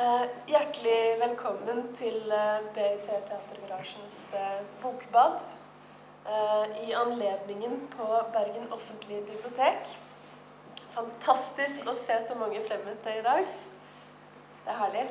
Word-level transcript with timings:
Eh, 0.00 0.22
hjertelig 0.48 1.18
velkommen 1.20 1.80
til 1.92 2.30
eh, 2.32 2.62
BIT 2.72 3.08
Teatergarasjens 3.28 4.14
eh, 4.38 4.62
bokbad. 4.80 5.42
I 6.86 6.92
anledningen 6.96 7.74
på 7.92 8.06
Bergen 8.32 8.72
offentlige 8.72 9.20
bibliotek. 9.26 9.90
Fantastisk 10.94 11.88
å 11.88 11.94
se 11.96 12.16
så 12.28 12.36
mange 12.38 12.62
fremmøtte 12.64 13.16
i 13.18 13.24
dag. 13.24 13.52
Det 14.64 14.72
er 14.72 14.80
herlig. 14.80 15.04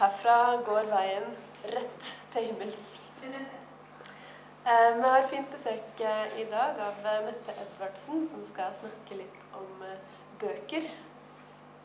Herfra 0.00 0.36
går 0.68 0.92
veien 0.92 1.28
rett 1.76 2.12
til 2.34 2.50
himmels. 2.50 2.84
Vi 3.24 5.06
har 5.06 5.32
fint 5.32 5.52
besøk 5.54 6.04
i 6.40 6.48
dag 6.52 6.84
av 6.90 7.04
Mette 7.28 7.56
Edvardsen, 7.64 8.24
som 8.28 8.44
skal 8.48 8.74
snakke 8.82 9.20
litt 9.22 9.50
om 9.56 9.84
bøker 10.40 10.88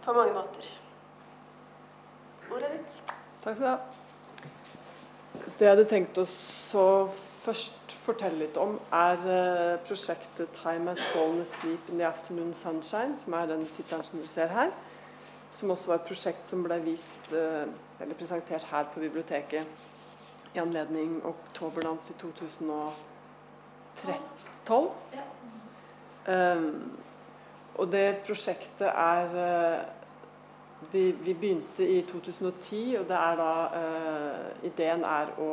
på 0.03 0.21
mange 0.21 0.39
måter. 0.41 0.71
Ordet 2.51 2.71
ditt. 2.75 2.91
Takk 3.43 3.55
skal 3.55 3.65
du 3.65 3.69
ha. 3.69 3.77
Så 5.47 5.59
det 5.59 5.65
jeg 5.65 5.73
hadde 5.73 5.89
tenkt 5.89 6.17
å 6.21 6.25
så 6.27 7.07
først 7.41 7.91
fortelle 8.01 8.39
litt 8.43 8.57
om, 8.59 8.79
er 8.93 9.17
eh, 9.29 9.79
prosjektet 9.87 10.49
'Time 10.57 10.89
Has 10.91 11.01
Fallen 11.13 11.41
Asleep 11.41 11.89
in 11.89 11.97
the 11.97 12.07
Afternoon 12.07 12.53
Sunshine', 12.53 13.17
som 13.17 13.33
er 13.33 13.45
den 13.45 13.67
tittelen 13.75 14.03
som 14.03 14.19
dere 14.19 14.27
ser 14.27 14.47
her. 14.47 14.69
Som 15.51 15.71
også 15.71 15.87
var 15.87 15.95
et 15.95 16.07
prosjekt 16.07 16.47
som 16.47 16.63
ble 16.63 16.79
vist, 16.83 17.31
eh, 17.31 17.65
eller 17.99 18.15
presentert 18.19 18.63
her 18.71 18.83
på 18.93 18.99
biblioteket 18.99 19.67
i 20.53 20.59
anledning 20.59 21.25
Oktoberdans 21.25 22.09
i 22.09 22.13
2012. 22.13 24.91
Um, 26.27 26.91
og 27.75 27.91
det 27.91 28.17
prosjektet 28.27 28.87
er 28.87 29.25
eh, 29.41 29.79
vi, 30.89 31.11
vi, 31.11 31.33
begynte 31.33 31.87
i 31.87 32.01
2010, 32.01 32.95
og 32.99 33.07
det 33.09 33.17
er 33.17 33.35
da 33.39 33.49
uh, 33.73 34.65
Ideen 34.65 35.03
er 35.05 35.33
å 35.41 35.51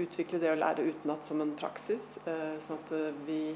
utvikle 0.00 0.40
det 0.42 0.52
å 0.52 0.58
lære 0.58 0.86
utenat 0.90 1.26
som 1.26 1.42
en 1.42 1.52
praksis. 1.58 2.02
Uh, 2.26 2.56
sånn 2.66 2.80
at 2.80 2.94
uh, 2.96 3.20
vi, 3.26 3.54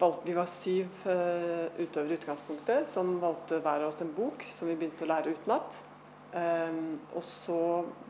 valgte, 0.00 0.28
vi 0.28 0.36
var 0.36 0.48
syv 0.50 1.02
utøvere 1.04 2.14
i 2.14 2.18
utgangspunktet 2.18 2.88
som 2.90 3.18
valgte 3.22 3.60
hver 3.62 3.84
av 3.84 3.92
oss 3.92 4.00
en 4.02 4.14
bok 4.16 4.46
som 4.54 4.70
vi 4.70 4.78
begynte 4.78 5.06
å 5.06 5.10
lære 5.12 5.36
utenat. 5.36 5.82
Um, 6.34 6.96
og 7.14 7.22
så 7.28 7.60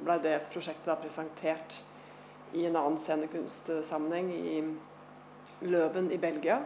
ble 0.01 0.17
det 0.25 0.39
prosjektet 0.55 0.89
da 0.89 0.97
presentert 0.97 1.83
i 2.55 2.65
en 2.69 2.79
annen 2.79 3.01
scenekunstsammenheng 3.03 4.31
i 4.33 4.57
Løven 5.67 6.09
i 6.15 6.17
Belgia. 6.17 6.63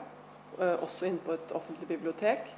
også 0.58 1.06
inne 1.06 1.22
på 1.24 1.33
et 1.33 1.52
offentlig 1.55 1.88
bibliotek. 1.88 2.52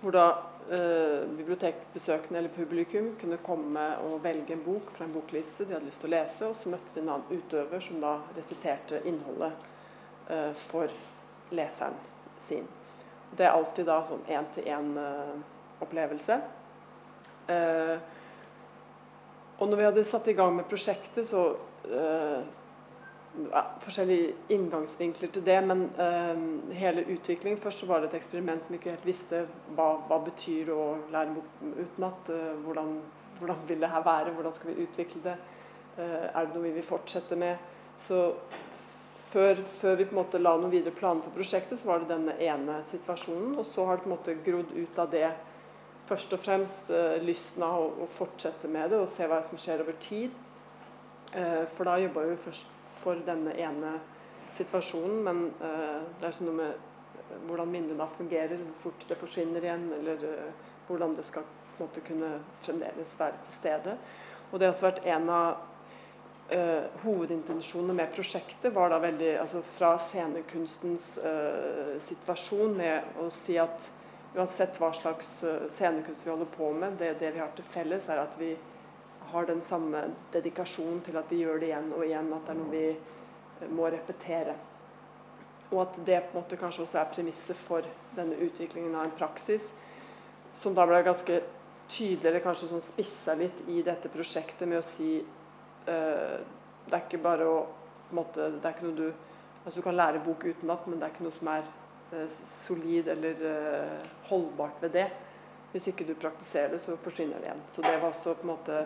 Hvor 0.00 0.10
da 0.14 0.26
eh, 0.70 1.24
bibliotekbesøkende 1.36 2.38
eller 2.38 2.54
publikum 2.54 3.12
kunne 3.20 3.38
komme 3.44 3.86
og 4.06 4.22
velge 4.24 4.54
en 4.54 4.64
bok 4.64 4.92
fra 4.94 5.06
en 5.06 5.14
bokliste 5.14 5.66
de 5.66 5.76
hadde 5.76 5.88
lyst 5.88 6.02
til 6.02 6.10
å 6.10 6.14
lese, 6.14 6.48
og 6.48 6.58
så 6.58 6.72
møtte 6.72 6.94
de 6.94 7.02
en 7.02 7.12
annen 7.16 7.42
utøver 7.42 7.84
som 7.84 8.00
da 8.02 8.14
resiterte 8.36 9.02
innholdet 9.08 9.66
eh, 10.28 10.52
for 10.68 10.94
leseren 11.52 11.98
sin. 12.42 12.66
Det 13.32 13.46
er 13.46 13.56
alltid 13.56 13.86
da 13.88 14.02
sånn 14.04 14.26
én-til-én-opplevelse. 14.28 16.40
Eh, 17.52 17.96
og 19.58 19.68
når 19.68 19.78
vi 19.78 19.86
hadde 19.86 20.04
satt 20.04 20.28
i 20.28 20.36
gang 20.36 20.52
med 20.56 20.68
prosjektet, 20.68 21.28
så 21.28 21.56
eh, 21.88 22.42
ja, 23.32 23.62
forskjellige 23.80 24.34
inngangsvinkler 24.52 25.30
til 25.32 25.44
det, 25.46 25.58
men 25.64 25.86
uh, 25.96 26.72
hele 26.76 27.04
utviklingen 27.14 27.60
Først 27.60 27.80
så 27.80 27.86
var 27.86 28.00
det 28.00 28.10
et 28.10 28.18
eksperiment 28.20 28.66
som 28.66 28.74
ikke 28.76 28.92
helt 28.92 29.06
visste 29.06 29.44
hva, 29.76 29.94
hva 30.08 30.18
betyr 30.26 30.72
å 30.74 30.82
lære 31.12 31.40
utenat. 31.62 32.28
Uh, 32.28 32.50
hvordan, 32.66 32.98
hvordan 33.38 33.62
vil 33.68 33.80
det 33.80 33.92
her 33.92 34.04
være? 34.04 34.34
Hvordan 34.36 34.56
skal 34.56 34.72
vi 34.72 34.84
utvikle 34.84 35.22
det? 35.24 35.36
Uh, 35.96 36.28
er 36.28 36.44
det 36.44 36.56
noe 36.56 36.66
vi 36.66 36.74
vil 36.76 36.86
fortsette 36.86 37.38
med? 37.40 37.70
Så 38.02 38.20
før, 39.32 39.62
før, 39.64 39.96
vi 39.96 40.08
på 40.10 40.16
en 40.16 40.20
måte 40.20 40.42
la 40.42 40.52
noen 40.58 40.74
videre 40.74 40.94
planer 40.96 41.24
for 41.24 41.36
prosjektet, 41.36 41.80
så 41.80 41.88
var 41.88 42.02
det 42.02 42.12
denne 42.12 42.36
ene 42.36 42.82
situasjonen. 42.90 43.56
Og 43.56 43.66
så 43.68 43.86
har 43.88 43.96
det 43.96 44.04
på 44.04 44.10
en 44.10 44.16
måte 44.16 44.36
grodd 44.44 44.76
ut 44.76 45.00
av 45.00 45.08
det 45.14 45.30
først 46.10 46.34
og 46.36 46.42
fremst 46.42 46.90
lysten 47.24 47.64
av 47.64 47.78
å, 47.80 47.90
å, 48.04 48.08
fortsette 48.10 48.68
med 48.68 48.90
det 48.92 48.98
og 49.00 49.08
se 49.08 49.24
hva 49.30 49.38
som 49.46 49.56
skjer 49.56 49.80
over 49.84 49.96
tid. 50.02 50.34
for 51.72 51.88
da 51.88 51.94
jobba 51.96 52.26
vi 52.28 52.34
først 52.42 52.81
for 53.00 53.20
denne 53.26 53.54
ene 53.58 53.96
situasjonen. 54.52 55.22
Men 55.24 55.42
uh, 55.62 56.04
det 56.20 56.28
er 56.28 56.36
sånn 56.36 56.50
noe 56.50 56.60
med 56.60 56.70
eh, 56.72 57.34
hvordan 57.48 57.72
minnet 57.72 57.98
da 57.98 58.08
fungerer, 58.16 58.60
hvor 58.60 58.78
fort 58.86 59.08
det 59.08 59.18
forsvinner 59.20 59.64
igjen, 59.64 59.88
eller 60.00 60.24
uh, 60.28 60.70
hvordan 60.88 61.16
det 61.18 61.26
skal 61.28 61.48
på 61.78 61.88
kunne 62.04 62.36
fremdeles 62.62 63.14
være 63.18 63.38
til 63.46 63.54
stede. 63.54 63.94
Og 64.50 64.58
det 64.58 64.68
har 64.68 64.74
også 64.74 64.90
vært 64.90 65.06
en 65.08 65.30
av 65.32 65.62
uh, 66.52 67.00
hovedintensjonene 67.06 67.96
med 67.96 68.12
prosjektet, 68.14 68.68
var 68.74 68.92
da 68.92 69.00
veldig 69.02 69.32
altså 69.40 69.64
fra 69.66 69.94
scenekunstens 69.98 71.16
situasjon 72.06 72.76
med 72.76 73.16
å 73.22 73.30
si 73.32 73.56
at 73.60 73.88
uansett 74.36 74.76
hva 74.80 74.92
slags 74.96 75.32
scenekunst 75.72 76.26
vi 76.26 76.30
holder 76.30 76.52
på 76.52 76.68
med, 76.76 77.00
det, 77.00 77.14
det 77.20 77.32
vi 77.34 77.40
har 77.40 77.50
til 77.56 77.66
felles, 77.72 78.06
er 78.08 78.20
at 78.22 78.36
vi 78.40 78.52
har 79.32 79.48
den 79.48 79.62
samme 79.64 80.04
dedikasjonen 80.32 81.00
til 81.06 81.16
at 81.18 81.30
vi 81.32 81.40
gjør 81.42 81.60
det 81.60 81.70
igjen 81.70 81.88
og 81.96 82.04
igjen. 82.06 82.28
At 82.36 82.46
det 82.46 82.54
er 82.54 82.60
noe 82.60 82.72
vi 82.72 82.84
eh, 82.92 83.72
må 83.72 83.88
repetere. 83.92 84.54
Og 85.72 85.80
at 85.86 85.98
det 86.04 86.20
på 86.26 86.34
en 86.36 86.42
måte 86.42 86.60
kanskje 86.60 86.84
også 86.84 87.00
er 87.00 87.10
premisset 87.14 87.58
for 87.58 87.86
denne 88.16 88.36
utviklingen 88.44 88.94
av 88.94 89.06
en 89.08 89.16
praksis, 89.16 89.70
som 90.52 90.76
da 90.76 90.84
ble 90.88 91.00
ganske 91.06 91.38
tydeligere 91.92 92.42
kanskje 92.44 92.68
sånn 92.70 92.84
spissa 92.84 93.34
litt 93.36 93.64
i 93.72 93.80
dette 93.84 94.10
prosjektet 94.12 94.68
med 94.68 94.80
å 94.80 94.86
si 94.86 95.14
uh, 95.22 96.36
Det 96.84 96.92
er 96.92 97.04
ikke 97.06 97.20
bare 97.24 97.48
å 97.48 97.56
på 98.08 98.12
en 98.12 98.20
måte, 98.20 98.48
det 98.52 98.68
er 98.68 98.74
ikke 98.74 98.88
noe 98.90 98.98
du 98.98 99.06
altså 99.62 99.78
Du 99.78 99.84
kan 99.84 99.96
lære 99.96 100.20
bok 100.24 100.44
utenat, 100.44 100.86
men 100.86 100.98
det 100.98 101.06
er 101.06 101.14
ikke 101.14 101.24
noe 101.24 101.36
som 101.36 101.50
er 101.52 101.64
uh, 102.12 102.38
solid 102.66 103.08
eller 103.14 103.44
uh, 103.46 104.10
holdbart 104.28 104.84
ved 104.84 104.96
det. 104.98 105.06
Hvis 105.72 105.88
ikke 105.88 106.04
du 106.04 106.12
praktiserer 106.20 106.74
det, 106.74 106.82
så 106.82 106.98
forsvinner 107.00 107.40
det 107.40 107.48
igjen. 107.48 107.62
Så 107.70 107.84
det 107.84 107.94
var 107.96 108.10
også 108.10 108.34
på 108.36 108.44
en 108.44 108.52
måte 108.52 108.82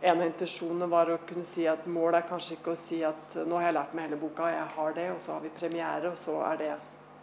en 0.00 0.20
av 0.20 0.26
intensjonene 0.26 0.86
var 0.88 1.10
å 1.12 1.18
kunne 1.28 1.44
si 1.44 1.66
at 1.68 1.84
målet 1.90 2.22
er 2.22 2.28
kanskje 2.30 2.56
ikke 2.56 2.72
å 2.72 2.80
si 2.80 3.02
at 3.04 3.34
nå 3.44 3.58
har 3.58 3.68
jeg 3.68 3.76
lært 3.76 3.96
meg 3.96 4.06
hele 4.08 4.20
boka, 4.20 4.48
jeg 4.48 4.68
har 4.76 4.94
det, 4.96 5.06
og 5.12 5.20
så 5.20 5.34
har 5.34 5.44
vi 5.44 5.52
premiere, 5.52 6.12
og 6.12 6.18
så 6.18 6.38
er 6.46 6.60
det 6.60 6.70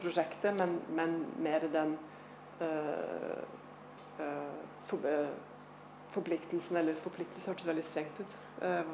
prosjektet, 0.02 0.54
men, 0.60 0.76
men 0.94 1.16
mer 1.42 1.66
den 1.74 1.96
øh, 2.62 3.42
øh, 4.22 4.94
øh, 4.94 5.30
forpliktelsen 6.14 6.78
Eller 6.78 6.96
forpliktelse 7.02 7.50
hørtes 7.50 7.68
veldig 7.68 7.84
strengt 7.86 8.20
ut. 8.20 8.36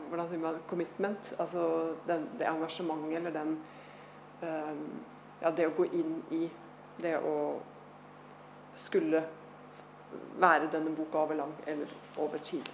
hvordan 0.10 0.30
sier 0.30 0.40
man 0.40 0.56
commitment? 0.68 1.34
Altså 1.40 1.94
den, 2.08 2.26
det 2.40 2.48
engasjementet 2.48 3.16
eller 3.16 3.32
den 3.32 3.58
Ja, 5.42 5.52
det 5.52 5.68
å 5.68 5.76
gå 5.78 5.86
inn 5.94 6.18
i 6.32 6.50
det 7.00 7.14
å 7.20 7.36
skulle 8.76 9.22
være 10.40 10.72
denne 10.74 10.92
boka 10.96 11.22
over 11.22 11.36
lang 11.36 11.54
eller 11.68 11.94
over 12.18 12.38
tid. 12.44 12.70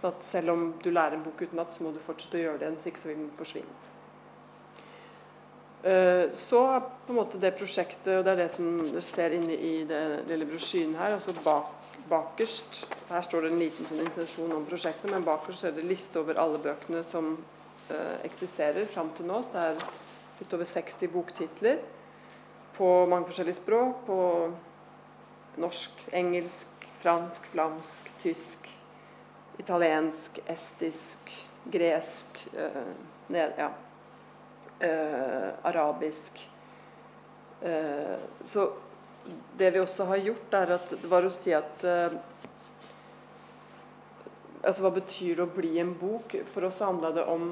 Så 0.00 0.10
at 0.10 0.28
selv 0.28 0.54
om 0.54 0.68
du 0.84 0.90
lærer 0.90 1.18
en 1.18 1.24
bok 1.24 1.42
utenat, 1.42 1.72
så 1.74 1.84
må 1.84 1.94
du 1.94 2.02
fortsette 2.02 2.40
å 2.40 2.44
gjøre 2.46 2.60
det, 2.60 2.70
ellers 2.70 2.86
ikke 2.90 3.02
så 3.02 3.10
vil 3.12 3.20
den 3.22 3.34
forsvinne. 3.38 3.80
Så 5.84 6.34
så 6.54 6.80
på 7.06 7.12
en 7.12 7.18
måte 7.18 7.36
det 7.36 7.50
prosjektet, 7.58 8.08
og 8.16 8.22
det 8.24 8.30
er 8.32 8.38
det 8.38 8.52
som 8.54 8.68
dere 8.86 9.02
ser 9.04 9.34
inne 9.36 9.52
i 9.52 9.72
den 9.84 10.22
lille 10.30 10.46
brosjyren 10.48 10.94
her 10.96 11.12
altså 11.12 11.34
bak, 11.44 11.74
bakerst 12.08 12.86
Her 13.10 13.20
står 13.26 13.44
det 13.44 13.50
en 13.52 13.60
liten 13.60 13.88
sånn 13.90 14.00
intensjon 14.00 14.54
om 14.56 14.64
prosjektet, 14.64 15.10
men 15.12 15.26
bakerst 15.26 15.66
er 15.68 15.74
det 15.76 15.84
liste 15.84 16.22
over 16.22 16.40
alle 16.40 16.62
bøkene 16.64 17.02
som 17.10 17.34
uh, 17.36 18.16
eksisterer 18.24 18.88
fram 18.88 19.12
til 19.16 19.28
nå. 19.28 19.42
Så 19.44 19.52
det 19.52 19.66
er 19.66 19.84
litt 20.40 20.56
over 20.56 20.70
60 20.72 21.12
boktitler 21.12 21.84
på 22.78 22.88
mange 23.12 23.28
forskjellige 23.28 23.60
språk. 23.60 24.06
På 24.08 24.18
norsk, 25.60 26.00
engelsk, 26.16 26.88
fransk, 27.02 27.44
flamsk, 27.52 28.08
tysk, 28.24 28.72
italiensk, 29.58 30.40
estisk, 30.46 31.32
gresk 31.64 32.46
eh, 32.56 32.80
ned, 33.26 33.52
ja, 33.56 33.70
eh, 34.78 35.48
arabisk. 35.62 36.50
Eh, 37.62 38.16
så 38.44 38.72
det 39.56 39.70
vi 39.70 39.80
også 39.80 40.04
har 40.04 40.16
gjort, 40.16 40.54
er 40.54 40.74
at 40.78 40.90
det 40.90 41.10
var 41.10 41.24
å 41.24 41.32
si 41.32 41.54
at 41.56 41.84
Altså 44.64 44.80
hva 44.80 44.94
betyr 44.96 45.36
det 45.36 45.44
å 45.44 45.52
bli 45.52 45.74
en 45.76 45.90
bok? 45.92 46.32
For 46.48 46.64
oss 46.64 46.78
handla 46.80 47.10
det 47.12 47.26
om 47.28 47.50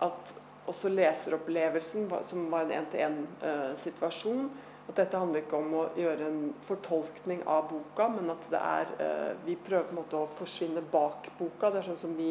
at 0.00 0.30
også 0.64 0.88
leseropplevelsen, 0.88 2.06
som 2.24 2.46
var 2.48 2.64
en 2.64 2.78
én-til-én-situasjon, 2.78 4.46
at 4.86 4.98
dette 5.00 5.18
handler 5.18 5.42
ikke 5.42 5.58
om 5.58 5.72
å 5.74 5.84
gjøre 5.98 6.28
en 6.28 6.42
fortolkning 6.66 7.42
av 7.50 7.66
boka, 7.72 8.06
men 8.12 8.30
at 8.30 8.46
det 8.52 8.60
er 8.60 8.92
eh, 9.02 9.32
Vi 9.46 9.56
prøver 9.58 9.88
på 9.88 9.96
en 9.96 10.00
måte 10.00 10.20
å 10.20 10.28
forsvinne 10.30 10.82
bak 10.92 11.32
boka. 11.38 11.72
Det 11.72 11.80
er 11.80 11.88
sånn 11.88 12.02
som 12.04 12.14
vi, 12.14 12.30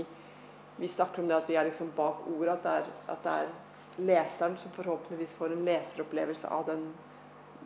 vi 0.79 0.91
snakker 0.91 1.21
om 1.21 1.27
det 1.27 1.35
at 1.35 1.51
vi 1.51 1.57
er 1.59 1.67
liksom 1.67 1.91
bak 1.97 2.23
ordet. 2.31 2.53
At 2.55 2.63
det, 2.63 2.75
er, 2.79 2.87
at 3.11 3.25
det 3.25 3.33
er 3.41 4.07
leseren 4.07 4.55
som 4.59 4.71
forhåpentligvis 4.75 5.35
får 5.35 5.55
en 5.55 5.65
leseropplevelse 5.67 6.53
av 6.55 6.65
den, 6.71 6.87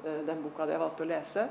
eh, 0.03 0.23
den 0.25 0.41
boka 0.45 0.65
de 0.65 0.77
har 0.77 0.83
valgt 0.87 1.05
å 1.05 1.09
lese. 1.09 1.49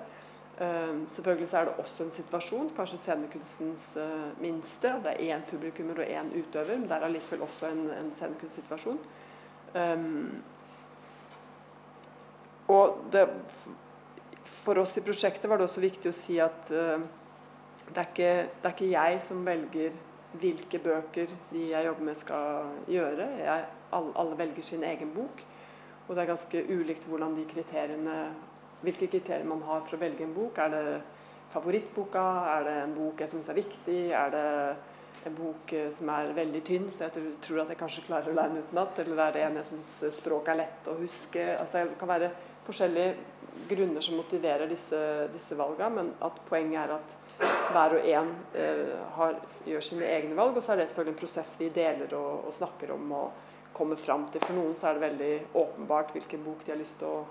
Uh, 0.58 1.04
selvfølgelig 1.06 1.46
så 1.52 1.60
er 1.60 1.68
det 1.68 1.74
også 1.78 2.02
en 2.02 2.08
situasjon, 2.16 2.70
kanskje 2.74 2.96
scenekunstens 2.98 3.84
minste. 4.42 4.90
Det 5.04 5.12
er 5.12 5.36
én 5.36 5.44
publikummer 5.46 6.00
og 6.02 6.10
én 6.10 6.32
utøver, 6.34 6.80
men 6.80 6.88
det 6.90 6.96
er 6.96 7.06
allikevel 7.06 7.44
også 7.46 7.68
en, 7.70 7.84
en 7.94 8.10
scenekunstsituasjon. 8.18 8.98
Um, 9.76 10.40
og 12.68 13.04
det, 13.12 13.24
for 14.44 14.82
oss 14.82 14.96
i 15.00 15.04
prosjektet 15.04 15.48
var 15.48 15.60
det 15.60 15.68
også 15.68 15.82
viktig 15.84 16.10
å 16.10 16.16
si 16.16 16.36
at 16.42 16.68
uh, 16.72 17.00
det, 17.88 17.96
er 17.96 18.08
ikke, 18.10 18.32
det, 18.44 18.64
er 18.64 18.74
ikke, 18.74 18.90
jeg 18.92 19.20
som 19.24 19.44
velger 19.46 19.96
hvilke 20.38 20.80
bøker 20.84 21.30
de 21.52 21.70
jeg 21.70 21.86
jobber 21.86 22.04
med, 22.10 22.18
skal 22.20 22.90
gjøre. 22.92 23.30
Jeg, 23.40 23.64
alle, 23.96 24.12
alle, 24.20 24.36
velger 24.38 24.66
sin 24.66 24.84
egen 24.84 25.14
bok. 25.14 25.40
Og 26.06 26.14
det 26.14 26.22
er 26.22 26.30
ganske 26.30 26.64
ulikt 26.68 27.08
hvordan 27.08 27.36
de 27.36 27.46
kriteriene, 27.48 28.18
hvilke 28.84 29.08
kriterier 29.08 29.48
man 29.48 29.64
har 29.64 29.82
for 29.86 29.96
å 29.96 30.02
velge 30.02 30.26
en 30.26 30.36
bok. 30.36 30.60
Er 30.60 30.74
det 30.74 30.84
favorittboka? 31.52 32.26
Er 32.58 32.68
det 32.68 32.76
en 32.82 32.94
bok 32.96 33.24
jeg 33.24 33.32
syns 33.32 33.48
er 33.48 33.60
viktig? 33.62 33.98
Er 34.12 34.32
det 34.34 34.46
en 35.28 35.34
bok 35.36 35.72
eh, 35.76 35.88
som 35.96 36.10
er 36.14 36.34
veldig 36.36 36.60
tynn, 36.64 36.86
så 36.92 37.08
jeg 37.08 37.32
tror 37.44 37.64
at 37.64 37.72
jeg 37.72 37.80
kanskje 37.80 38.04
klarer 38.06 38.32
å 38.32 38.36
lære 38.36 38.54
den 38.54 38.68
utenat? 38.68 39.00
Eller 39.02 39.24
er 39.24 39.34
det 39.34 39.44
en 39.46 39.58
jeg 39.60 39.70
syns 39.72 39.90
språket 40.20 40.52
er 40.54 40.60
lett 40.62 40.92
å 40.92 40.96
huske? 41.00 41.44
Altså, 41.56 41.84
det 41.88 41.98
kan 42.00 42.12
være 42.12 42.30
forskjellige 42.68 43.14
grunner 43.68 44.00
som 44.04 44.16
motiverer 44.16 44.68
disse, 44.70 45.00
disse 45.32 45.56
valgene, 45.58 45.90
men 45.94 46.10
at 46.24 46.38
poenget 46.48 46.80
er 46.84 46.94
at 46.98 47.16
hver 47.72 47.96
og 47.98 48.08
en 48.08 48.30
eh, 48.56 49.42
gjør 49.68 49.84
sine 49.84 50.08
egne 50.08 50.36
valg. 50.38 50.56
Og 50.56 50.64
så 50.64 50.74
er 50.74 50.82
det 50.82 50.88
selvfølgelig 50.90 51.16
en 51.16 51.20
prosess 51.20 51.54
vi 51.60 51.70
deler 51.74 52.14
og, 52.16 52.48
og 52.48 52.56
snakker 52.56 52.94
om 52.94 53.12
og 53.18 53.44
kommer 53.76 54.00
fram 54.00 54.26
til. 54.32 54.42
For 54.44 54.56
noen 54.56 54.76
så 54.78 54.90
er 54.90 54.98
det 54.98 55.06
veldig 55.06 55.34
åpenbart 55.62 56.14
hvilken 56.16 56.44
bok 56.46 56.64
de 56.64 56.74
har 56.74 56.80
lyst 56.80 56.98
til 57.02 57.10
å 57.10 57.22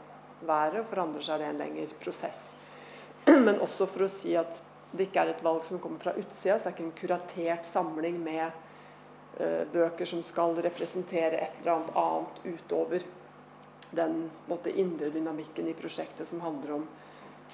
være, 0.47 0.81
og 0.81 0.89
for 0.89 1.01
andre 1.01 1.23
så 1.25 1.35
er 1.35 1.43
det 1.43 1.51
en 1.51 1.61
lengre 1.63 2.01
prosess. 2.01 2.49
Men 3.47 3.57
også 3.63 3.89
for 3.89 4.05
å 4.05 4.11
si 4.11 4.35
at 4.37 4.61
det 4.93 5.09
ikke 5.09 5.25
er 5.25 5.33
et 5.33 5.43
valg 5.43 5.65
som 5.67 5.81
kommer 5.83 6.01
fra 6.01 6.15
utsida, 6.15 6.57
så 6.57 6.67
det 6.67 6.71
er 6.71 6.75
ikke 6.75 6.87
en 6.87 6.97
kuratert 7.01 7.67
samling 7.67 8.19
med 8.23 8.45
eh, 9.41 9.63
bøker 9.73 10.07
som 10.07 10.23
skal 10.25 10.55
representere 10.63 11.41
et 11.41 11.61
eller 11.61 11.79
annet 11.79 11.97
annet 12.03 12.45
utover 12.45 13.07
den 13.91 14.29
måte, 14.47 14.71
indre 14.79 15.09
dynamikken 15.09 15.67
i 15.67 15.75
prosjektet 15.77 16.27
som 16.27 16.41
handler 16.41 16.77
om 16.79 16.87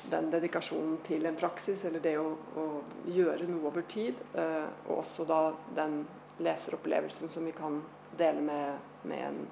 den 0.10 0.30
dedikasjonen 0.34 0.98
til 1.06 1.26
en 1.26 1.38
praksis, 1.38 1.84
eller 1.86 2.02
det 2.04 2.16
å, 2.20 2.30
å 2.58 2.66
gjøre 3.14 3.48
noe 3.50 3.70
over 3.70 3.86
tid. 3.90 4.18
Eh, 4.34 4.66
og 4.88 5.04
også 5.04 5.28
da 5.30 5.42
den 5.76 6.02
leseropplevelsen 6.44 7.30
som 7.30 7.46
vi 7.46 7.54
kan 7.56 7.82
dele 8.18 8.42
med, 8.42 8.80
med 9.10 9.28
en 9.28 9.44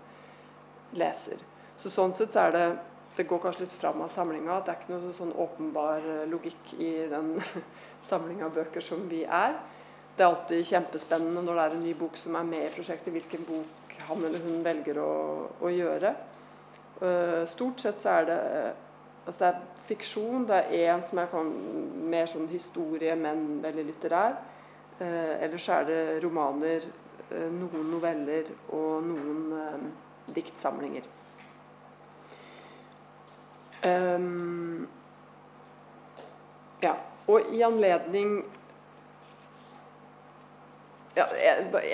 leser. 0.97 1.41
Så 1.77 1.89
sånn 1.93 2.15
sett 2.17 2.33
så 2.33 2.47
er 2.47 2.55
det 2.55 2.65
det 3.15 3.25
går 3.27 3.41
kanskje 3.43 3.65
litt 3.65 3.73
fram 3.75 4.01
av 4.05 4.09
samlinga. 4.11 4.61
Det 4.63 4.71
er 4.71 4.79
ikke 4.79 4.93
noe 4.93 5.13
sånn 5.15 5.33
åpenbar 5.35 6.05
eh, 6.07 6.25
logikk 6.31 6.73
i 6.79 6.91
den 7.11 7.35
samlinga 8.09 8.47
av 8.47 8.55
bøker 8.55 8.83
som 8.85 9.03
vi 9.11 9.23
er. 9.25 9.57
Det 10.15 10.23
er 10.23 10.29
alltid 10.29 10.67
kjempespennende 10.67 11.43
når 11.43 11.57
det 11.57 11.63
er 11.63 11.75
en 11.75 11.85
ny 11.85 11.93
bok 11.97 12.17
som 12.19 12.35
er 12.39 12.47
med 12.47 12.67
i 12.67 12.73
prosjektet, 12.73 13.13
hvilken 13.15 13.45
bok 13.47 13.95
han 14.07 14.23
eller 14.27 14.43
hun 14.43 14.63
velger 14.65 14.99
å, 15.03 15.13
å 15.61 15.71
gjøre. 15.71 16.13
Uh, 17.01 17.47
stort 17.49 17.79
sett 17.79 17.99
så 17.99 18.09
er 18.09 18.25
det 18.25 18.39
altså 19.25 19.39
det 19.39 19.47
er 19.47 19.61
fiksjon. 19.87 20.45
Det 20.47 20.55
er 20.55 20.93
én 20.93 21.01
som 21.01 21.17
er 21.17 21.31
mer 22.11 22.29
sånn 22.29 22.45
historie, 22.51 23.15
men 23.17 23.61
veldig 23.63 23.85
litterær. 23.87 24.37
Uh, 24.99 25.33
ellers 25.41 25.69
er 25.73 25.87
det 25.89 26.01
romaner, 26.23 26.85
uh, 27.31 27.47
noen 27.49 27.89
noveller 27.89 28.53
og 28.69 29.07
noen 29.07 29.89
diktsamlinger. 30.35 31.09
Um, 33.81 34.87
ja. 36.83 36.93
Og 37.27 37.53
i 37.53 37.61
anledning 37.65 38.43
ja, 41.15 41.25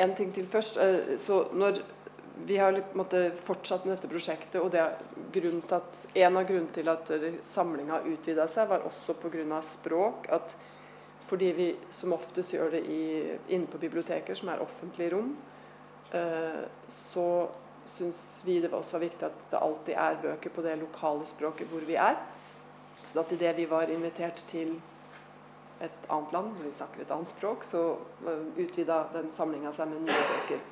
En 0.04 0.16
ting 0.16 0.34
til 0.34 0.48
først. 0.48 0.78
Så 1.18 1.48
når 1.54 1.80
vi 2.46 2.58
har 2.58 2.78
måtte, 2.94 3.32
fortsatt 3.44 3.86
med 3.86 3.96
dette 3.96 4.10
prosjektet, 4.12 4.60
og 4.62 4.72
det 4.74 4.82
er 4.82 4.96
at, 5.78 6.08
en 6.14 6.38
av 6.38 6.48
grunnene 6.48 6.74
til 6.76 6.92
at 6.92 7.12
samlinga 7.50 8.02
utvida 8.06 8.48
seg, 8.52 8.70
var 8.70 8.86
også 8.88 9.18
pga. 9.22 9.62
språk. 9.62 10.28
at 10.30 10.56
fordi 11.28 11.52
vi 11.52 11.68
som 11.92 12.14
oftest 12.14 12.54
gjør 12.54 12.72
det 12.72 12.86
i, 12.88 13.38
inne 13.52 13.68
på 13.68 13.78
biblioteker, 13.78 14.36
som 14.36 14.50
er 14.50 14.62
offentlige 14.64 15.12
rom, 15.12 15.34
eh, 16.16 16.64
så 16.88 17.50
syns 17.88 18.44
vi 18.46 18.60
det 18.62 18.72
var 18.72 18.80
også 18.80 19.00
viktig 19.00 19.26
at 19.28 19.42
det 19.52 19.60
alltid 19.60 19.96
er 19.96 20.22
bøker 20.22 20.54
på 20.56 20.64
det 20.64 20.78
lokale 20.80 21.26
språket 21.28 21.68
hvor 21.72 21.84
vi 21.88 21.98
er. 22.00 22.16
Så 23.04 23.20
at 23.20 23.32
idet 23.32 23.58
vi 23.58 23.66
var 23.70 23.92
invitert 23.92 24.44
til 24.48 24.78
et 25.82 26.08
annet 26.10 26.34
land 26.34 26.56
hvor 26.56 26.66
vi 26.66 26.74
snakker 26.74 27.04
et 27.04 27.12
annet 27.14 27.32
språk, 27.32 27.64
så 27.64 27.84
uh, 28.26 28.48
utvida 28.58 29.04
den 29.14 29.30
samlinga 29.36 29.72
seg 29.76 29.92
med 29.92 30.08
nye 30.08 30.24
bøker. 30.32 30.64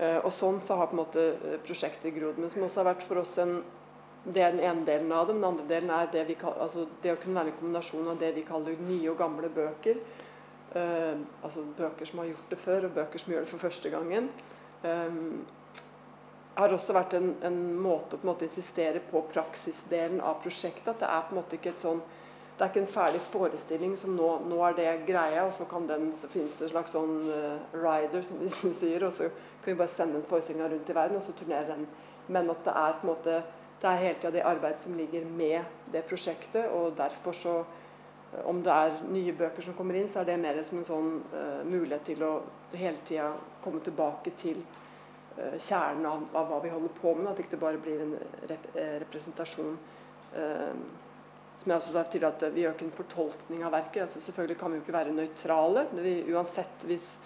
Uh, 0.00 0.18
og 0.24 0.32
sånn 0.34 0.62
så 0.64 0.78
har 0.80 0.88
på 0.88 0.96
en 0.96 1.02
måte 1.02 1.22
eh, 1.36 1.60
prosjektet 1.66 2.14
grodd. 2.16 2.40
Men 2.40 2.50
som 2.50 2.64
også 2.64 2.80
har 2.80 2.92
vært 2.94 3.06
for 3.06 3.20
oss 3.22 3.36
en 3.42 3.60
det 4.22 4.38
er 4.38 4.52
den 4.54 4.62
ene 4.62 4.84
delen 4.86 5.12
av 5.12 5.26
det. 5.26 5.34
Men 5.34 5.42
den 5.42 5.50
andre 5.50 5.68
delen 5.70 5.90
er 5.90 6.10
det, 6.12 6.26
vi, 6.28 6.36
altså 6.46 6.86
det 7.02 7.14
å 7.14 7.18
kunne 7.22 7.40
være 7.40 7.52
en 7.52 7.58
kombinasjon 7.58 8.12
av 8.12 8.20
det 8.20 8.30
vi 8.36 8.44
kaller 8.46 8.78
nye 8.86 9.10
og 9.10 9.18
gamle 9.18 9.50
bøker. 9.52 9.98
Uh, 10.72 11.18
altså 11.42 11.64
bøker 11.78 12.08
som 12.08 12.22
har 12.22 12.30
gjort 12.30 12.54
det 12.54 12.60
før, 12.62 12.86
og 12.86 12.94
bøker 12.96 13.22
som 13.22 13.34
gjør 13.34 13.44
det 13.44 13.50
for 13.50 13.64
første 13.66 13.92
gangen. 13.92 14.30
Um, 14.82 15.42
har 16.56 16.74
også 16.74 16.94
vært 16.94 17.16
en, 17.16 17.30
en 17.44 17.60
måte 17.80 18.16
å 18.16 18.20
på 18.20 18.26
en 18.26 18.32
måte 18.32 18.46
insistere 18.46 19.00
på 19.10 19.24
praksisdelen 19.32 20.20
av 20.20 20.40
prosjektet. 20.44 20.88
At 20.94 21.00
det 21.02 21.08
er 21.08 21.26
på 21.26 21.34
en 21.34 21.40
måte 21.40 21.58
ikke 21.58 21.72
et 21.72 21.84
sånn 21.84 22.02
det 22.62 22.68
er 22.68 22.70
ikke 22.76 22.82
en 22.84 22.92
ferdig 22.94 23.20
forestilling 23.26 23.94
som 23.98 24.12
nå, 24.14 24.26
nå 24.46 24.58
er 24.62 24.74
det 24.76 24.90
greia, 25.08 25.40
og 25.42 25.54
så, 25.56 25.64
den, 25.88 26.12
så 26.14 26.28
finnes 26.30 26.52
det 26.54 26.68
en 26.68 26.70
slags 26.70 26.92
sånn 26.94 27.16
uh, 27.26 27.72
rider, 27.74 28.22
som 28.22 28.38
de 28.38 28.50
sier, 28.84 29.02
og 29.02 29.10
så 29.10 29.26
kan 29.64 29.72
vi 29.72 29.80
bare 29.80 29.90
sende 29.90 30.20
den 30.20 30.28
forestillinga 30.30 30.68
rundt 30.70 30.92
i 30.92 30.94
verden, 30.94 31.18
og 31.18 31.26
så 31.26 31.34
turnere 31.34 31.72
den. 31.72 31.88
Men 32.30 32.52
at 32.54 32.62
det 32.62 32.76
er 32.84 32.94
på 33.00 33.08
en 33.08 33.10
måte 33.10 33.40
det 33.82 33.90
er 33.90 33.98
hele 34.04 34.14
tida 34.22 34.30
det 34.36 34.46
arbeidet 34.46 34.78
som 34.78 34.94
ligger 34.94 35.26
med 35.26 35.90
det 35.90 36.04
prosjektet, 36.06 36.70
og 36.70 36.94
derfor 37.02 37.34
så 37.34 37.58
eh, 37.64 38.44
om 38.46 38.62
det 38.62 38.78
er 38.78 38.98
nye 39.10 39.34
bøker 39.34 39.66
som 39.66 39.74
kommer 39.74 39.98
inn, 39.98 40.06
så 40.06 40.22
er 40.22 40.30
det 40.30 40.40
mer 40.46 40.62
som 40.62 40.78
en 40.78 40.86
sånn 40.86 41.12
uh, 41.34 41.64
mulighet 41.66 42.12
til 42.12 42.22
å 42.22 42.32
hele 42.78 43.02
tida 43.02 43.32
komme 43.64 43.82
tilbake 43.82 44.36
til 44.38 44.62
uh, 45.34 45.58
kjernen 45.58 46.06
av, 46.06 46.28
av, 46.30 46.46
hva 46.52 46.62
vi 46.62 46.70
holder 46.70 46.94
på 47.00 47.18
med. 47.18 47.32
At 47.32 47.40
det 47.42 47.48
ikke 47.48 47.64
bare 47.66 47.82
blir 47.82 48.06
en 48.06 48.14
rep 48.46 48.70
representasjon 49.02 49.74
uh, 50.38 51.10
som 51.62 51.70
jeg 51.70 51.78
også 51.78 51.92
sa 51.94 52.02
til 52.10 52.24
at 52.26 52.42
Vi 52.52 52.64
gjør 52.64 52.74
ikke 52.74 52.88
en 52.88 52.96
fortolkning 52.96 53.62
av 53.64 53.72
verket. 53.72 54.02
altså 54.02 54.20
Selvfølgelig 54.20 54.58
kan 54.58 54.72
vi 54.72 54.76
jo 54.76 54.82
ikke 54.82 54.98
være 54.98 55.14
nøytrale. 55.14 55.86
uansett 56.34 56.84
hvis 56.84 57.18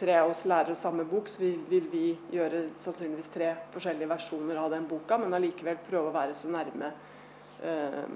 tre 0.00 0.16
av 0.16 0.30
oss 0.30 0.44
lærer 0.44 0.74
samme 0.74 1.04
bok, 1.04 1.28
så 1.28 1.40
vil 1.68 1.88
vi 1.92 2.18
gjøre 2.32 2.70
sannsynligvis 2.80 3.32
tre 3.34 3.54
forskjellige 3.72 4.08
versjoner 4.08 4.56
av 4.56 4.70
den 4.70 4.86
boka, 4.88 5.18
men 5.18 5.34
allikevel 5.34 5.76
prøve 5.88 6.08
å 6.08 6.14
være 6.14 6.34
så 6.34 6.48
nærme 6.48 6.92
eh, 7.62 8.06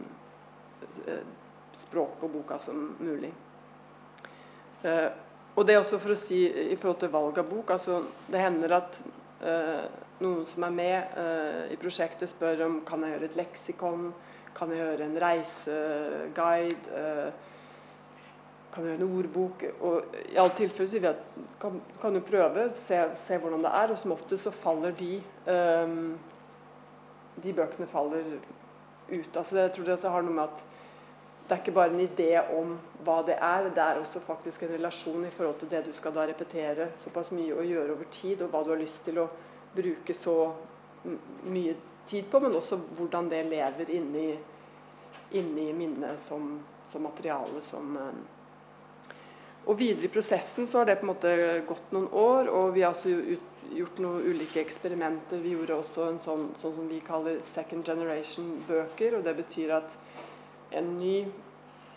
språket 1.74 2.24
og 2.24 2.32
boka 2.38 2.58
som 2.58 2.96
mulig. 3.00 3.32
Eh, 4.84 5.10
og 5.54 5.66
det 5.66 5.74
er 5.74 5.82
også 5.82 6.00
for 6.02 6.14
å 6.14 6.18
si 6.18 6.40
i 6.48 6.76
forhold 6.76 7.02
til 7.02 7.12
valg 7.12 7.36
av 7.38 7.46
bok 7.46 7.70
altså 7.76 8.00
Det 8.26 8.40
hender 8.42 8.72
at 8.74 8.96
eh, 9.46 9.84
noen 10.24 10.42
som 10.50 10.64
er 10.66 10.74
med 10.74 11.18
eh, 11.20 11.74
i 11.74 11.78
prosjektet, 11.80 12.30
spør 12.30 12.64
om 12.66 12.80
kan 12.86 13.04
jeg 13.04 13.14
gjøre 13.14 13.28
et 13.30 13.38
leksikon 13.38 14.08
kan 14.54 14.70
jeg 14.70 14.80
gjøre 14.82 15.08
en 15.08 15.18
reiseguide? 15.22 17.00
Eh, 17.00 17.32
kan 18.74 18.84
jeg 18.84 18.96
gjøre 18.98 19.06
en 19.06 19.18
ordbok? 19.18 19.64
Og 19.86 20.16
I 20.32 20.36
alle 20.42 20.54
tilfeller 20.58 20.90
sier 20.90 21.04
vi 21.04 21.10
at 21.10 21.24
kan, 21.62 21.80
kan 22.02 22.14
du 22.14 22.22
prøve, 22.26 22.68
se, 22.74 23.00
se, 23.18 23.38
hvordan 23.38 23.64
det 23.64 23.72
er. 23.72 23.94
Og 23.94 23.98
som 23.98 24.14
ofte 24.14 24.38
så 24.38 24.50
faller 24.54 24.94
de 24.98 25.16
um, 25.46 26.14
De 27.42 27.52
bøkene 27.52 27.86
faller 27.90 28.36
ut. 29.10 29.36
Altså 29.36 29.58
jeg 29.58 29.72
tror 29.72 29.84
det 29.84 29.96
også 29.96 30.10
har 30.14 30.22
noe 30.22 30.34
med 30.34 30.44
at 30.44 30.64
det 31.44 31.52
er 31.52 31.60
ikke 31.60 31.74
bare 31.76 31.92
en 31.92 32.00
idé 32.00 32.30
om 32.56 32.70
hva 33.04 33.18
det 33.26 33.34
er, 33.36 33.66
det 33.68 33.82
er 33.82 33.98
også 34.00 34.22
faktisk 34.24 34.62
en 34.64 34.70
relasjon 34.78 35.26
i 35.26 35.32
forhold 35.34 35.58
til 35.60 35.68
det 35.70 35.82
du 35.84 35.90
skal 35.92 36.14
da 36.14 36.22
repetere 36.24 36.86
såpass 37.02 37.34
mye 37.36 37.52
og 37.52 37.66
gjøre 37.68 37.92
over 37.92 38.06
tid, 38.10 38.42
og 38.42 38.48
hva 38.48 38.62
du 38.64 38.70
har 38.72 38.80
lyst 38.80 39.02
til 39.04 39.20
å 39.20 39.26
bruke 39.74 40.16
så 40.16 40.38
mye 41.44 41.74
tid 42.06 42.30
på, 42.30 42.40
men 42.40 42.54
også 42.54 42.78
hvordan 42.96 43.28
det 43.32 43.42
lever 43.48 43.90
inni, 43.96 44.28
inni 45.38 45.72
minnet 45.76 46.20
som, 46.20 46.58
som, 46.88 47.02
materiale 47.02 47.62
som 47.62 47.96
eh, 47.96 48.22
Og 49.64 49.78
videre 49.80 50.04
i 50.04 50.12
prosessen 50.12 50.66
så 50.68 50.82
har 50.82 50.90
det 50.90 50.98
på 51.00 51.06
en 51.06 51.12
måte 51.14 51.30
gått 51.64 51.92
noen 51.96 52.10
år, 52.12 52.50
og 52.52 52.74
vi 52.74 52.82
har 52.84 52.92
også 52.92 53.14
gjort 53.72 54.00
noen 54.04 54.26
ulike 54.28 54.60
eksperimenter. 54.60 55.40
Vi 55.40 55.54
gjorde 55.54 55.78
også 55.80 56.08
en 56.10 56.20
sånn, 56.20 56.50
sånn 56.60 56.74
som 56.76 56.90
vi 56.90 57.00
kaller 57.00 57.40
second 57.40 57.86
generation-bøker, 57.86 59.16
og 59.16 59.24
det 59.24 59.34
betyr 59.40 59.72
at 59.78 59.96
en 60.76 60.92
ny 60.98 61.16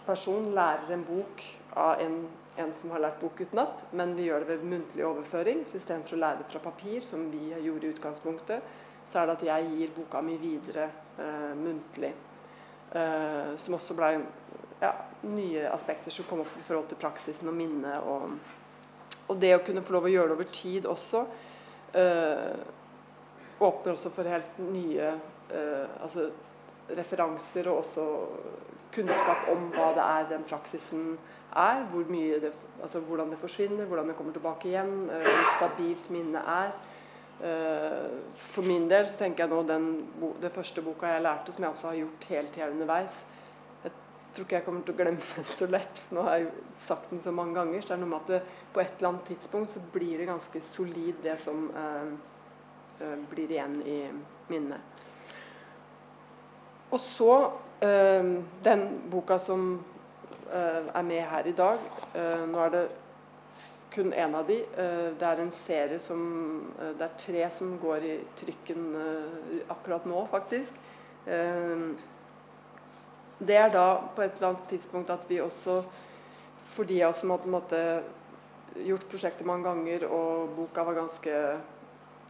person 0.07 0.53
lærer 0.55 0.93
en 0.95 1.03
bok 1.03 1.43
av 1.75 1.99
en, 2.01 2.21
en 2.55 2.73
som 2.73 2.93
har 2.95 3.03
lært 3.03 3.19
bok 3.21 3.41
utenat, 3.43 3.83
men 3.91 4.15
vi 4.15 4.29
gjør 4.29 4.45
det 4.45 4.53
ved 4.53 4.67
muntlig 4.71 5.05
overføring. 5.05 5.65
Så 5.67 5.81
istedenfor 5.81 6.15
å 6.15 6.23
lære 6.23 6.43
det 6.43 6.51
fra 6.53 6.63
papir, 6.63 7.03
som 7.03 7.27
vi 7.33 7.51
gjorde 7.51 7.89
i 7.89 7.91
utgangspunktet, 7.91 8.75
så 9.07 9.21
er 9.21 9.29
det 9.29 9.37
at 9.37 9.45
jeg 9.47 9.69
gir 9.73 9.93
boka 9.95 10.21
mi 10.21 10.37
videre 10.41 10.89
uh, 11.17 11.53
muntlig. 11.57 12.13
Uh, 12.87 13.55
som 13.59 13.75
også 13.75 13.95
ble 13.97 14.13
nye 15.21 15.69
aspekter 15.69 16.11
som 16.11 16.25
kom 16.25 16.43
opp 16.43 16.57
i 16.59 16.65
forhold 16.67 16.89
til 16.91 16.99
praksisen 17.01 17.49
og 17.49 17.55
minnet. 17.57 18.03
Og, 18.05 18.35
og, 19.27 19.37
det 19.41 19.55
å 19.55 19.63
kunne 19.65 19.83
få 19.85 19.97
lov 19.97 20.07
å 20.07 20.11
gjøre 20.11 20.31
det 20.31 20.37
over 20.37 20.51
tid 20.53 20.85
også 20.89 21.23
øh, 21.97 22.59
åpner 23.59 23.95
også 23.95 24.11
for 24.13 24.29
helt 24.29 24.59
nye 24.61 25.09
øh, 25.09 25.87
altså 26.03 26.29
referanser 26.97 27.67
og 27.71 27.81
også 27.81 28.05
kunnskap 28.93 29.49
om 29.51 29.67
hva 29.73 29.89
det 29.97 30.05
er 30.05 30.29
den 30.35 30.45
praksisen 30.47 31.17
er. 31.55 31.83
Hvor 31.91 32.05
det, 32.07 32.53
altså 32.81 32.99
hvordan 32.99 33.33
det 33.33 33.41
forsvinner, 33.41 33.85
hvordan 33.85 34.11
det 34.11 34.15
kommer 34.19 34.37
tilbake 34.37 34.69
igjen, 34.69 35.09
øh, 35.09 35.25
hvor 35.25 35.49
stabilt 35.57 36.11
minnet 36.13 36.41
er. 36.45 36.77
Uh, 37.37 38.17
for 38.41 38.65
min 38.65 38.87
del 38.89 39.05
så 39.05 39.19
tenker 39.19 39.45
jeg 39.45 39.53
nå 39.53 39.59
den, 39.69 39.89
den 40.41 40.53
første 40.53 40.81
boka 40.81 41.11
jeg 41.11 41.21
lærte, 41.21 41.53
som 41.53 41.63
jeg 41.63 41.75
også 41.75 41.91
har 41.91 41.99
gjort 41.99 42.29
hele 42.31 42.53
tida 42.53 42.69
underveis, 42.71 43.19
Jeg 43.83 43.91
tror 44.33 44.45
ikke 44.45 44.55
jeg 44.55 44.65
kommer 44.65 44.81
til 44.85 44.93
å 44.93 44.97
glemme 44.97 45.27
den 45.35 45.45
så 45.49 45.67
lett. 45.69 46.01
for 46.05 46.17
Nå 46.17 46.25
har 46.25 46.37
jeg 46.37 46.49
sagt 46.81 47.09
den 47.09 47.21
så 47.21 47.31
mange 47.31 47.55
ganger. 47.57 47.81
Så 47.81 47.87
det 47.87 47.95
er 47.95 48.01
noe 48.03 48.09
med 48.11 48.19
at 48.25 48.33
det, 48.33 48.41
på 48.73 48.81
et 48.81 48.97
eller 48.97 49.09
annet 49.09 49.29
tidspunkt 49.31 49.71
så 49.71 49.81
blir 49.93 50.17
det 50.17 50.27
ganske 50.29 50.61
solid, 50.61 51.15
det 51.23 51.39
som 51.41 51.71
eh, 51.73 52.11
eh, 53.01 53.17
blir 53.31 53.53
igjen 53.53 53.79
i 53.81 53.97
minnet. 54.51 54.97
Og 56.91 56.99
så 56.99 57.31
eh, 57.81 58.29
den 58.63 58.85
boka 59.11 59.37
som 59.41 59.83
eh, 60.53 60.85
er 60.93 61.01
med 61.01 61.21
her 61.21 61.47
i 61.47 61.55
dag. 61.57 61.81
Eh, 62.15 62.45
nå 62.47 62.61
er 62.63 62.75
det 62.75 62.85
kun 63.97 64.13
én 64.13 64.35
av 64.37 64.47
de. 64.47 64.59
Eh, 64.61 65.07
det 65.17 65.27
er 65.27 65.41
en 65.41 65.53
serie 65.53 65.97
som 65.99 66.21
Det 66.77 67.05
er 67.05 67.17
tre 67.17 67.47
som 67.53 67.73
går 67.81 68.05
i 68.05 68.17
trykken 68.37 68.85
akkurat 69.73 70.05
nå, 70.05 70.27
faktisk. 70.31 70.73
Det 73.37 73.55
er 73.55 73.69
da 73.73 73.87
på 74.15 74.23
et 74.23 74.37
eller 74.37 74.53
annet 74.53 74.69
tidspunkt 74.69 75.09
at 75.13 75.25
vi 75.29 75.41
også, 75.41 75.81
for 76.73 76.87
de 76.87 77.01
av 77.03 77.11
oss 77.11 77.19
som 77.21 77.33
hadde 77.33 77.81
gjort 78.85 79.09
prosjektet 79.09 79.45
mange 79.45 79.67
ganger, 79.67 80.05
og 80.07 80.55
boka 80.55 80.85
var 80.87 80.97
ganske 81.01 81.33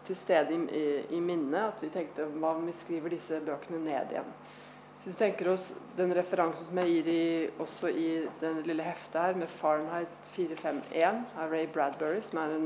til 0.08 0.16
stede 0.16 0.56
i, 0.72 0.86
i, 1.18 1.20
minnet, 1.20 1.74
at 1.74 1.84
vi 1.84 1.92
tenkte 1.92 2.28
hva 2.38 2.54
om 2.56 2.68
vi 2.68 2.76
skriver 2.76 3.12
disse 3.12 3.40
bøkene 3.44 3.80
ned 3.84 4.14
igjen. 4.14 4.30
Så 5.08 5.12
vi 5.12 5.18
tenker 5.18 5.48
oss 5.48 5.74
Den 5.96 6.10
referansen 6.14 6.66
som 6.68 6.80
jeg 6.82 6.90
gir 6.92 7.06
i, 7.08 7.52
også 7.64 7.88
i 7.96 8.08
den 8.42 8.58
lille 8.68 8.84
heftet 8.84 9.16
her, 9.16 9.38
med 9.40 9.48
Fahrenheit 9.48 10.12
451 10.34 11.22
av 11.40 11.54
Ray 11.56 11.70
Bradbury, 11.72 12.20
som 12.26 12.42
er 12.42 12.56
en 12.58 12.66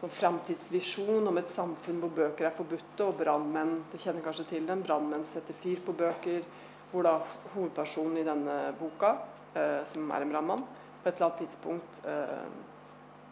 sånn 0.00 0.14
framtidsvisjon 0.16 1.28
om 1.28 1.42
et 1.42 1.52
samfunn 1.52 2.00
hvor 2.00 2.14
bøker 2.16 2.48
er 2.48 2.56
forbudte, 2.56 3.04
og 3.04 3.20
brannmenn 3.20 3.82
det 3.92 4.00
kjenner 4.00 4.24
kanskje 4.24 4.48
til 4.54 4.72
den, 4.72 4.80
brannmenn 4.88 5.28
setter 5.28 5.60
fyr 5.60 5.84
på 5.84 5.92
bøker 6.00 6.48
hvor 6.88 7.04
da 7.04 7.14
hovedpersonen 7.52 8.22
i 8.24 8.26
denne 8.32 8.58
boka, 8.80 9.14
eh, 9.52 9.84
som 9.92 10.08
er 10.08 10.24
en 10.24 10.32
brannmann, 10.32 10.66
på 11.04 11.04
et 11.04 11.14
eller 11.18 11.28
annet 11.28 11.44
tidspunkt 11.44 12.04
eh, 12.08 12.52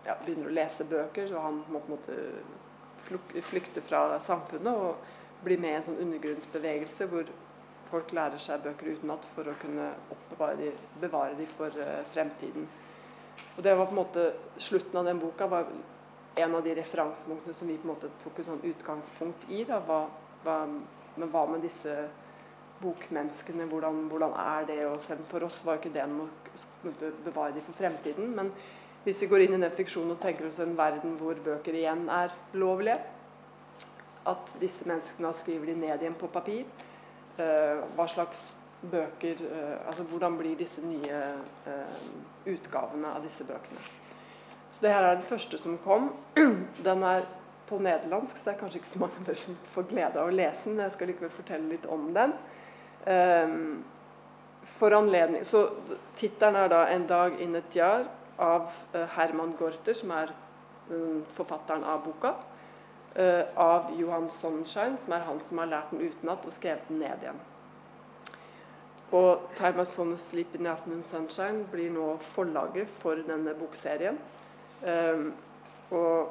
ja, 0.04 0.20
begynner 0.26 0.52
å 0.52 0.58
lese 0.60 0.92
bøker, 0.92 1.32
så 1.32 1.48
han 1.48 1.64
må 1.72 1.80
på 1.80 1.94
en 1.94 1.96
måte 1.96 3.44
flykte 3.48 3.80
fra 3.80 4.10
samfunnet 4.20 4.90
og 4.90 5.46
bli 5.46 5.56
med 5.56 5.72
i 5.72 5.78
en 5.80 5.94
sånn 5.94 6.02
undergrunnsbevegelse 6.04 7.08
hvor 7.08 7.38
folk 7.90 8.12
lærer 8.16 8.40
seg 8.40 8.62
bøker 8.64 8.94
utenat 8.94 9.26
for 9.34 9.50
å 9.50 9.56
kunne 9.60 9.90
de, 10.60 10.70
bevare 11.02 11.36
de 11.38 11.46
for 11.50 11.74
uh, 11.74 12.00
fremtiden. 12.12 12.68
Og 13.56 13.62
det 13.64 13.74
var 13.76 13.88
på 13.88 13.94
en 13.94 14.00
måte 14.02 14.26
Slutten 14.60 14.98
av 15.00 15.08
den 15.08 15.20
boka 15.20 15.46
var 15.50 15.68
en 16.40 16.54
av 16.54 16.64
de 16.64 16.74
referansepunktene 16.78 17.54
som 17.56 17.68
vi 17.68 17.78
på 17.80 17.88
en 17.88 17.94
måte 17.94 18.10
tok 18.22 18.38
et 18.38 18.48
sånn 18.48 18.64
utgangspunkt 18.70 19.46
i. 19.50 19.64
Da, 19.68 19.80
hva, 19.86 20.04
hva, 20.44 20.56
men 21.16 21.32
hva 21.32 21.46
med 21.50 21.64
disse 21.66 21.94
bokmenneskene. 22.80 23.66
Hvordan, 23.68 24.04
hvordan, 24.08 24.36
er 24.38 24.68
det? 24.68 24.80
Og 24.88 25.00
selv 25.04 25.26
for 25.28 25.44
oss 25.46 25.60
var 25.66 25.80
ikke 25.80 25.92
det 25.94 26.06
noe 26.10 26.28
å 26.30 27.14
bevare 27.24 27.54
de 27.56 27.64
for 27.64 27.76
fremtiden. 27.76 28.30
Men 28.36 28.52
hvis 29.04 29.22
vi 29.24 29.30
går 29.32 29.46
inn 29.46 29.56
i 29.56 29.62
den 29.64 29.76
fiksjonen 29.76 30.14
og 30.14 30.22
tenker 30.22 30.48
oss 30.48 30.60
en 30.62 30.76
verden 30.78 31.16
hvor 31.20 31.38
bøker 31.44 31.76
igjen 31.76 32.06
er 32.12 32.34
lovlige, 32.52 33.00
at 34.30 34.54
disse 34.60 34.84
menneskene 34.84 35.32
skriver 35.40 35.72
de 35.72 35.76
ned 35.80 36.02
igjen 36.04 36.16
på 36.20 36.28
papir, 36.32 36.68
hva 37.96 38.06
slags 38.10 38.48
bøker 38.82 39.42
uh, 39.44 39.88
altså 39.88 40.02
Hvordan 40.02 40.36
blir 40.38 40.56
disse 40.56 40.84
nye 40.86 41.22
uh, 41.66 41.98
utgavene 42.48 43.12
av 43.16 43.24
disse 43.24 43.44
bøkene? 43.44 43.82
Så 44.72 44.86
det 44.86 44.94
her 44.94 45.04
er 45.04 45.18
den 45.18 45.26
første 45.26 45.58
som 45.58 45.78
kom. 45.82 46.12
Den 46.86 47.02
er 47.02 47.26
på 47.66 47.78
nederlandsk, 47.78 48.36
så 48.36 48.44
det 48.44 48.52
er 48.52 48.60
kanskje 48.60 48.78
ikke 48.80 48.90
så 48.90 49.00
mange 49.02 49.34
som 49.38 49.56
får 49.74 49.88
glede 49.90 50.18
av 50.18 50.28
å 50.30 50.34
lese 50.34 50.70
den. 50.70 50.80
Jeg 50.82 50.94
skal 50.94 51.10
likevel 51.10 51.30
fortelle 51.30 51.70
litt 51.70 51.84
om 51.90 52.08
den. 52.14 52.32
Um, 53.06 53.82
for 54.70 54.94
anledning 54.94 55.44
Så 55.46 55.62
tittelen 56.18 56.56
er 56.56 56.68
da 56.68 56.84
'En 56.86 57.06
dag 57.06 57.40
in 57.40 57.54
et 57.56 57.74
jar' 57.74 58.08
av 58.38 58.68
Herman 58.92 59.54
Gorter, 59.58 59.94
som 59.94 60.10
er 60.10 60.34
um, 60.90 61.24
forfatteren 61.28 61.84
av 61.84 62.04
boka. 62.04 62.34
Uh, 63.10 63.42
av 63.58 63.88
Johan 63.98 64.28
Sonnenschein, 64.30 64.94
som 65.04 65.12
er 65.12 65.24
han 65.26 65.40
som 65.42 65.58
har 65.58 65.66
lært 65.66 65.88
den 65.90 66.04
utenat 66.04 66.44
og 66.46 66.52
skrevet 66.54 66.84
den 66.86 67.00
ned 67.02 67.24
igjen. 67.24 67.40
Og 69.10 69.40
'Time 69.56 69.82
Has 69.82 69.92
Fallen 69.92 70.14
Asleep 70.14 70.54
in 70.54 70.64
the 70.64 70.70
Afternoon 70.70 71.02
Sunshine' 71.02 71.66
blir 71.72 71.90
nå 71.90 72.18
forlaget 72.22 72.88
for 72.88 73.14
denne 73.14 73.54
bokserien. 73.54 74.18
Uh, 74.82 75.32
og 75.90 76.30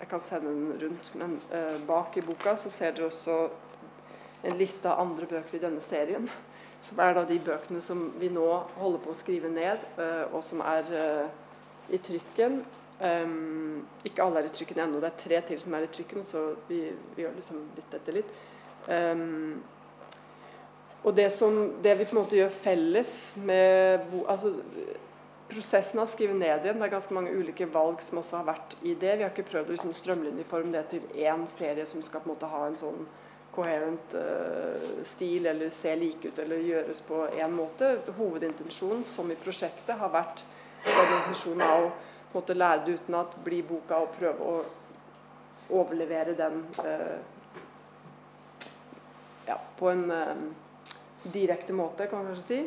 jeg 0.00 0.08
kan 0.08 0.20
sende 0.20 0.50
den 0.50 0.82
rundt, 0.82 1.14
men 1.14 1.40
uh, 1.54 1.86
bak 1.86 2.16
i 2.16 2.20
boka 2.20 2.56
så 2.56 2.70
ser 2.70 2.90
dere 2.90 3.06
også 3.06 3.48
en 4.42 4.58
liste 4.58 4.90
av 4.90 5.06
andre 5.06 5.26
bøker 5.26 5.54
i 5.54 5.62
denne 5.62 5.80
serien. 5.80 6.30
Som 6.80 6.98
er 6.98 7.14
da 7.14 7.22
de 7.24 7.38
bøkene 7.38 7.80
som 7.80 8.08
vi 8.18 8.28
nå 8.28 8.48
holder 8.74 8.98
på 8.98 9.14
å 9.14 9.14
skrive 9.14 9.48
ned, 9.48 9.78
uh, 9.98 10.34
og 10.34 10.42
som 10.42 10.60
er 10.66 11.28
i 11.94 11.98
trykken. 11.98 12.64
Um, 13.02 13.82
ikke 14.06 14.22
alle 14.22 14.42
er 14.42 14.46
i 14.46 14.54
trykken 14.54 14.78
ennå. 14.84 15.00
Det 15.02 15.08
er 15.10 15.20
tre 15.24 15.38
til 15.48 15.62
som 15.62 15.74
er 15.74 15.86
i 15.86 15.90
trykken, 15.90 16.26
så 16.26 16.42
vi, 16.68 16.84
vi 17.16 17.24
gjør 17.24 17.38
liksom 17.38 17.62
litt 17.74 17.96
etter 17.98 18.18
litt. 18.20 18.34
Um, 18.86 19.62
og 21.02 21.16
det, 21.16 21.32
som, 21.34 21.56
det 21.82 21.96
vi 21.98 22.06
på 22.06 22.14
en 22.14 22.20
måte 22.20 22.38
gjør 22.38 22.52
felles 22.54 23.14
med 23.42 24.12
altså, 24.30 24.54
Prosessen 25.52 25.98
av 26.00 26.06
å 26.06 26.08
skrive 26.08 26.32
ned 26.32 26.62
igjen, 26.64 26.78
det 26.80 26.86
er 26.86 26.92
ganske 26.94 27.12
mange 27.12 27.32
ulike 27.36 27.66
valg 27.68 28.00
som 28.00 28.22
også 28.22 28.38
har 28.38 28.46
vært 28.46 28.76
i 28.88 28.94
det. 28.96 29.18
Vi 29.18 29.24
har 29.26 29.34
ikke 29.34 29.50
prøvd 29.50 29.68
å 29.68 29.74
liksom 29.74 29.90
strømlinjeforme 29.98 30.72
det 30.72 30.86
til 30.94 31.02
én 31.26 31.42
serie 31.52 31.84
som 31.90 32.00
skal 32.06 32.22
på 32.22 32.30
en 32.30 32.32
måte 32.32 32.48
ha 32.48 32.62
en 32.64 32.78
sånn 32.80 33.02
coherent 33.52 34.14
uh, 34.16 35.02
stil 35.04 35.50
eller 35.50 35.68
se 35.74 35.92
like 36.00 36.30
ut 36.30 36.40
eller 36.40 36.62
gjøres 36.64 37.02
på 37.04 37.18
én 37.36 37.52
måte. 37.52 37.90
Hovedintensjonen, 38.16 39.04
som 39.04 39.28
i 39.28 39.36
prosjektet, 39.42 39.92
har 39.98 40.14
vært 40.14 40.40
den 40.86 41.60
av 41.66 41.90
å 41.90 41.92
måte, 42.34 42.56
lære 42.56 42.84
det 42.86 42.98
utenat, 43.00 43.36
bli 43.44 43.62
boka 43.66 44.00
og 44.02 44.14
prøve 44.18 44.48
å 44.52 44.60
overlevere 45.72 46.36
den 46.38 46.60
eh, 46.84 47.18
ja, 49.48 49.58
på 49.78 49.90
en 49.90 50.04
eh, 50.10 50.44
direkte 51.32 51.74
måte, 51.76 52.06
kan 52.06 52.22
man 52.22 52.32
kanskje 52.32 52.46
si. 52.48 52.62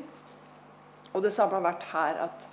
Og 1.13 1.23
det 1.23 1.33
samme 1.33 1.57
har 1.57 1.65
vært 1.65 1.87
her. 1.93 2.21
at 2.27 2.51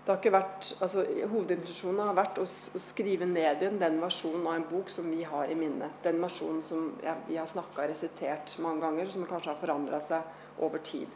det 0.00 0.14
har 0.14 0.18
ikke 0.18 0.32
vært, 0.32 0.68
altså 0.82 1.02
Hovedintensjonen 1.30 2.00
har 2.08 2.16
vært 2.16 2.38
å, 2.40 2.46
å, 2.48 2.80
skrive 2.82 3.26
ned 3.28 3.60
igjen 3.60 3.76
den 3.78 3.98
versjonen 4.00 4.46
av 4.48 4.56
en 4.56 4.64
bok 4.70 4.88
som 4.90 5.10
vi 5.12 5.20
har 5.28 5.50
i 5.52 5.56
minne. 5.58 5.90
Den 6.02 6.22
versjonen 6.22 6.62
som 6.66 6.86
ja, 7.04 7.14
vi 7.28 7.36
har 7.38 7.46
snakka 7.50 7.84
og 7.84 7.92
resitert 7.92 8.54
mange 8.64 8.82
ganger, 8.86 9.10
som 9.12 9.28
kanskje 9.28 9.52
har 9.52 9.60
forandra 9.60 10.00
seg 10.02 10.64
over 10.64 10.82
tid. 10.82 11.10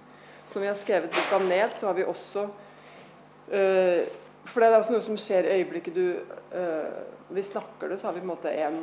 Så 0.44 0.58
når 0.58 0.66
vi 0.66 0.68
har 0.68 0.78
skrevet 0.78 1.16
boka 1.16 1.40
ned, 1.42 1.74
så 1.80 1.88
har 1.88 1.96
vi 1.96 2.04
også 2.04 2.44
øh, 3.56 4.12
For 4.44 4.60
det 4.60 4.68
er 4.68 4.78
også 4.78 4.92
noe 4.92 5.04
som 5.04 5.16
skjer 5.18 5.46
i 5.48 5.60
øyeblikket 5.60 5.94
du 5.96 6.06
øh, 6.56 7.14
vi 7.28 7.42
snakker 7.42 7.88
det, 7.88 7.98
så 8.00 8.06
har 8.06 8.14
vi 8.14 8.20
på 8.20 8.24
en 8.24 8.32
måte 8.34 8.50
en, 8.52 8.76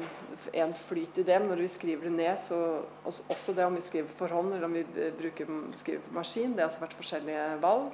en 0.53 0.73
flyt 0.73 1.17
i 1.17 1.23
det. 1.23 1.37
Men 1.39 1.49
når 1.53 1.61
vi 1.61 1.67
skriver 1.67 2.03
det 2.03 2.11
ned, 2.11 2.37
så 2.41 2.81
også 3.05 3.53
det 3.53 3.65
om 3.65 3.75
vi 3.75 3.81
skriver 3.81 4.07
for 4.17 4.27
hånd 4.27 4.53
eller 4.53 4.65
om 4.65 4.73
vi 4.73 4.85
bruker, 5.19 5.51
skriver 5.79 6.01
på 6.07 6.13
maskin, 6.13 6.51
det 6.51 6.59
har 6.59 6.71
altså 6.71 6.81
vært 6.81 6.97
forskjellige 6.97 7.45
valg. 7.61 7.93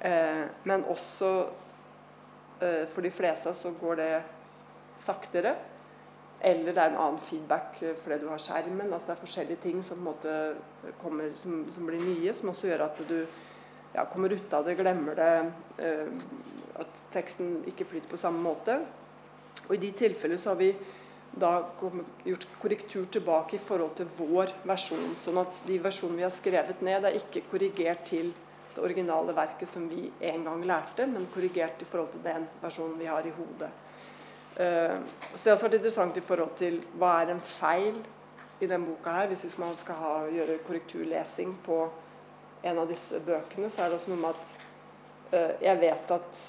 Eh, 0.00 0.44
men 0.64 0.86
også 0.90 1.32
eh, 2.62 2.86
for 2.88 3.02
de 3.02 3.10
fleste 3.10 3.54
så 3.54 3.74
går 3.80 4.00
det 4.00 4.08
saktere. 4.96 5.54
Eller 6.42 6.72
det 6.72 6.82
er 6.82 6.90
en 6.90 7.02
annen 7.02 7.20
feedback 7.22 7.82
eh, 7.82 7.96
fordi 7.98 8.22
du 8.22 8.28
har 8.30 8.40
skjermen. 8.42 8.92
altså 8.92 9.12
Det 9.12 9.16
er 9.16 9.24
forskjellige 9.26 9.62
ting 9.62 9.84
som, 9.84 10.08
kommer, 11.02 11.34
som, 11.36 11.66
som 11.72 11.86
blir 11.86 12.02
nye, 12.02 12.34
som 12.34 12.54
også 12.54 12.70
gjør 12.70 12.86
at 12.86 13.04
du 13.08 13.18
ja, 13.94 14.04
kommer 14.04 14.32
ut 14.32 14.54
av 14.54 14.64
det, 14.64 14.78
glemmer 14.78 15.18
det. 15.18 15.32
At 16.80 17.04
teksten 17.12 17.60
ikke 17.68 17.86
flyter 17.88 18.10
på 18.10 18.20
samme 18.20 18.40
måte. 18.42 18.78
Og 19.68 19.74
i 19.76 19.82
de 19.82 19.92
tilfeller 19.96 20.40
så 20.40 20.52
har 20.52 20.60
vi 20.60 20.72
da 21.32 21.52
gjort 22.24 22.46
korrektur 22.60 23.04
tilbake 23.12 23.56
i 23.56 23.62
forhold 23.62 23.94
til 23.96 24.08
vår 24.18 24.52
versjon. 24.68 25.14
Sånn 25.20 25.40
at 25.40 25.62
de 25.66 25.78
versjonene 25.80 26.20
vi 26.20 26.26
har 26.26 26.34
skrevet 26.34 26.82
ned, 26.84 27.06
er 27.08 27.20
ikke 27.20 27.44
korrigert 27.50 28.04
til 28.08 28.32
det 28.72 28.80
originale 28.80 29.34
verket 29.36 29.68
som 29.68 29.88
vi 29.88 30.06
en 30.20 30.44
gang 30.44 30.64
lærte, 30.68 31.06
men 31.08 31.28
korrigert 31.32 31.82
i 31.82 31.88
forhold 31.88 32.12
til 32.14 32.24
den 32.24 32.46
versjonen 32.62 32.98
vi 33.00 33.08
har 33.08 33.26
i 33.26 33.34
hodet. 33.36 33.70
Uh, 34.52 35.00
så 35.34 35.40
det 35.40 35.48
har 35.48 35.56
også 35.56 35.68
vært 35.68 35.78
interessant 35.78 36.18
i 36.20 36.24
forhold 36.24 36.56
til 36.60 36.80
hva 37.00 37.14
er 37.22 37.32
en 37.32 37.40
feil 37.40 38.02
i 38.60 38.68
denne 38.68 38.84
boka 38.84 39.14
her, 39.16 39.30
hvis 39.32 39.56
man 39.58 39.72
skal 39.80 39.96
ha, 39.98 40.10
gjøre 40.28 40.60
korrekturlesing 40.66 41.54
på 41.64 41.78
en 42.62 42.78
av 42.78 42.90
disse 42.90 43.18
bøkene, 43.24 43.70
så 43.72 43.82
er 43.82 43.90
det 43.90 43.98
også 43.98 44.12
noe 44.12 44.20
med 44.20 44.36
at 44.36 44.52
uh, 45.32 45.54
jeg 45.64 45.80
vet 45.80 46.12
at 46.18 46.42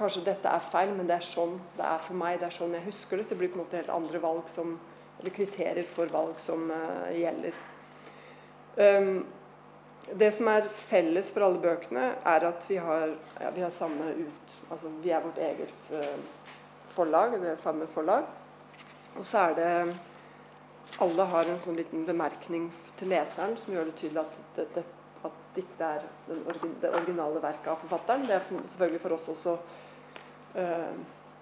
kanskje 0.00 0.24
dette 0.26 0.48
er 0.50 0.62
feil, 0.64 0.94
men 0.96 1.08
det 1.08 1.18
er 1.18 1.26
sånn 1.26 1.58
det 1.76 1.84
er 1.86 2.00
for 2.02 2.18
meg. 2.18 2.38
Det 2.40 2.48
er 2.48 2.56
sånn 2.56 2.76
jeg 2.76 2.86
husker 2.88 3.20
det. 3.20 3.26
Så 3.26 3.34
det 3.34 3.42
blir 3.42 3.52
på 3.52 3.60
en 3.60 3.64
måte 3.64 3.80
helt 3.80 3.92
andre 3.94 4.22
valg 4.22 4.48
som, 4.50 4.74
eller 5.20 5.36
kriterier 5.36 5.86
for 5.88 6.10
valg 6.12 6.40
som 6.42 6.70
uh, 6.72 7.10
gjelder. 7.14 7.58
Um, 8.80 9.26
det 10.18 10.30
som 10.34 10.48
er 10.50 10.68
felles 10.74 11.30
for 11.30 11.46
alle 11.46 11.60
bøkene, 11.62 12.06
er 12.26 12.46
at 12.48 12.64
vi 12.66 12.78
har, 12.82 13.12
ja, 13.38 13.50
vi 13.54 13.66
har 13.66 13.74
samme 13.74 14.14
ut 14.24 14.56
Altså 14.70 14.86
vi 15.02 15.10
er 15.10 15.22
vårt 15.24 15.38
eget 15.42 15.88
uh, 15.90 16.44
forlag. 16.94 17.32
Det 17.42 17.48
er 17.50 17.56
samme 17.58 17.88
forlag. 17.90 18.28
Og 19.18 19.26
så 19.26 19.48
er 19.48 19.56
det 19.58 19.96
Alle 21.02 21.24
har 21.32 21.46
en 21.46 21.58
sånn 21.62 21.76
liten 21.78 22.02
bemerkning 22.06 22.68
til 22.98 23.12
leseren 23.12 23.56
som 23.58 23.74
gjør 23.74 23.88
det 23.88 23.94
tydelig 23.98 24.22
at, 24.24 24.38
det, 24.56 24.64
det, 24.74 24.82
at 25.26 25.36
diktet 25.54 25.84
er 25.86 26.06
det 26.26 26.90
originale 26.90 27.42
verket 27.42 27.70
av 27.70 27.78
forfatteren. 27.82 28.24
Det 28.26 28.34
er 28.34 28.48
selvfølgelig 28.48 29.02
for 29.04 29.14
oss 29.14 29.28
også 29.34 29.54
uh, 30.56 30.92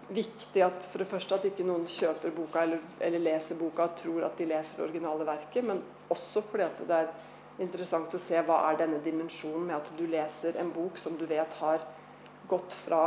viktig 0.08 0.62
at 0.64 0.84
for 0.88 1.02
det 1.02 1.08
første 1.10 1.36
at 1.36 1.46
ikke 1.48 1.66
noen 1.68 1.86
kjøper 1.90 2.32
boka 2.36 2.64
eller, 2.64 2.84
eller, 3.00 3.24
leser 3.28 3.58
boka 3.60 3.88
og 3.88 3.96
tror 4.00 4.28
at 4.28 4.38
de 4.40 4.48
leser 4.48 4.78
det 4.78 4.86
originale 4.88 5.26
verket, 5.28 5.64
men 5.64 5.82
også 6.08 6.42
fordi 6.44 6.64
at 6.64 6.84
det 6.88 7.00
er 7.02 7.10
interessant 7.62 8.14
å 8.14 8.22
se 8.22 8.40
hva 8.46 8.62
er 8.68 8.78
denne 8.84 9.00
dimensjonen 9.04 9.66
med 9.68 9.76
at 9.80 9.90
du 9.98 10.06
leser 10.08 10.56
en 10.60 10.70
bok 10.72 10.98
som 11.00 11.18
du 11.18 11.26
vet 11.28 11.58
har 11.60 11.82
gått 12.48 12.72
fra 12.72 13.02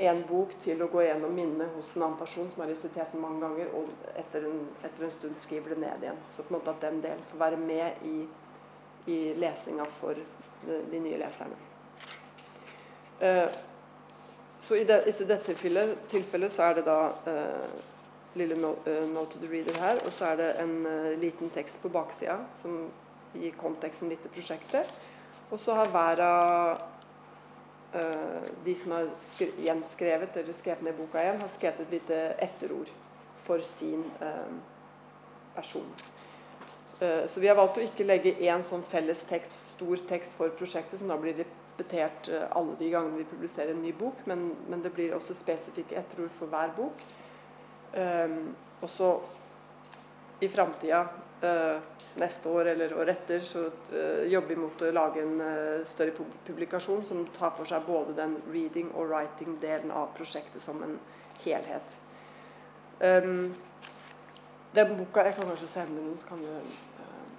en 0.00 0.20
bok 0.24 0.52
til 0.64 0.80
å 0.80 0.88
gå 0.88 1.02
gjennom 1.04 1.32
minnet 1.36 1.74
hos 1.76 1.90
en 1.96 2.06
annen 2.06 2.18
person 2.20 2.46
som 2.48 2.62
har 2.62 2.70
resitert 2.72 3.12
den 3.12 3.20
mange 3.20 3.42
ganger, 3.42 3.72
og 3.76 3.90
etter 4.16 4.46
en, 4.48 4.62
etter 4.80 5.04
en, 5.04 5.12
stund 5.12 5.34
skriver 5.42 5.74
det 5.74 5.80
ned 5.82 6.06
igjen. 6.06 6.20
Så 6.32 6.44
på 6.44 6.54
en 6.54 6.56
måte 6.56 6.72
at 6.72 6.84
den 6.86 7.02
delen 7.04 7.26
får 7.28 7.42
være 7.42 7.58
med 7.60 8.06
i, 8.08 8.14
i 9.12 9.18
lesinga 9.36 9.84
for 9.98 10.16
de, 10.16 10.78
de 10.92 11.02
nye 11.04 11.18
leserne. 11.20 11.58
Uh, 13.20 13.52
så 14.60 14.76
i, 14.76 14.84
det, 14.84 14.98
etter 15.08 15.24
dette 15.24 15.54
tilfellet, 15.56 16.52
så 16.52 16.68
er 16.68 16.76
det 16.76 16.84
da 16.84 16.98
uh, 17.24 17.78
lille 18.36 18.58
note, 18.60 18.92
uh, 18.92 19.06
note 19.08 19.32
to 19.32 19.40
the 19.40 19.48
reader 19.48 19.76
her, 19.80 20.02
og 20.04 20.12
så 20.12 20.32
er 20.32 20.40
det 20.40 20.48
en 20.60 20.74
uh, 20.84 21.12
liten 21.20 21.48
tekst 21.54 21.80
på 21.80 21.88
baksida 21.92 22.36
som 22.60 22.82
gir 23.32 23.56
konteksten 23.56 24.12
litt 24.12 24.20
til 24.26 24.34
prosjektet. 24.34 24.92
Og 25.50 25.56
så 25.60 25.78
har 25.78 25.90
hver 25.90 26.24
av 26.26 26.88
de 28.62 28.72
som 28.78 28.92
har 28.94 29.08
gjenskrevet 29.64 30.36
eller 30.38 30.54
skrevet 30.54 30.84
ned 30.86 30.94
boka 30.94 31.24
igjen, 31.24 31.40
har 31.42 31.50
skrevet 31.50 31.80
et 31.82 31.94
lite 31.96 32.18
etterord 32.38 32.92
for 33.42 33.64
sin 33.66 34.04
person. 35.56 35.88
Så 37.00 37.40
vi 37.40 37.48
har 37.48 37.56
valgt 37.56 37.78
å 37.80 37.84
ikke 37.84 38.04
legge 38.04 38.34
én 38.44 38.60
sånn 38.60 38.82
felles 38.84 39.22
tekst, 39.24 39.70
stor 39.78 40.02
tekst 40.08 40.34
for 40.36 40.52
prosjektet, 40.52 41.00
som 41.00 41.08
da 41.08 41.16
blir 41.16 41.38
repetert 41.80 42.28
eh, 42.28 42.46
alle 42.50 42.76
de 42.76 42.90
gangene 42.90 43.16
vi 43.16 43.24
publiserer 43.24 43.72
en 43.72 43.82
ny 43.82 43.92
bok, 43.92 44.20
men, 44.26 44.50
men 44.68 44.82
det 44.82 44.92
blir 44.92 45.14
også 45.16 45.34
spesifikke 45.34 45.96
etterord 45.96 46.32
for 46.34 46.52
hver 46.52 46.74
bok. 46.76 47.04
Um, 47.90 48.52
og 48.80 48.88
så 48.88 49.08
i 50.40 50.48
framtida, 50.48 51.00
uh, 51.42 51.80
neste 52.20 52.48
år 52.48 52.70
eller 52.72 52.92
året 52.94 53.16
etter, 53.18 53.40
så 53.44 53.64
jobber 54.30 54.48
vi 54.50 54.58
mot 54.58 54.82
å 54.82 54.92
lage 54.92 55.22
en 55.22 55.42
større 55.86 56.26
publikasjon 56.46 57.04
som 57.06 57.20
tar 57.36 57.52
for 57.54 57.68
seg 57.70 57.84
både 57.86 58.16
den 58.18 58.34
reading- 58.50 58.90
og 58.94 59.12
writing-delen 59.12 59.92
av 59.94 60.10
prosjektet 60.16 60.62
som 60.62 60.82
en 60.82 60.96
helhet. 61.44 61.98
Um, 63.00 63.54
den 64.74 64.96
boka 64.98 65.24
Jeg 65.26 65.38
kan 65.38 65.48
kanskje 65.50 65.70
sende 65.70 66.02
noen, 66.02 66.18
så 66.18 66.32
kan 66.32 66.42
du 66.42 66.50
Uh, 67.00 67.30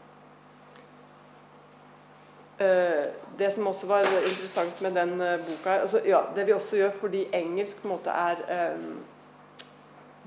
det 3.37 3.51
som 3.55 3.67
også 3.67 3.87
var 3.87 4.05
interessant 4.05 4.81
med 4.81 4.93
den 4.93 5.15
uh, 5.21 5.39
boka 5.45 5.79
altså, 5.81 6.01
ja, 6.05 6.21
Det 6.35 6.45
vi 6.45 6.53
også 6.53 6.77
gjør 6.77 6.93
fordi 6.93 7.23
engelsk 7.33 7.81
på 7.81 7.87
en 7.87 7.93
måte 7.95 8.13
er 8.13 8.71
um, 8.75 8.99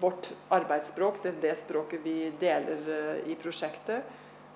vårt 0.01 0.31
arbeidsspråk, 0.51 1.23
det 1.23 1.31
er 1.31 1.40
det 1.42 1.57
språket 1.61 2.01
vi 2.05 2.33
deler 2.40 2.88
uh, 2.88 3.31
i 3.31 3.37
prosjektet. 3.38 4.09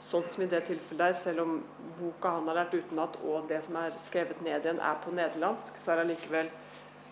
Sånn 0.03 0.27
som 0.31 0.45
i 0.45 0.49
det 0.51 0.65
tilfellet 0.67 1.01
der, 1.01 1.15
selv 1.19 1.43
om 1.43 1.55
boka 1.99 2.37
han 2.37 2.49
har 2.51 2.61
lært 2.61 2.75
utenat 2.79 3.19
og 3.27 3.49
det 3.51 3.61
som 3.67 3.79
er 3.81 3.97
skrevet 4.03 4.41
ned 4.47 4.67
igjen, 4.67 4.79
er 4.79 4.99
på 5.03 5.15
nederlandsk, 5.15 5.79
så 5.83 5.95
er 5.95 6.05
allikevel 6.05 6.51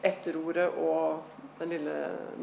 etterordet 0.07 0.69
og 0.79 1.25
den 1.59 1.73
lille 1.73 1.97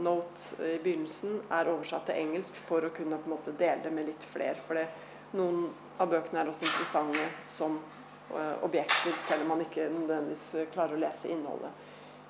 note 0.04 0.68
i 0.68 0.80
begynnelsen 0.84 1.38
er 1.54 1.70
oversatt 1.72 2.10
til 2.10 2.20
engelsk 2.20 2.58
for 2.66 2.84
å 2.84 2.92
kunne 2.96 3.20
på 3.22 3.30
en 3.30 3.36
måte 3.36 3.56
dele 3.56 3.84
det 3.86 3.92
med 3.96 4.10
litt 4.10 4.26
flere. 4.34 4.60
For 4.68 4.80
noen 5.38 5.70
av 6.02 6.12
bøkene 6.12 6.42
er 6.42 6.52
også 6.52 6.68
interessante 6.68 7.28
som 7.52 7.78
Eh, 7.80 8.03
objekter, 8.62 9.16
selv 9.28 9.42
om 9.42 9.54
man 9.54 9.66
ikke 9.66 9.90
nødvendigvis 9.92 10.46
eh, 10.60 10.70
klarer 10.74 10.96
å 10.96 11.02
lese 11.02 11.32
innholdet. 11.32 11.72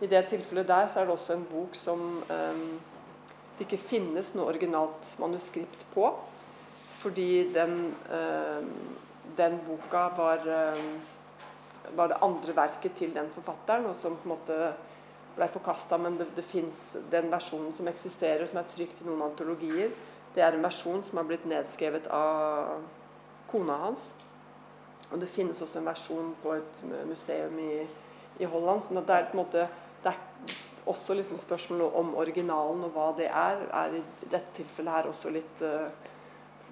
I 0.04 0.10
det 0.12 0.26
tilfellet 0.30 0.68
der 0.68 0.90
så 0.92 1.00
er 1.00 1.08
det 1.08 1.16
også 1.16 1.38
en 1.38 1.46
bok 1.48 1.76
som 1.78 2.02
um, 2.20 2.64
det 3.58 3.68
ikke 3.68 3.80
finnes 3.80 4.34
noe 4.36 4.50
originalt 4.52 5.14
manuskript 5.22 5.86
på. 5.94 6.10
Fordi 7.04 7.46
den, 7.54 7.94
um, 8.12 8.72
den 9.38 9.60
boka 9.68 10.08
var, 10.18 10.44
um, 10.48 10.90
var, 11.96 12.12
det 12.12 12.20
andre 12.26 12.56
verket 12.58 12.98
til 13.00 13.14
den 13.16 13.30
forfatteren, 13.32 13.86
og 13.86 13.96
som 13.96 14.18
på 14.18 14.28
en 14.28 14.34
måte 14.34 14.58
ble 15.38 15.48
forkasta. 15.54 16.00
Men 16.02 16.18
det, 16.20 16.32
det 16.36 16.48
fins 16.48 16.98
den 17.14 17.32
versjonen 17.32 17.72
som 17.78 17.88
eksisterer, 17.92 18.44
som 18.50 18.60
er 18.60 18.68
trykt 18.74 19.04
i 19.04 19.08
noen 19.08 19.24
antologier. 19.30 19.94
Det 20.34 20.44
er 20.44 20.58
en 20.58 20.66
versjon 20.66 21.04
som 21.06 21.22
har 21.22 21.30
blitt 21.30 21.48
nedskrevet 21.48 22.10
av 22.12 22.82
kona 23.52 23.78
hans. 23.86 24.12
Og 25.14 25.20
det 25.22 25.30
finnes 25.30 25.62
også 25.62 25.78
en 25.80 25.86
versjon 25.86 26.32
på 26.42 26.56
et 26.58 26.84
museum 27.06 27.58
i, 27.62 27.84
i 28.42 28.50
Holland. 28.50 28.82
sånn 28.82 28.98
at 29.04 29.10
det 29.10 29.18
er 29.18 29.28
på 29.30 29.38
en 29.38 29.44
måte 29.44 29.68
det 30.04 30.12
er 30.12 30.56
også 30.90 31.16
liksom 31.16 31.38
spørsmålet 31.40 32.00
om 32.00 32.16
originalen 32.20 32.82
og 32.88 32.96
hva 32.96 33.12
det 33.16 33.30
er, 33.30 33.62
er 33.72 34.00
i 34.00 34.02
dette 34.26 34.58
tilfellet 34.58 34.98
her 34.98 35.08
også 35.08 35.32
litt 35.32 35.62
uh, 35.64 35.86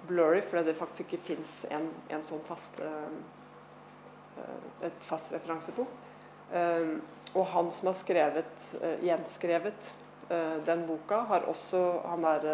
blurry, 0.08 0.42
fordi 0.44 0.66
det 0.68 0.76
faktisk 0.76 1.06
ikke 1.06 1.28
fins 1.30 1.54
en, 1.70 1.88
en, 2.12 2.26
sånn 2.26 2.42
fast 2.44 2.82
uh, 2.84 3.08
et 4.84 5.06
fast 5.06 5.32
referansebok. 5.32 5.96
Uh, 6.52 6.98
og 7.32 7.46
han 7.54 7.70
som 7.72 7.88
har 7.88 7.96
skrevet, 7.96 8.70
gjenskrevet 9.00 9.94
den 10.66 10.84
boka, 10.86 11.22
har 11.28 11.46
også 11.50 11.78
Han 12.08 12.24
er 12.24 12.44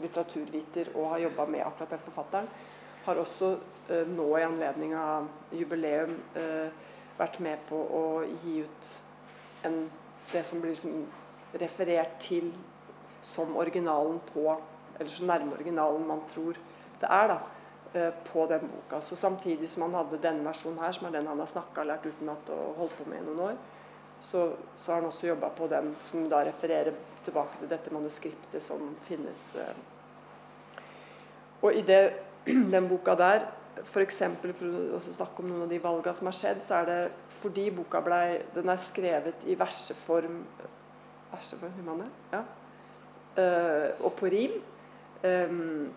litteraturviter 0.00 0.90
og 0.94 1.08
har 1.10 1.22
jobba 1.24 1.46
med 1.48 1.64
akkurat 1.64 1.90
den 1.96 2.02
forfatteren 2.04 2.48
har 3.04 3.20
også 3.20 3.56
nå 3.88 4.38
i 4.38 4.44
anledning 4.44 4.94
av 4.96 5.28
jubileum 5.52 6.14
eh, 6.34 6.68
vært 7.18 7.40
med 7.44 7.60
på 7.68 7.76
å 7.76 8.04
gi 8.42 8.62
ut 8.64 8.92
en, 9.68 9.90
det 10.32 10.44
som 10.48 10.62
blir 10.62 10.74
liksom 10.74 11.04
referert 11.60 12.16
til 12.22 12.50
som 13.24 13.56
originalen 13.56 14.20
på 14.32 14.60
Eller 14.98 15.10
så 15.10 15.24
nærme 15.26 15.56
originalen 15.56 16.06
man 16.06 16.20
tror 16.30 16.54
det 17.00 17.08
er, 17.10 17.28
da, 17.28 17.38
eh, 17.98 18.12
på 18.32 18.44
den 18.46 18.60
boka. 18.60 19.00
Så 19.00 19.16
samtidig 19.16 19.66
som 19.70 19.82
han 19.82 19.94
hadde 19.94 20.20
denne 20.22 20.44
versjonen 20.46 20.78
her, 20.78 20.92
som 20.92 21.08
er 21.08 21.16
den 21.16 21.26
han 21.26 21.40
har 21.42 21.50
snakka 21.50 21.80
og 21.80 21.88
lært 21.88 22.06
utenat 22.06 22.52
og 22.54 22.76
holdt 22.78 22.94
på 22.98 23.08
med 23.10 23.18
i 23.18 23.24
noen 23.26 23.40
år, 23.48 23.56
så, 24.20 24.44
så 24.76 24.92
har 24.92 25.00
han 25.00 25.08
også 25.08 25.26
jobba 25.26 25.50
på 25.58 25.66
den 25.66 25.96
som 26.00 26.28
da 26.30 26.44
refererer 26.46 26.94
tilbake 27.24 27.58
til 27.58 27.72
dette 27.72 27.90
manuskriptet 27.90 28.62
som 28.62 28.94
finnes. 29.02 29.42
Og 31.62 31.74
i 31.74 31.82
det 31.82 32.00
den 32.76 32.88
boka 32.88 33.18
der 33.18 33.48
For, 33.82 34.06
for 34.06 34.94
å 34.96 35.00
snakke 35.02 35.42
om 35.42 35.50
noen 35.50 35.64
av 35.66 35.72
de 35.72 35.80
valgene 35.82 36.14
som 36.16 36.30
har 36.30 36.36
skjedd, 36.38 36.62
så 36.62 36.78
er 36.80 36.88
det 36.90 36.98
fordi 37.40 37.66
boka 37.74 38.00
ble, 38.04 38.20
den 38.54 38.70
er 38.70 38.80
skrevet 38.82 39.46
i 39.50 39.58
verseform 39.58 40.44
Verseform, 41.34 42.04
ja. 42.30 42.44
Uh, 43.34 44.04
og 44.06 44.12
på 44.20 44.30
rim. 44.30 44.60
Um, 45.24 45.90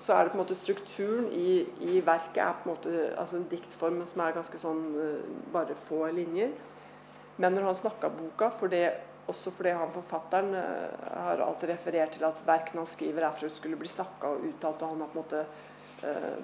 så 0.00 0.14
er 0.14 0.24
det 0.24 0.32
på 0.32 0.38
en 0.38 0.40
måte 0.40 0.56
strukturen 0.56 1.26
i, 1.36 1.60
i 1.84 2.00
verket 2.00 2.40
er 2.40 2.54
på 2.56 2.64
en 2.64 2.72
måte 2.72 3.02
altså 3.20 3.36
en 3.36 3.48
diktform 3.50 3.98
som 4.08 4.22
er 4.24 4.36
ganske 4.38 4.60
sånn 4.62 4.80
uh, 4.96 5.26
bare 5.52 5.76
få 5.76 6.06
linjer. 6.16 6.54
Men 7.36 7.52
når 7.56 7.68
han 7.68 7.80
snakka 7.82 8.08
boka, 8.14 8.48
for 8.56 8.72
det, 8.72 8.86
også 9.28 9.52
fordi 9.52 9.74
han 9.76 9.92
forfatteren 9.92 10.56
uh, 10.56 11.10
har 11.26 11.44
alltid 11.44 11.74
referert 11.74 12.16
til 12.16 12.24
at 12.28 12.40
verkene 12.46 12.80
han 12.80 12.88
skriver, 12.94 13.26
er 13.26 13.36
for 13.36 13.50
å 13.50 13.58
skulle 13.58 13.80
bli 13.80 13.92
snakka 13.92 14.32
og 14.32 14.48
uttalt, 14.54 14.86
og 14.86 14.94
han 14.94 15.04
har 15.04 15.12
på 15.12 15.18
en 15.18 15.22
måte 15.26 15.44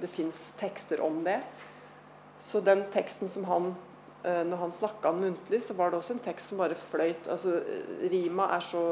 det 0.01 0.11
fins 0.13 0.41
tekster 0.61 1.01
om 1.01 1.23
det. 1.25 1.41
Så 2.41 2.61
den 2.61 2.85
teksten 2.93 3.29
som 3.29 3.45
han 3.45 3.75
uh, 4.25 4.45
Når 4.47 4.57
han 4.57 4.73
snakka 4.73 5.13
muntlig, 5.13 5.63
så 5.63 5.75
var 5.75 5.91
det 5.91 5.99
også 6.01 6.17
en 6.17 6.25
tekst 6.25 6.51
som 6.51 6.59
bare 6.59 6.75
fløyt. 6.75 7.29
altså 7.29 7.61
Rima 8.11 8.49
er 8.57 8.65
så 8.65 8.83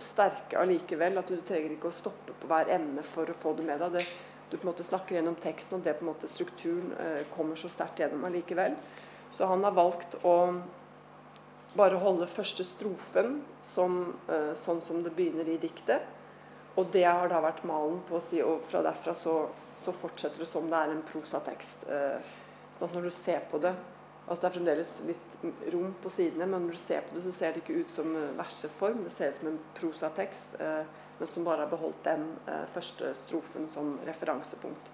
sterke 0.00 0.58
allikevel 0.58 1.18
at 1.18 1.28
du 1.28 1.40
trenger 1.40 1.74
ikke 1.74 1.90
å 1.90 1.96
stoppe 1.96 2.36
på 2.40 2.50
hver 2.50 2.70
ende 2.74 3.02
for 3.02 3.28
å 3.30 3.36
få 3.36 3.56
det 3.58 3.66
med 3.66 3.82
deg. 3.82 3.98
Det, 3.98 4.06
du 4.50 4.56
på 4.56 4.62
en 4.62 4.70
måte 4.70 4.86
snakker 4.86 5.16
gjennom 5.16 5.36
teksten, 5.42 5.78
og 5.78 5.84
det 5.84 5.96
på 5.98 6.04
en 6.04 6.12
måte 6.12 6.30
strukturen 6.30 6.92
kommer 7.34 7.58
så 7.58 7.70
sterkt 7.72 7.98
gjennom 7.98 8.22
allikevel. 8.28 8.76
Så 9.34 9.48
han 9.50 9.64
har 9.66 9.74
valgt 9.74 10.14
å 10.22 10.36
bare 11.74 11.98
holde 11.98 12.28
første 12.30 12.62
strofen 12.62 13.40
som, 13.66 14.12
sånn 14.54 14.82
som 14.84 15.00
det 15.02 15.14
begynner 15.16 15.48
i 15.50 15.58
diktet. 15.58 16.04
Og 16.78 16.92
det 16.94 17.02
har 17.06 17.26
da 17.30 17.40
vært 17.42 17.64
malen 17.66 17.98
på 18.06 18.18
å 18.18 18.22
si, 18.22 18.40
og 18.42 18.62
fra 18.70 18.82
derfra 18.84 19.14
så, 19.18 19.40
så 19.82 19.92
fortsetter 19.96 20.44
det 20.44 20.48
som 20.50 20.66
det 20.70 20.80
er 20.80 20.94
en 20.94 21.04
prosatekst. 21.08 21.86
Uh, 21.88 22.34
Sånn 22.74 22.88
at 22.88 22.96
når 22.96 23.04
du 23.06 23.14
ser 23.14 23.44
på 23.50 23.60
det 23.62 23.74
altså 24.24 24.40
Det 24.40 24.48
er 24.48 24.54
fremdeles 24.54 24.92
litt 25.04 25.32
rom 25.74 25.90
på 26.00 26.08
sidene, 26.08 26.46
men 26.48 26.62
når 26.64 26.78
du 26.78 26.80
ser 26.80 27.02
på 27.04 27.12
det, 27.12 27.22
så 27.26 27.32
ser 27.36 27.52
det 27.52 27.60
ikke 27.60 27.82
ut 27.84 27.90
som 27.92 28.14
verseform. 28.38 29.02
Det 29.04 29.10
ser 29.12 29.34
ut 29.34 29.36
som 29.36 29.50
en 29.50 29.58
prosatekst, 29.76 30.54
eh, 30.64 30.86
men 31.18 31.28
som 31.28 31.44
bare 31.44 31.66
har 31.66 31.68
beholdt 31.68 31.98
den 32.06 32.24
eh, 32.48 32.62
første 32.72 33.10
strofen 33.20 33.68
som 33.68 33.98
referansepunkt. 34.08 34.88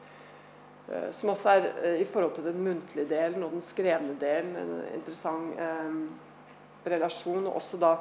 Eh, 0.89 1.07
som 1.15 1.31
også 1.31 1.53
er 1.53 1.69
eh, 1.71 2.01
i 2.03 2.09
forhold 2.11 2.35
til 2.41 2.49
den 2.49 2.59
muntlige 2.59 3.07
delen 3.13 3.47
og 3.47 3.55
den 3.55 3.63
skrevne 3.63 4.19
delen 4.19 4.59
en 4.59 4.75
interessant 4.97 5.63
eh, 5.63 6.91
relasjon. 6.91 7.47
Og 7.47 7.61
også 7.63 7.79
da 7.79 7.93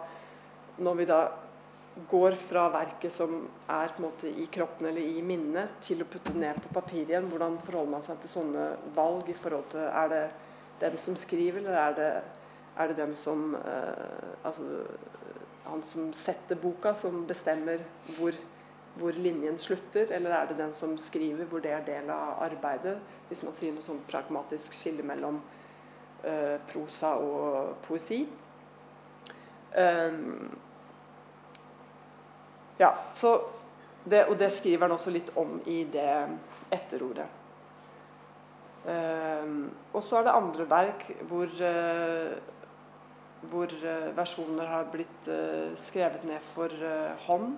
når 0.82 0.98
vi 0.98 1.10
da 1.14 1.22
går 2.10 2.32
fra 2.32 2.70
verket 2.70 3.14
som 3.14 3.48
er 3.68 3.92
på 3.94 4.02
en 4.02 4.08
måte 4.08 4.30
i 4.30 4.46
kroppen 4.52 4.88
eller 4.88 5.02
i 5.02 5.22
minnet, 5.26 5.80
til 5.84 6.04
å 6.04 6.08
putte 6.10 6.34
ned 6.38 6.60
på 6.64 6.74
papir 6.74 7.04
igjen. 7.04 7.28
Hvordan 7.32 7.58
forholder 7.64 7.94
man 7.96 8.06
seg 8.06 8.22
til 8.22 8.34
sånne 8.34 8.68
valg? 8.96 9.30
i 9.30 9.34
forhold 9.34 9.70
til, 9.72 9.80
Er 9.80 10.10
det 10.10 10.30
den 10.80 10.98
som 10.98 11.16
skriver, 11.16 11.60
eller 11.60 11.78
er 11.78 11.94
det, 11.94 12.12
er 12.78 12.88
det 12.88 12.98
den 12.98 13.16
som 13.16 13.56
eh, 13.56 14.46
Altså 14.46 14.64
han 15.70 15.84
som 15.84 16.14
setter 16.14 16.56
boka, 16.56 16.94
som 16.94 17.26
bestemmer 17.28 17.84
hvor, 18.18 18.34
hvor, 18.96 19.12
linjen 19.12 19.60
slutter? 19.60 20.12
Eller 20.12 20.32
er 20.32 20.48
det 20.48 20.58
den 20.58 20.74
som 20.74 20.98
skriver, 20.98 21.46
hvor 21.46 21.60
det 21.60 21.72
er 21.72 21.86
del 21.86 22.10
av 22.10 22.42
arbeidet? 22.44 22.98
Hvis 23.28 23.44
man 23.44 23.54
sier 23.60 23.74
noe 23.76 23.86
sånn 23.86 24.02
pragmatisk 24.10 24.74
skille 24.74 25.06
mellom 25.06 25.42
eh, 26.24 26.58
prosa 26.72 27.14
og 27.22 27.76
poesi. 27.86 28.24
Um, 29.70 30.50
ja, 32.80 32.94
det, 34.10 34.24
og 34.26 34.38
det 34.40 34.50
skriver 34.56 34.88
han 34.88 34.96
også 34.96 35.12
litt 35.14 35.34
om 35.40 35.58
i 35.68 35.84
det 35.92 36.14
etterordet. 36.72 37.28
Um, 38.80 39.68
og 39.92 40.02
så 40.02 40.20
er 40.20 40.30
det 40.30 40.34
andre 40.38 40.66
verk 40.72 41.02
hvor, 41.28 41.52
uh, 41.52 42.38
hvor 43.52 43.74
uh, 43.84 44.06
versjoner 44.16 44.72
har 44.72 44.88
blitt 44.94 45.28
uh, 45.28 45.76
skrevet 45.78 46.24
ned 46.28 46.46
for 46.54 46.74
hånd. 47.28 47.58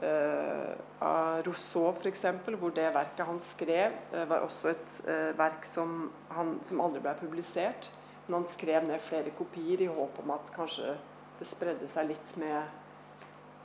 av 0.00 1.42
Rousseau 1.44 1.90
f.eks., 1.92 2.22
hvor 2.56 2.70
det 2.72 2.86
verket 2.94 3.26
han 3.26 3.40
skrev, 3.44 3.98
var 4.30 4.46
også 4.46 4.70
et 4.70 4.94
verk 5.36 5.66
som, 5.68 6.06
han, 6.32 6.54
som 6.64 6.80
aldri 6.80 7.02
ble 7.04 7.12
publisert. 7.18 7.90
Men 8.24 8.38
han 8.38 8.46
skrev 8.48 8.86
ned 8.88 9.02
flere 9.04 9.34
kopier 9.36 9.82
i 9.84 9.90
håp 9.90 10.22
om 10.22 10.32
at 10.32 10.48
kanskje 10.54 10.94
det 11.36 11.48
spredde 11.50 11.90
seg 11.92 12.08
litt 12.14 12.32
med 12.40 12.79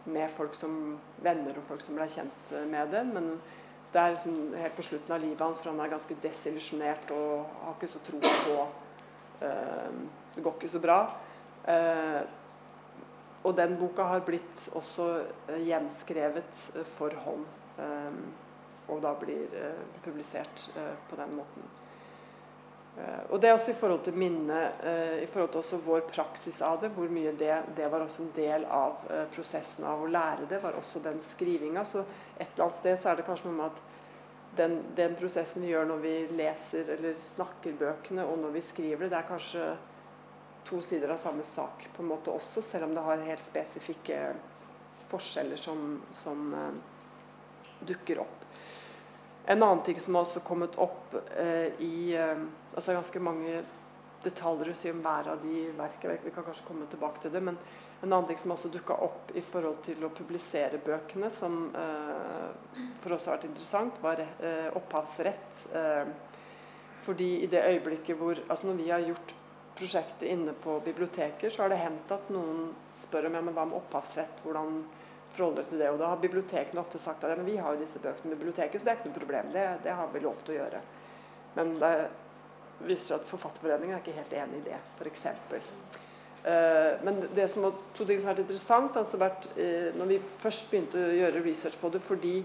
med 0.05 0.29
folk 0.33 0.55
som 0.55 0.95
venner 1.23 1.57
og 1.57 1.65
folk 1.67 1.83
som 1.83 1.97
ble 1.97 2.07
kjent 2.11 2.53
eh, 2.53 2.65
med 2.69 2.91
det. 2.93 3.03
Men 3.09 3.29
det 3.93 4.01
er 4.01 4.15
liksom 4.15 4.55
helt 4.59 4.77
på 4.77 4.85
slutten 4.85 5.15
av 5.15 5.21
livet 5.23 5.43
hans, 5.43 5.61
for 5.61 5.71
han 5.71 5.83
er 5.83 5.93
ganske 5.93 6.17
desillusjonert 6.23 7.13
og 7.15 7.45
har 7.61 7.77
ikke 7.77 7.87
så 7.87 8.01
tro 8.03 8.19
på 8.19 8.55
uh, 9.39 10.01
Det 10.35 10.43
går 10.43 10.57
ikke 10.57 10.71
så 10.73 10.81
bra. 10.83 10.97
Uh, 11.63 12.23
og 13.47 13.55
den 13.55 13.77
boka 13.79 14.09
har 14.09 14.25
blitt 14.27 14.67
også 14.75 15.05
gjenskrevet 15.63 16.61
for 16.97 17.13
hånd. 17.23 17.45
og 18.87 19.01
da 19.03 19.11
blir 19.19 19.51
publisert 20.03 20.63
på 21.09 21.15
den 21.19 21.35
måten. 21.35 21.67
Uh, 22.95 23.31
og 23.33 23.41
det 23.41 23.49
er 23.49 23.57
også 23.57 23.73
i 23.73 23.75
forhold 23.75 24.05
til 24.05 24.15
minnet, 24.15 24.77
uh, 24.85 25.17
i 25.19 25.27
forhold 25.27 25.49
til 25.51 25.59
også 25.59 25.79
vår 25.83 26.05
praksis 26.07 26.61
av 26.63 26.77
det, 26.79 26.93
hvor 26.95 27.09
mye 27.11 27.33
det, 27.35 27.57
det 27.75 27.89
var 27.91 28.05
også 28.05 28.23
en 28.23 28.29
del 28.37 28.63
av 28.71 29.01
uh, 29.09 29.25
prosessen 29.35 29.83
av 29.83 30.05
å 30.05 30.07
lære 30.07 30.47
det, 30.47 30.61
var 30.63 30.77
også 30.79 31.01
den 31.03 31.19
skrivinga. 31.23 31.83
Så 31.83 32.05
et 32.37 32.47
eller 32.47 32.69
annet 32.69 32.79
sted 32.79 33.01
så 33.01 33.11
er 33.11 33.19
det 33.19 33.27
kanskje 33.27 33.51
noe 33.51 33.57
med 33.57 33.73
at 33.73 33.83
den, 34.55 34.77
den, 34.95 35.17
prosessen 35.19 35.65
vi 35.65 35.73
gjør 35.73 35.89
når 35.89 35.99
vi 36.05 36.13
leser 36.39 36.93
eller 36.95 37.19
snakker 37.19 37.75
bøkene, 37.81 38.23
og 38.23 38.39
når 38.45 38.55
vi 38.55 38.63
skriver 38.63 39.03
det, 39.03 39.11
det 39.11 39.19
er 39.19 39.27
kanskje 39.33 39.67
to 40.65 40.79
sider 40.81 41.11
av 41.11 41.19
samme 41.19 41.43
sak 41.43 41.89
på 41.97 42.01
en 42.01 42.13
måte 42.13 42.31
også, 42.31 42.63
selv 42.63 42.87
om 42.87 42.95
det 42.95 43.03
har 43.03 43.27
helt 43.27 43.43
spesifikke 43.43 44.21
forskjeller 45.11 45.59
som, 45.59 45.99
som 46.15 46.55
dukker 47.85 48.23
opp. 48.23 48.44
En 49.45 49.63
annen 49.63 49.83
ting 49.85 49.99
som 50.01 50.15
har 50.15 50.25
også 50.25 50.41
kommet 50.45 50.77
opp 50.81 51.13
eh, 51.37 51.73
i 51.85 52.13
eh, 52.17 52.45
altså 52.73 52.95
ganske 52.95 53.21
mange 53.21 53.59
detaljer 54.25 54.71
å 54.71 54.77
si 54.77 54.89
om 54.89 55.03
hver 55.05 55.29
av 55.35 55.43
de 55.43 55.67
verkene. 55.77 56.17
Vi 56.23 56.33
kan 56.33 56.45
kanskje 56.47 56.65
komme 56.65 56.87
tilbake 56.89 57.21
til 57.21 57.33
det. 57.33 57.43
Men 57.45 57.59
en 58.01 58.09
annen 58.09 58.27
ting 58.29 58.39
som 58.41 58.55
også 58.55 58.71
dukka 58.73 58.97
opp 59.05 59.31
i 59.37 59.43
forhold 59.45 59.83
til 59.85 60.03
å 60.05 60.11
publisere 60.13 60.81
bøkene, 60.83 61.29
som 61.33 61.69
eh, 61.77 62.81
for 63.03 63.15
oss 63.15 63.29
har 63.29 63.37
vært 63.37 63.49
interessant, 63.51 64.01
var 64.03 64.21
eh, 64.25 64.67
opphavsrett. 64.75 65.65
Eh, 65.77 66.03
fordi 67.05 67.31
i 67.45 67.49
det 67.51 67.61
øyeblikket 67.61 68.17
hvor 68.17 68.39
altså 68.47 68.67
Når 68.67 68.77
vi 68.81 68.89
har 68.89 69.03
gjort 69.05 69.33
prosjektet 69.77 70.29
inne 70.31 70.53
på 70.57 70.79
biblioteker, 70.81 71.49
så 71.51 71.63
har 71.63 71.73
det 71.73 71.83
hendt 71.83 72.11
at 72.15 72.29
noen 72.33 72.71
spør 72.97 73.27
om 73.29 73.35
ja, 73.37 73.41
men 73.43 73.53
hva 73.53 73.65
med 73.69 73.77
opphavsrett. 73.77 74.41
hvordan 74.43 74.79
forholder 75.35 75.67
til 75.69 75.81
det. 75.83 75.89
Og 75.93 75.99
da 76.01 76.11
har 76.11 76.21
bibliotekene 76.21 76.81
ofte 76.81 77.01
sagt 77.01 77.23
at 77.23 77.35
ja, 77.35 77.43
vi 77.45 77.57
har 77.59 77.75
jo 77.75 77.83
disse 77.83 78.01
bøkene 78.03 78.33
i 78.33 78.39
biblioteket, 78.39 78.81
så 78.81 78.87
det 78.87 78.93
er 78.93 78.99
ikke 78.99 79.11
noe 79.11 79.19
problem. 79.19 79.51
Det, 79.53 79.65
det 79.85 79.97
har 79.99 80.13
vi 80.13 80.23
lov 80.23 80.39
til 80.43 80.55
å 80.55 80.59
gjøre. 80.61 80.81
Men 81.55 81.75
det 81.81 81.93
viser 82.83 83.05
seg 83.05 83.21
at 83.21 83.29
Forfatterforeningen 83.31 83.95
er 83.95 84.03
ikke 84.03 84.17
helt 84.17 84.35
enig 84.35 84.61
i 84.61 84.67
det, 84.69 84.79
f.eks. 84.99 85.25
Uh, 85.55 85.57
eh, 86.51 86.91
men 87.07 87.21
det 87.35 87.47
som 87.51 87.67
har, 87.67 87.79
to 87.95 88.07
ting 88.07 88.19
som 88.19 88.29
har 88.29 88.35
vært 88.35 88.45
interessant, 88.45 88.99
altså 88.99 89.19
vært, 89.21 89.47
uh, 89.55 89.89
når 89.95 90.11
vi 90.11 90.21
først 90.43 90.69
begynte 90.71 90.99
å 90.99 91.15
gjøre 91.21 91.43
research 91.45 91.79
på 91.81 91.91
det 91.93 92.03
fordi 92.03 92.35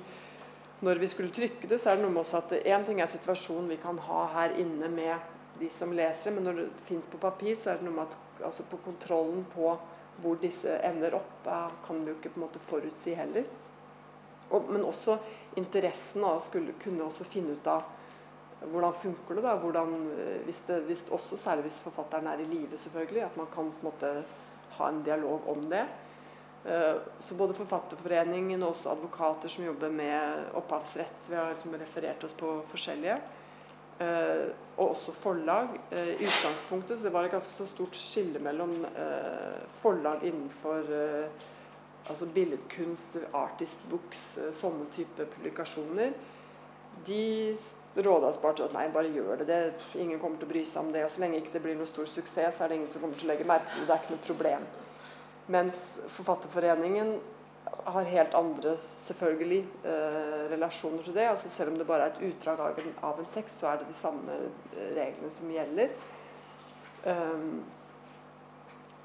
når 0.81 1.03
vi 1.03 1.11
skulle 1.13 1.35
trykke 1.35 1.69
det, 1.69 1.77
så 1.81 1.91
er 1.91 1.99
det 1.99 2.07
noe 2.07 2.15
med 2.15 2.23
oss 2.23 2.33
at 2.39 2.55
én 2.63 2.87
ting 2.87 3.03
er 3.03 3.11
situasjonen 3.11 3.69
vi 3.69 3.77
kan 3.83 3.99
ha 4.07 4.23
her 4.39 4.55
inne 4.63 4.89
med 4.89 5.59
de 5.61 5.69
som 5.75 5.91
leser 5.93 6.33
men 6.33 6.47
når 6.47 6.63
det 6.63 6.69
fins 6.87 7.09
på 7.11 7.21
papir, 7.21 7.59
så 7.59 7.75
er 7.75 7.81
det 7.81 7.89
noe 7.89 7.99
med 7.99 8.07
at 8.07 8.47
altså 8.47 8.65
på 8.71 8.79
kontrollen 8.87 9.43
på 9.53 9.75
hvor 10.23 10.41
disse 10.41 10.77
ender 10.87 11.17
opp, 11.19 11.49
kan 11.87 12.05
vi 12.05 12.13
jo 12.13 12.19
ikke 12.19 12.35
på 12.35 12.41
en 12.41 12.47
måte 12.47 12.63
forutsi 12.63 13.15
heller. 13.19 13.47
Og, 14.51 14.67
men 14.73 14.85
også 14.85 15.17
interessen 15.61 16.25
av 16.27 16.39
å 16.39 16.45
skulle 16.45 16.75
kunne 16.83 17.07
også 17.07 17.27
finne 17.29 17.55
ut 17.57 17.71
av 17.71 17.87
hvordan 18.61 18.93
funker 18.93 19.39
det 19.39 19.45
da, 19.47 19.55
hvordan, 19.57 19.95
eh, 20.13 20.41
hvis 20.45 20.61
det, 20.67 20.83
hvis 20.89 21.07
også 21.09 21.39
Særlig 21.41 21.69
hvis 21.71 21.81
forfatteren 21.87 22.29
er 22.29 22.43
i 22.43 22.49
live, 22.49 22.79
selvfølgelig. 22.79 23.23
At 23.25 23.37
man 23.41 23.49
kan 23.55 23.71
på 23.73 23.81
en 23.81 23.89
måte 23.89 24.11
ha 24.77 24.89
en 24.89 25.03
dialog 25.03 25.49
om 25.49 25.65
det. 25.71 25.87
Eh, 26.65 26.97
så 27.19 27.35
både 27.39 27.57
Forfatterforeningen 27.57 28.63
og 28.63 28.75
også 28.75 28.93
advokater 28.93 29.49
som 29.49 29.65
jobber 29.65 29.89
med 29.89 30.51
opphavsrett. 30.61 31.29
Vi 31.29 31.37
har 31.37 31.55
liksom 31.55 31.77
referert 31.81 32.25
oss 32.25 32.37
på 32.37 32.59
forskjellige. 32.73 33.17
Eh, 34.01 34.49
og 34.77 34.91
også 34.91 35.13
forlag. 35.13 35.75
Eh, 35.93 36.09
I 36.09 36.25
utgangspunktet 36.25 36.99
så 36.99 37.05
det 37.05 37.13
var 37.13 37.27
et 37.27 37.35
ganske 37.35 37.53
så 37.53 37.67
stort 37.69 37.97
skille 37.97 38.41
mellom 38.41 38.73
eh, 38.89 39.59
forlag 39.83 40.25
innenfor 40.25 40.89
altså 42.11 42.27
billedkunst, 42.35 43.19
artist 43.37 43.83
books, 43.91 44.23
sånne 44.57 44.87
type 44.95 45.27
publikasjoner. 45.35 46.15
De 47.07 47.21
råda 48.01 48.33
spart 48.33 48.63
at 48.65 48.73
nei, 48.73 48.87
bare 48.95 49.13
gjør 49.13 49.43
det. 49.43 49.47
det. 49.51 50.01
Ingen 50.01 50.19
kommer 50.19 50.41
til 50.41 50.49
å 50.49 50.53
bry 50.55 50.65
seg 50.65 50.81
om 50.81 50.95
det. 50.95 51.05
Og 51.05 51.13
så 51.13 51.21
lenge 51.21 51.43
ikke 51.43 51.59
det 51.59 51.63
blir 51.67 51.77
noe 51.77 51.91
stor 51.91 52.09
suksess, 52.09 52.57
så 52.57 52.65
er 52.65 52.73
det 52.73 52.81
ingen 52.81 52.91
som 52.91 53.05
kommer 53.05 53.21
til 53.21 53.29
å 53.29 53.33
legge 53.35 53.47
merke 53.51 53.69
til 53.75 53.85
det. 53.85 53.91
Det 53.91 53.95
er 53.99 54.03
ikke 54.07 54.17
noe 54.17 54.27
problem. 54.31 54.67
Mens 55.51 55.85
Forfatterforeningen 56.17 57.13
har 57.85 58.09
helt 58.13 58.35
andre 58.35 58.77
selvfølgelig 58.85 59.61
eh, 59.85 60.47
relasjoner 60.53 61.03
til 61.03 61.15
det. 61.15 61.27
altså 61.29 61.51
Selv 61.51 61.73
om 61.73 61.79
det 61.79 61.87
bare 61.87 62.09
er 62.09 62.15
et 62.15 62.23
utdrag 62.31 62.61
av 62.61 62.79
en, 62.79 62.95
av 63.03 63.19
en 63.19 63.29
tekst, 63.35 63.61
så 63.61 63.73
er 63.73 63.81
det 63.81 63.89
de 63.89 63.99
samme 63.99 64.39
eh, 64.77 64.89
reglene 64.97 65.31
som 65.31 65.51
gjelder. 65.51 65.95
Um, 67.05 67.63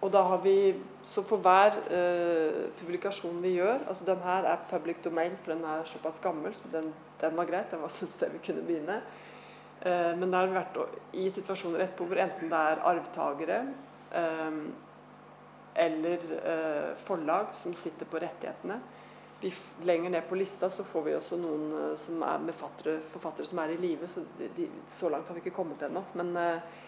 og 0.01 0.11
da 0.11 0.21
har 0.21 0.41
vi, 0.43 0.75
Så 1.03 1.21
på 1.21 1.37
hver 1.37 1.77
eh, 1.93 2.65
publikasjon 2.79 3.37
vi 3.41 3.53
gjør 3.55 3.85
altså 3.87 4.05
Den 4.05 4.19
her 4.25 4.43
er 4.43 4.65
public 4.69 4.97
domain, 5.03 5.37
for 5.43 5.53
den 5.53 5.63
er 5.63 5.85
såpass 5.85 6.19
gammel, 6.19 6.55
så 6.55 6.67
den, 6.71 6.93
den 7.21 7.37
var 7.37 7.45
greit. 7.45 7.71
Den 7.71 7.81
var 7.81 7.87
et 7.87 8.13
sted 8.13 8.31
vi 8.33 8.41
kunne 8.45 8.65
begynne. 8.65 9.01
Eh, 9.81 10.17
men 10.17 10.31
det 10.31 10.39
har 10.39 10.53
vært 10.53 10.79
i 11.13 11.29
situasjoner 11.29 11.85
etterpå 11.85 12.09
hvor 12.09 12.21
enten 12.21 12.51
det 12.51 12.61
er 12.71 12.83
arvtakere 12.91 13.59
eh, 14.13 14.59
eller 15.75 16.19
eh, 16.51 16.95
forlag 16.97 17.47
som 17.53 17.73
sitter 17.73 18.05
på 18.05 18.19
rettighetene. 18.19 18.79
Vi, 19.41 19.53
lenger 19.83 20.09
ned 20.09 20.29
på 20.29 20.35
lista 20.35 20.69
så 20.69 20.83
får 20.83 21.01
vi 21.03 21.15
også 21.17 21.37
noen 21.37 21.65
eh, 21.75 21.97
som 21.99 22.23
er 22.23 22.43
med 22.47 22.55
fattere, 22.55 23.01
forfattere 23.11 23.49
som 23.49 23.59
er 23.59 23.75
i 23.75 23.79
live. 23.81 24.07
Så, 24.07 24.23
så 24.95 25.11
langt 25.11 25.27
har 25.27 25.35
vi 25.35 25.43
ikke 25.43 25.57
kommet 25.57 25.83
ennå. 25.83 26.05
Men 26.15 26.31
eh, 26.39 26.83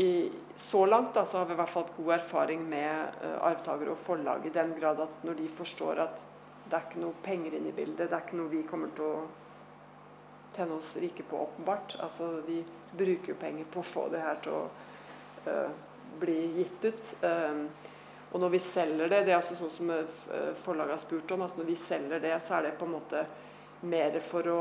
i, 0.00 0.08
så 0.56 0.86
langt 0.86 1.14
da, 1.14 1.26
så 1.26 1.38
har 1.38 1.50
vi 1.50 1.56
i 1.56 1.60
hvert 1.60 1.74
fall 1.74 1.92
god 1.98 2.14
erfaring 2.16 2.64
med 2.68 3.20
eh, 3.22 3.36
arvtakere 3.50 3.92
og 3.92 4.00
forlag 4.00 4.48
i 4.48 4.54
den 4.56 4.72
grad 4.80 5.04
at 5.04 5.24
når 5.28 5.42
de 5.42 5.52
forstår 5.60 6.00
at 6.08 6.24
det 6.66 6.78
er 6.78 6.88
ikke 6.88 7.04
noe 7.04 7.22
penger 7.22 7.54
inne 7.54 7.70
i 7.70 7.76
bildet, 7.76 8.08
det 8.08 8.16
er 8.16 8.24
ikke 8.24 8.40
noe 8.40 8.50
vi 8.50 8.64
kommer 8.66 8.90
til 8.96 9.06
å 9.06 9.26
tjene 10.56 10.80
oss 10.80 10.96
rike 10.98 11.22
på, 11.28 11.38
åpenbart. 11.44 11.98
Altså, 12.02 12.40
vi 12.48 12.62
bruker 12.96 13.34
jo 13.34 13.38
penger 13.38 13.68
på 13.70 13.84
å 13.84 13.86
få 13.86 14.08
det 14.10 14.24
her 14.24 14.40
til 14.42 14.56
å 14.56 14.64
blir 16.20 16.58
gitt 16.60 16.88
ut. 16.90 17.12
Um, 17.22 17.66
og 18.36 18.40
når 18.42 18.56
vi 18.56 18.58
selger 18.60 19.08
det, 19.08 19.22
det 19.24 19.32
er 19.32 19.38
altså 19.38 19.54
sånn 19.56 19.70
som 19.72 19.90
eh, 19.94 20.16
forlaget 20.60 20.96
har 20.96 21.00
spurt 21.00 21.30
om, 21.32 21.44
altså 21.46 21.60
når 21.62 21.68
vi 21.70 21.76
selger 21.80 22.20
det, 22.20 22.34
så 22.44 22.58
er 22.58 22.66
det 22.66 22.72
på 22.76 22.84
en 22.88 22.96
måte 22.96 23.22
mer 23.86 24.18
for 24.24 24.50
å 24.52 24.58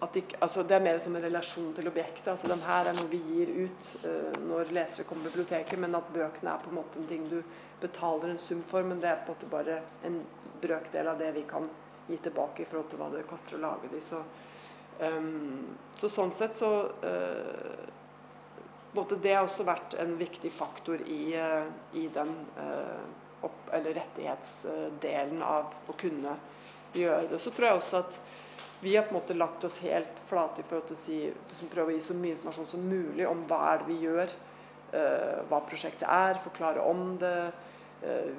ikke, 0.00 0.38
altså 0.40 0.62
Det 0.64 0.72
er 0.72 0.80
mer 0.80 0.98
som 0.98 1.16
en 1.16 1.22
relasjon 1.22 1.74
til 1.76 1.88
objektet. 1.90 2.28
altså 2.28 2.48
den 2.48 2.62
her 2.64 2.88
er 2.88 2.94
noe 2.96 3.08
vi 3.10 3.18
gir 3.20 3.50
ut 3.66 3.88
uh, 4.04 4.38
når 4.48 4.72
lesere 4.72 5.04
kommer 5.04 5.28
til 5.28 5.34
biblioteket, 5.34 5.78
men 5.78 5.94
at 5.94 6.08
bøkene 6.14 6.54
er 6.54 6.62
på 6.62 6.70
en 6.70 6.78
måte 6.78 6.98
en 6.98 7.08
ting 7.08 7.26
du 7.28 7.42
betaler 7.82 8.30
en 8.30 8.40
sum 8.40 8.62
for, 8.64 8.82
men 8.82 9.00
det 9.00 9.10
er 9.10 9.20
på 9.26 9.28
en 9.28 9.36
måte 9.36 9.50
bare 9.52 9.76
en 10.08 10.16
brøkdel 10.62 11.08
av 11.12 11.20
det 11.20 11.30
vi 11.36 11.44
kan 11.48 11.68
gi 12.08 12.16
tilbake 12.16 12.62
i 12.62 12.68
forhold 12.68 12.88
til 12.88 13.00
hva 13.02 13.10
det 13.12 13.26
koster 13.28 13.58
å 13.58 13.62
lage 13.66 13.92
de. 13.92 14.00
Så, 14.00 14.22
um, 15.04 15.76
så 16.00 16.08
sånn 16.08 16.32
sett 16.36 16.56
så 16.56 16.72
uh, 17.04 17.99
Det 18.92 19.34
har 19.34 19.44
også 19.44 19.64
vært 19.68 19.94
en 20.02 20.16
viktig 20.18 20.50
faktor 20.52 21.02
i, 21.06 21.36
uh, 21.38 21.68
i 21.94 22.08
den 22.10 22.32
opp, 23.46 23.68
eller 23.72 23.94
rettighetsdelen 23.96 25.42
av 25.46 25.70
å 25.86 25.94
kunne 25.98 26.34
gjøre 26.92 27.28
det. 27.30 27.38
Så 27.40 27.52
tror 27.54 27.68
jeg 27.68 27.78
også 27.78 28.02
at 28.02 28.18
vi 28.80 28.96
har 28.96 29.06
på 29.06 29.14
en 29.14 29.20
måte 29.20 29.36
lagt 29.36 29.64
oss 29.64 29.78
helt 29.84 30.20
flate 30.26 30.62
i 30.62 30.66
forhold 30.66 30.88
til 30.88 30.96
å 30.96 31.00
si, 31.00 31.18
liksom 31.30 31.70
prøve 31.72 31.92
å 31.92 31.96
gi 31.96 32.02
så 32.04 32.16
mye 32.18 32.34
informasjon 32.34 32.70
som 32.72 32.86
mulig 32.90 33.28
om 33.28 33.44
hva 33.48 33.60
er 33.70 33.82
det 33.82 33.90
vi 33.92 33.98
gjør, 34.08 34.34
uh, 34.94 35.38
hva 35.50 35.62
prosjektet 35.68 36.08
er, 36.08 36.40
forklare 36.44 36.84
om 36.90 37.14
det, 37.20 37.34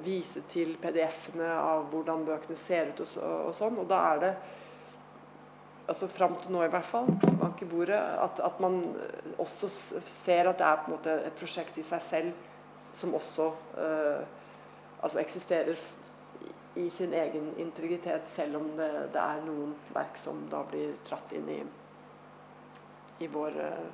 vise 0.02 0.40
til 0.50 0.74
PDF-ene 0.82 1.46
av 1.46 1.84
hvordan 1.92 2.24
bøkene 2.26 2.58
ser 2.58 2.88
ut 2.90 3.04
og, 3.04 3.12
og, 3.22 3.52
sånn. 3.54 3.76
Og 3.78 3.86
da 3.90 4.00
er 4.08 4.22
det 4.22 4.30
altså 5.92 6.08
fram 6.10 6.34
til 6.42 6.54
nå 6.54 6.64
i 6.66 6.70
hvert 6.72 6.88
fall, 6.88 7.10
bank 7.60 7.90
at, 7.92 8.40
at, 8.40 8.60
man 8.60 8.82
også 9.38 9.68
ser 10.06 10.48
at 10.48 10.58
det 10.58 10.66
er 10.66 10.80
på 10.80 10.90
en 10.90 10.96
måte 10.96 11.16
et 11.26 11.38
prosjekt 11.38 11.78
i 11.78 11.84
seg 11.86 12.02
selv 12.02 12.32
som 12.92 13.14
også 13.14 13.48
uh, 13.78 14.22
altså 15.02 15.20
eksisterer 15.20 15.76
i 16.74 16.90
sin 16.90 17.12
egen 17.12 17.52
integritet, 17.60 18.28
selv 18.32 18.56
om 18.56 18.68
det, 18.76 18.90
det, 19.12 19.20
er 19.20 19.42
noen 19.44 19.74
verk 19.92 20.16
som 20.16 20.46
da 20.48 20.62
blir 20.64 20.94
tratt 21.04 21.32
inn 21.36 21.48
i, 21.52 21.58
i 23.24 23.28
vår 23.28 23.58
uh, 23.60 23.88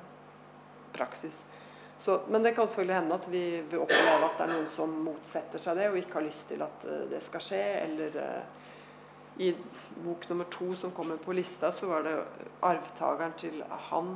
praksis. 0.95 1.41
Så, 1.99 2.21
men 2.31 2.43
det 2.43 2.53
kan 2.55 2.67
selvfølgelig 2.67 2.95
hende 2.95 3.15
at 3.15 3.27
vi 3.27 3.43
vi 3.67 3.79
opplever 3.79 4.23
at 4.29 4.37
det 4.37 4.45
er 4.45 4.53
noen 4.53 4.69
som 4.71 4.93
motsetter 5.03 5.59
seg 5.59 5.75
det 5.75 5.89
og 5.91 5.97
ikke 5.99 6.21
har 6.21 6.27
lyst 6.29 6.47
til 6.51 6.63
at 6.63 6.87
uh, 6.87 7.03
det 7.11 7.19
skal 7.25 7.43
skje. 7.43 7.63
Eller 7.83 8.15
uh, 8.15 8.58
i 9.39 9.53
bok 10.03 10.25
nummer 10.29 10.49
to 10.51 10.73
som 10.75 10.91
kommer 10.91 11.17
på 11.17 11.33
lista, 11.33 11.71
så 11.71 11.87
var 11.87 12.03
det 12.03 12.15
arvtakeren 12.67 13.35
til 13.39 13.61
han, 13.89 14.09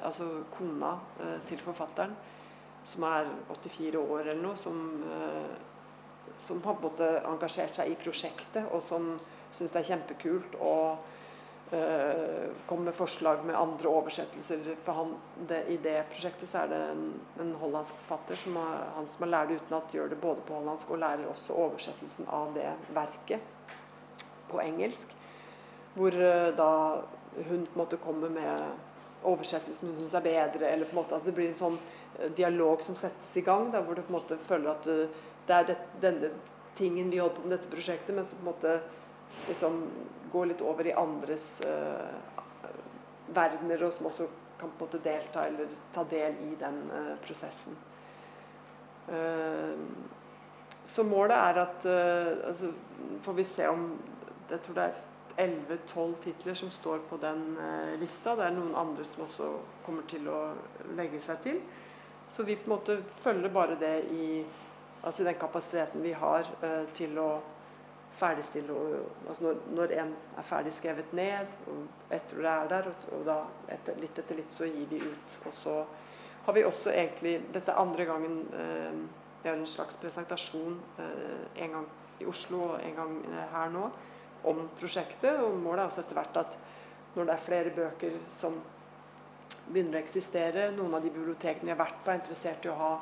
altså 0.00 0.28
kona 0.54 0.94
til 1.48 1.60
forfatteren, 1.60 2.14
som 2.88 3.04
er 3.04 3.28
84 3.52 4.00
år 4.00 4.22
eller 4.22 4.40
noe, 4.40 4.56
som 4.56 4.80
som 6.40 6.62
har 6.64 6.76
både 6.80 7.08
engasjert 7.28 7.76
seg 7.76 7.92
i 7.92 7.96
prosjektet, 8.00 8.64
og 8.72 8.82
som 8.84 9.12
syns 9.52 9.74
det 9.74 9.80
er 9.82 9.88
kjempekult 9.90 10.56
å 10.62 10.74
uh, 10.96 12.46
komme 12.68 12.88
med 12.88 12.96
forslag 12.96 13.44
med 13.46 13.58
andre 13.58 13.92
oversettelser. 13.92 14.64
For 14.84 14.96
han, 14.96 15.14
det, 15.50 15.62
I 15.74 15.78
det 15.84 15.98
prosjektet 16.12 16.50
så 16.50 16.64
er 16.64 16.72
det 16.72 16.80
en, 16.94 17.06
en 17.44 17.54
hollandsk 17.60 17.98
forfatter, 18.00 18.40
som 18.40 18.58
har, 18.60 18.90
han 18.96 19.08
som 19.10 19.26
har 19.26 19.34
lært 19.36 19.56
utenat, 19.58 19.94
gjør 19.94 20.12
det 20.14 20.20
både 20.22 20.44
på 20.48 20.60
hollandsk 20.60 20.92
og 20.94 21.02
lærer 21.04 21.28
også 21.30 21.58
oversettelsen 21.66 22.30
av 22.40 22.54
det 22.56 22.68
verket 22.96 23.56
på 24.50 24.60
engelsk. 24.62 25.16
Hvor 25.94 26.14
uh, 26.14 26.50
da 26.56 26.70
hun 27.36 27.66
på 27.66 27.74
en 27.74 27.78
måte 27.78 27.98
kommer 28.02 28.28
med 28.28 28.62
oversettelsen 29.22 29.90
hun 29.90 29.98
syns 30.00 30.14
er 30.14 30.24
bedre, 30.24 30.68
eller 30.68 30.88
på 30.88 30.94
en 30.94 31.02
måte 31.02 31.16
at 31.16 31.26
det 31.26 31.34
blir 31.36 31.50
en 31.50 31.58
sånn 31.58 31.76
eh, 32.18 32.30
dialog 32.36 32.82
som 32.84 32.96
settes 32.96 33.34
i 33.36 33.44
gang, 33.44 33.68
der 33.72 33.84
hvor 33.84 33.98
du 33.98 34.02
på 34.02 34.12
en 34.12 34.18
måte 34.18 34.38
føler 34.46 34.72
at 34.72 34.88
uh, 34.88 35.26
det 35.48 35.56
er 35.56 35.68
det, 35.70 35.76
denne 36.02 36.30
tingen 36.78 37.10
vi 37.12 37.20
holder 37.20 37.36
på 37.36 37.46
med 37.46 37.56
dette 37.56 37.72
prosjektet, 37.72 38.14
men 38.16 38.24
som 38.24 38.40
på 38.40 38.46
en 38.46 38.52
måte 38.52 38.76
liksom 39.48 39.80
går 40.32 40.52
litt 40.52 40.62
over 40.64 40.88
i 40.88 40.96
andres 40.96 41.48
uh, 41.66 42.06
verdener, 43.34 43.84
og 43.84 43.92
som 43.94 44.08
også 44.10 44.28
kan 44.60 44.70
på 44.70 44.84
en 44.84 44.88
måte 44.88 45.02
delta 45.04 45.44
eller 45.48 45.74
ta 45.94 46.04
del 46.08 46.38
i 46.46 46.54
den 46.60 46.80
uh, 46.92 47.14
prosessen. 47.24 47.76
Uh, 49.10 49.76
så 50.84 51.04
målet 51.04 51.36
er 51.36 51.58
at 51.60 51.84
altså, 52.48 52.70
Får 53.22 53.34
vi 53.36 53.44
se 53.44 53.66
om 53.68 53.82
Jeg 54.50 54.64
tror 54.66 54.78
det 54.78 54.86
er 54.88 54.98
11-12 55.40 56.16
titler 56.24 56.58
som 56.58 56.72
står 56.74 57.04
på 57.08 57.16
den 57.22 57.44
lista. 58.00 58.34
Det 58.36 58.48
er 58.48 58.56
noen 58.56 58.74
andre 58.76 59.04
som 59.06 59.22
også 59.24 59.50
kommer 59.86 60.04
til 60.10 60.26
å 60.28 60.40
legge 60.98 61.20
seg 61.22 61.38
til. 61.44 61.60
Så 62.30 62.42
vi 62.46 62.56
på 62.58 62.68
en 62.68 62.74
måte 62.74 62.98
følger 63.22 63.54
bare 63.54 63.78
det 63.80 63.94
i 64.10 64.26
Altså 65.00 65.24
den 65.24 65.34
kapasiteten 65.40 66.02
vi 66.02 66.10
har 66.12 66.44
uh, 66.60 66.84
til 66.92 67.18
å 67.18 67.38
ferdigstille 68.20 68.74
altså 69.28 69.44
når, 69.46 69.60
når, 69.72 69.92
en 70.02 70.10
er 70.36 70.44
ferdig 70.44 70.72
skrevet 70.76 71.12
ned, 71.16 71.54
og 71.72 72.12
etter 72.12 72.42
det 72.42 72.50
er 72.50 72.68
der, 72.68 72.88
og, 72.90 73.06
og 73.16 73.22
da 73.24 73.36
etter, 73.72 73.96
litt 74.02 74.18
etter 74.20 74.36
litt 74.36 74.52
så 74.52 74.68
gir 74.68 74.90
vi 74.90 75.00
ut. 75.00 75.36
Og 75.48 75.54
så 75.56 75.78
har 76.44 76.56
vi 76.56 76.66
også 76.68 76.92
egentlig 76.92 77.38
Dette 77.54 77.72
er 77.72 77.80
andre 77.80 78.04
gangen 78.10 78.36
eh, 78.52 79.00
vi 79.40 79.48
har 79.48 79.56
en 79.56 79.66
slags 79.66 79.96
presentasjon 80.02 80.76
eh, 81.00 81.64
en 81.64 81.78
gang 81.78 81.88
i 82.20 82.28
Oslo 82.28 82.60
og 82.74 82.84
en 82.84 82.98
gang 82.98 83.14
her 83.54 83.72
nå 83.72 83.86
om 84.48 84.66
prosjektet. 84.78 85.40
Og 85.44 85.56
målet 85.60 85.84
er 85.84 85.88
også 85.88 86.04
etter 86.04 86.18
hvert 86.18 86.42
at 86.42 86.58
når 87.16 87.26
det 87.26 87.34
er 87.34 87.44
flere 87.44 87.74
bøker 87.74 88.20
som 88.30 88.60
begynner 89.70 89.98
å 89.98 90.02
eksistere, 90.02 90.70
noen 90.74 90.94
av 90.96 91.04
de 91.04 91.12
bibliotekene 91.12 91.68
vi 91.68 91.74
har 91.74 91.80
vært 91.80 92.00
på, 92.02 92.10
er 92.10 92.20
interessert 92.20 92.66
i 92.66 92.70
å 92.72 92.78
ha 92.78 92.92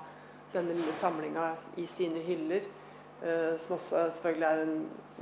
denne 0.53 0.77
lille 0.77 0.95
samlinga 0.97 1.51
i 1.81 1.87
sine 1.91 2.25
hyller. 2.25 2.69
Uh, 3.19 3.57
som 3.59 3.75
også 3.75 4.05
selvfølgelig 4.15 4.47
er 4.47 4.61
en 4.63 4.77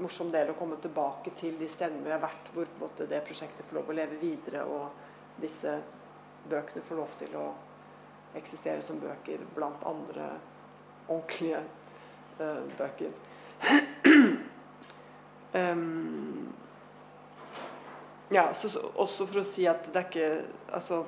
morsom 0.05 0.29
del 0.33 0.51
å 0.53 0.57
komme 0.59 0.77
tilbake 0.85 1.33
til 1.39 1.55
de 1.57 1.69
stedene 1.73 2.05
vi 2.05 2.13
har 2.13 2.21
vært, 2.21 2.51
hvor 2.53 2.69
måte, 2.81 3.07
det 3.09 3.23
prosjektet 3.25 3.65
får 3.69 3.79
lov 3.79 3.89
å 3.89 3.97
leve 3.97 4.19
videre, 4.21 4.67
og 4.69 5.41
disse 5.41 5.79
bøkene 6.51 6.85
får 6.85 7.01
lov 7.01 7.15
til 7.23 7.39
å 7.41 7.47
eksistere 8.37 8.85
som 8.85 9.01
bøker 9.01 9.47
blant 9.57 9.81
andre 9.89 10.29
ordentlige 11.09 11.63
uh, 12.43 12.69
bøker. 12.77 13.17
um, 15.57 16.53
ja, 18.31 18.49
så, 18.55 18.69
så, 18.69 18.83
også 18.95 19.27
for 19.27 19.43
å 19.43 19.47
si 19.47 19.69
at 19.71 19.87
det 19.93 20.01
er 20.03 20.09
ikke 20.11 20.31
Altså 20.75 21.05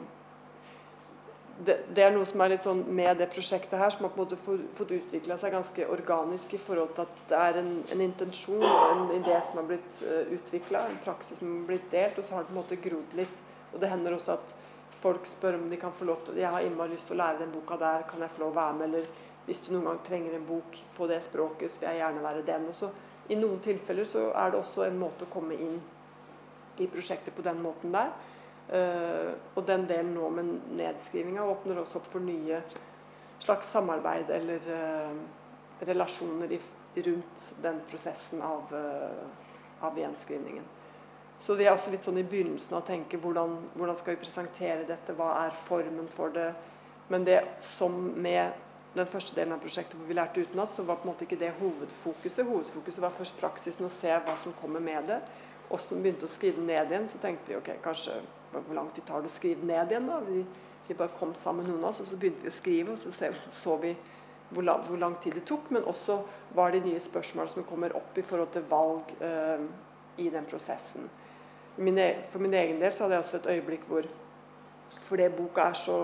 det, 1.58 1.74
det, 1.90 2.02
er 2.04 2.12
noe 2.14 2.26
som 2.28 2.42
er 2.44 2.52
litt 2.52 2.62
sånn 2.62 2.84
med 2.94 3.18
det 3.18 3.26
prosjektet 3.32 3.80
her, 3.80 3.90
som 3.90 4.04
har 4.06 4.12
på 4.14 4.20
en 4.20 4.28
måte 4.28 4.68
fått 4.78 4.92
utvikla 4.94 5.34
seg 5.40 5.50
ganske 5.56 5.88
organisk 5.90 6.54
i 6.54 6.60
forhold 6.62 6.92
til 6.94 7.02
at 7.02 7.16
det 7.32 7.40
er 7.48 7.58
en, 7.62 7.72
en 7.94 8.04
intensjon 8.04 8.62
en 8.62 9.10
idé 9.16 9.34
som 9.42 9.58
har 9.58 9.66
blitt 9.66 9.98
uh, 10.04 10.12
eh, 10.20 10.30
utvikla, 10.36 10.84
en 10.86 11.00
praksis 11.02 11.40
som 11.40 11.50
har 11.50 11.64
blitt 11.72 11.90
delt, 11.90 12.20
og 12.20 12.28
så 12.28 12.36
har 12.36 12.46
det 12.46 12.52
på 12.52 12.54
en 12.54 12.60
måte 12.60 12.78
grodd 12.84 13.16
litt. 13.18 13.42
Og 13.72 13.82
det 13.82 13.90
hender 13.90 14.14
også 14.14 14.36
at 14.36 14.54
folk 15.00 15.26
spør 15.26 15.58
om 15.58 15.66
de 15.70 15.80
kan 15.82 15.92
få 15.94 16.06
lov 16.08 16.22
til 16.26 16.38
Jeg 16.38 16.50
har 16.54 16.62
innmari 16.62 16.94
lyst 16.94 17.10
til 17.10 17.18
å 17.18 17.22
lære 17.24 17.42
den 17.42 17.52
boka 17.52 17.80
der, 17.80 18.06
kan 18.06 18.22
jeg 18.22 18.36
få 18.36 18.44
lov 18.44 18.54
å 18.54 18.60
være 18.60 18.78
med? 18.78 18.88
Eller 18.92 19.26
hvis 19.48 19.66
du 19.66 19.72
noen 19.72 19.90
gang 19.90 20.00
trenger 20.06 20.38
en 20.38 20.46
bok 20.46 20.78
på 20.96 21.10
det 21.10 21.20
språket, 21.26 21.72
så 21.72 21.82
vil 21.82 21.90
jeg 21.90 22.02
gjerne 22.04 22.24
være 22.24 22.46
den. 22.46 22.70
Og 22.70 22.78
så 22.78 22.94
I 23.28 23.36
noen 23.36 23.60
tilfeller 23.60 24.08
så 24.08 24.30
er 24.32 24.52
det 24.52 24.60
også 24.62 24.86
en 24.86 24.98
måte 25.00 25.26
å 25.26 25.32
komme 25.32 25.56
inn 25.56 25.78
i 26.78 26.86
prosjektet 26.88 27.34
på 27.36 27.44
den 27.44 27.60
måten 27.62 27.92
der. 27.92 28.12
Uh, 28.68 29.32
og 29.56 29.64
den 29.68 29.86
delen 29.88 30.12
nå 30.12 30.28
med 30.32 30.48
nedskrivinga 30.76 31.44
åpner 31.48 31.80
også 31.80 32.02
opp 32.02 32.08
for 32.10 32.20
nye 32.20 32.60
slags 33.40 33.70
samarbeid 33.72 34.28
eller 34.34 34.66
uh, 34.68 35.14
relasjoner 35.88 36.52
rundt 37.06 37.46
den 37.62 37.80
prosessen 37.88 38.42
av, 38.44 38.74
uh, 38.74 39.86
av, 39.86 39.96
gjenskrivningen. 39.96 40.66
Så 41.40 41.54
vi 41.56 41.64
er 41.64 41.72
også 41.72 41.94
litt 41.94 42.04
sånn 42.04 42.20
i 42.20 42.26
begynnelsen 42.28 42.76
av 42.76 42.82
å 42.82 42.88
tenke 42.88 43.20
hvordan, 43.22 43.56
hvordan 43.78 43.96
skal 43.96 44.16
vi 44.16 44.24
presentere 44.24 44.84
dette, 44.88 45.16
hva 45.16 45.30
er 45.46 45.60
formen 45.64 46.08
for 46.12 46.34
det. 46.34 46.50
Men 47.08 47.24
det 47.24 47.40
som 47.64 47.94
med 48.20 48.52
den 48.94 49.06
første 49.06 49.36
delen 49.36 49.52
av 49.54 49.60
prosjektet 49.62 49.98
hvor 49.98 50.08
vi 50.08 50.16
lærte 50.16 50.42
utenat, 50.42 50.72
så 50.74 50.82
var 50.86 50.98
på 51.00 51.06
en 51.06 51.12
måte 51.12 51.26
ikke 51.26 51.38
det 51.40 51.52
hovedfokuset. 51.58 52.46
Hovedfokuset 52.48 53.02
var 53.04 53.14
først 53.14 53.36
praksisen, 53.40 53.86
å 53.86 53.92
se 53.92 54.10
hva 54.10 54.36
som 54.40 54.56
kommer 54.58 54.82
med 54.82 55.10
det. 55.10 55.20
Og 55.68 55.82
så 55.84 55.98
begynte 55.98 56.24
å 56.24 56.32
skrive 56.32 56.64
ned 56.64 56.88
igjen, 56.88 57.08
så 57.10 57.20
tenkte 57.20 57.52
vi 57.52 57.58
ok, 57.58 57.74
kanskje 57.84 58.16
hvor 58.52 58.74
lang 58.74 58.88
tid 58.96 59.04
tar 59.04 59.20
det 59.20 59.28
å 59.28 59.34
skrive 59.34 59.66
ned 59.68 59.92
igjen? 59.92 60.08
da? 60.08 60.20
Vi, 60.24 60.44
vi, 60.86 60.96
bare 60.96 61.12
kom 61.18 61.34
sammen 61.36 61.68
noen 61.68 61.84
av 61.84 61.92
oss, 61.92 62.00
og 62.04 62.08
så 62.08 62.16
begynte 62.20 62.46
vi 62.46 62.52
å 62.52 62.56
skrive, 62.56 62.94
og 62.94 63.02
så 63.02 63.12
så, 63.12 63.32
så 63.52 63.76
vi 63.82 63.92
hvor 64.48 64.64
lang, 64.64 64.80
hvor 64.88 64.96
lang, 64.96 65.18
tid 65.20 65.36
det 65.36 65.44
tok, 65.44 65.68
men 65.74 65.84
også 65.84 66.22
var 66.56 66.72
de 66.72 66.80
nye 66.86 67.00
spørsmålene 67.04 67.52
som 67.52 67.66
kommer 67.68 67.92
opp 67.96 68.16
i 68.16 68.24
forhold 68.24 68.54
til 68.54 68.64
valg 68.70 69.10
eh, 69.20 69.66
i 70.24 70.30
den 70.32 70.48
prosessen. 70.48 71.10
Min, 71.76 71.98
e, 72.00 72.08
for 72.32 72.40
min 72.42 72.56
egen 72.56 72.80
del 72.80 72.94
så 72.96 73.04
hadde 73.04 73.18
jeg 73.18 73.26
også 73.26 73.40
et 73.42 73.50
øyeblikk 73.52 73.84
hvor 73.90 74.08
fordi 75.04 75.26
boka 75.36 75.66
er 75.68 75.76
så 75.76 75.98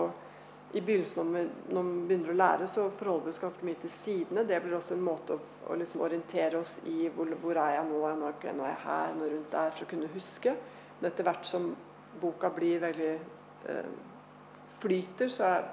i 0.73 0.81
begynnelsen 0.81 1.29
når 1.31 1.49
når 1.71 1.83
vi, 1.89 1.99
begynner 2.09 2.33
å 2.33 2.39
lære, 2.39 2.67
så 2.71 2.89
forholder 2.99 3.29
vi 3.29 3.35
oss 3.35 3.43
ganske 3.43 3.67
mye 3.67 3.81
til 3.83 3.93
sidene. 3.95 4.47
Det 4.49 4.61
blir 4.63 4.75
også 4.79 4.97
en 4.97 5.05
måte 5.07 5.37
å, 5.37 5.43
å 5.71 5.77
liksom 5.79 6.03
orientere 6.03 6.59
oss 6.59 6.79
i 6.91 7.09
hvor, 7.15 7.31
hvor 7.43 7.61
er 7.63 7.77
jeg 7.77 7.91
nå, 7.91 8.01
nå 8.01 8.31
er 8.31 8.73
jeg 8.73 8.81
her, 8.87 9.15
nå 9.19 9.29
rundt 9.31 9.53
der, 9.53 9.71
for 9.77 9.87
å 9.87 9.91
kunne 9.93 10.11
huske. 10.15 10.57
Men 10.99 11.11
etter 11.11 11.29
hvert 11.29 11.47
som 11.47 11.69
boka 12.21 12.51
blir 12.55 12.83
veldig 12.83 13.13
eh, 13.71 13.93
flyter, 14.83 15.31
så 15.31 15.51
er, 15.51 15.69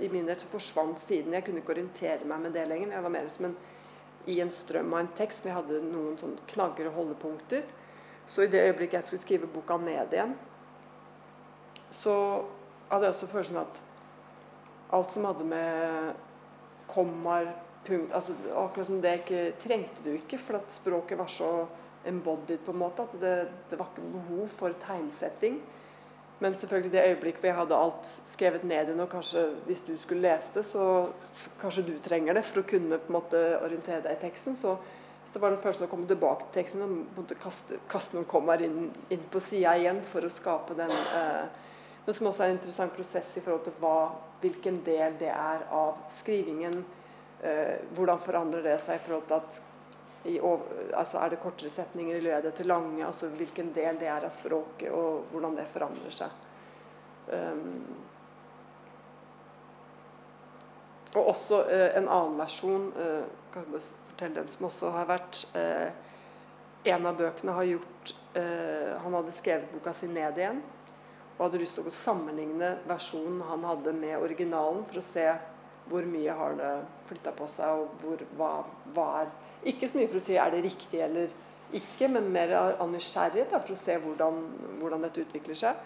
i 0.00 0.10
min 0.12 0.28
del 0.28 0.38
så 0.40 0.50
forsvant 0.50 1.00
siden. 1.00 1.34
Jeg 1.36 1.46
kunne 1.46 1.62
ikke 1.62 1.74
orientere 1.76 2.28
meg 2.28 2.44
med 2.44 2.54
det 2.56 2.66
lenger. 2.68 2.92
Jeg 2.96 3.06
var 3.06 3.14
mer 3.16 3.30
som 3.32 3.48
en, 3.48 3.56
i 4.30 4.38
en 4.44 4.52
strøm 4.52 4.92
av 4.92 5.04
en 5.04 5.14
tekst. 5.16 5.44
Vi 5.44 5.54
hadde 5.54 5.80
noen 5.88 6.18
sånn 6.20 6.36
knagger 6.52 6.90
og 6.90 7.00
holdepunkter. 7.00 7.64
Så 8.28 8.44
i 8.44 8.50
det 8.52 8.62
øyeblikket 8.64 8.98
jeg 8.98 9.08
skulle 9.08 9.24
skrive 9.24 9.50
boka 9.52 9.76
ned 9.80 10.12
igjen, 10.16 10.32
så 11.92 12.14
hadde 12.88 13.06
jeg 13.06 13.14
også 13.14 13.28
følelsen 13.30 13.58
at 13.60 13.83
alt 14.90 15.14
som 15.14 15.24
hadde 15.24 15.46
med 15.48 16.12
kommaer 16.90 17.52
punkt, 17.84 18.12
altså 18.12 18.34
Akkurat 18.56 18.86
som 18.88 19.00
det 19.02 19.14
ikke 19.22 19.44
trengte 19.62 20.04
du 20.04 20.12
ikke, 20.14 20.38
for 20.40 20.60
at 20.60 20.72
språket 20.72 21.18
var 21.18 21.30
så 21.30 21.52
embodied 22.08 22.60
på 22.64 22.72
en 22.72 22.82
måte 22.82 23.04
at 23.04 23.16
det, 23.20 23.36
det 23.70 23.78
var 23.80 23.88
ikke 23.92 24.12
behov 24.12 24.48
for 24.58 24.76
tegnsetting. 24.84 25.60
Men 26.42 26.56
selvfølgelig 26.58 26.92
det 26.92 27.04
øyeblikket 27.08 27.40
hvor 27.40 27.48
jeg 27.48 27.56
hadde 27.56 27.76
alt 27.78 28.08
skrevet 28.26 28.64
ned 28.64 28.88
igjen, 28.88 29.00
og 29.00 29.08
kanskje 29.12 29.44
hvis 29.68 29.84
du 29.86 29.94
skulle 30.00 30.26
lese 30.26 30.58
det, 30.58 30.64
så 30.66 31.08
kanskje 31.60 31.86
du 31.86 31.94
trenger 32.04 32.34
det 32.36 32.44
for 32.48 32.60
å 32.60 32.68
kunne 32.68 32.98
på 32.98 33.12
en 33.12 33.16
måte 33.16 33.42
orientere 33.62 34.02
deg 34.04 34.18
i 34.18 34.22
teksten, 34.26 34.58
så, 34.58 34.74
så 35.30 35.40
var 35.40 35.52
det 35.52 35.60
en 35.60 35.62
følelse 35.62 35.86
å 35.86 35.92
komme 35.92 36.10
tilbake 36.10 36.48
til 36.48 36.58
teksten 36.58 36.84
og 36.84 37.36
kaste, 37.40 37.78
kaste, 37.88 38.18
noen 38.18 38.28
kommaer 38.28 38.66
inn, 38.66 38.90
inn, 39.14 39.24
på 39.30 39.42
sida 39.44 39.76
igjen 39.78 40.02
for 40.10 40.26
å 40.26 40.32
skape 40.32 40.76
den 40.78 40.92
eh, 40.92 41.44
Men 42.04 42.14
som 42.14 42.28
også 42.28 42.44
er 42.44 42.52
en 42.52 42.58
interessant 42.58 42.92
prosess 42.96 43.30
i 43.38 43.42
forhold 43.44 43.64
til 43.64 43.76
hva, 43.80 43.98
hvilken 44.42 44.82
del 44.84 45.16
det 45.20 45.30
er 45.32 45.64
av 45.72 46.02
skrivingen. 46.18 46.82
Eh, 47.44 47.76
hvordan 47.96 48.20
forandrer 48.20 48.64
det 48.64 48.76
seg 48.84 48.98
i 48.98 49.04
forhold 49.06 49.24
til 49.30 49.40
at 49.40 49.62
over, 50.40 50.60
altså 50.96 51.18
er 51.20 51.28
det 51.28 51.40
kortere 51.42 51.70
setninger 51.70 52.16
i 52.16 52.24
lødet 52.24 52.54
til 52.54 52.66
lange? 52.66 53.06
altså 53.06 53.28
Hvilken 53.28 53.74
del 53.74 53.98
det 54.00 54.08
er 54.08 54.24
av 54.24 54.32
språket, 54.32 54.90
og 54.92 55.26
hvordan 55.32 55.56
det 55.56 55.66
forandrer 55.72 56.14
seg. 56.16 56.40
Um, 57.32 57.84
og 61.14 61.28
også 61.28 61.60
uh, 61.64 61.90
en 61.96 62.08
annen 62.08 62.38
versjon 62.40 62.90
uh, 62.96 63.28
kan 63.52 63.68
jeg 63.72 63.84
fortelle 64.10 64.42
dem 64.42 64.50
som 64.52 64.66
også 64.68 64.90
har 64.92 65.08
vært 65.08 65.44
uh, 65.56 65.88
En 66.84 67.06
av 67.08 67.16
bøkene 67.16 67.52
har 67.56 67.64
gjort 67.64 68.10
Han 69.00 69.14
hadde 69.16 69.32
skrevet 69.32 69.70
boka 69.72 69.94
si 69.96 70.04
ned 70.04 70.36
igjen 70.36 70.58
og 71.34 71.46
hadde 71.46 71.60
lyst 71.62 71.78
til 71.78 71.88
å 71.88 71.94
sammenligne 71.94 72.76
versjonen 72.88 73.42
han 73.48 73.64
hadde 73.66 73.94
med 73.96 74.20
originalen, 74.22 74.84
for 74.86 75.00
å 75.00 75.06
se 75.06 75.26
hvor 75.90 76.06
mye 76.08 76.32
har 76.32 76.54
det 76.56 76.74
flytta 77.08 77.32
på 77.36 77.48
seg, 77.50 77.82
og 77.82 77.98
hvor, 78.00 78.22
hva, 78.38 78.52
hva 78.94 79.08
er 79.20 79.32
ikke 79.68 79.88
så 79.88 79.98
mye 79.98 80.08
for 80.12 80.20
å 80.20 80.24
si 80.24 80.38
er 80.40 80.54
det 80.54 80.62
riktig 80.64 81.00
eller 81.04 81.34
ikke, 81.74 82.08
men 82.12 82.30
mer 82.32 82.52
av 82.54 82.86
nysgjerrighet 82.92 83.52
for 83.54 83.74
å 83.74 83.80
se 83.80 83.96
hvordan, 84.00 84.40
hvordan, 84.80 85.04
dette 85.06 85.24
utvikler 85.24 85.58
seg. 85.58 85.80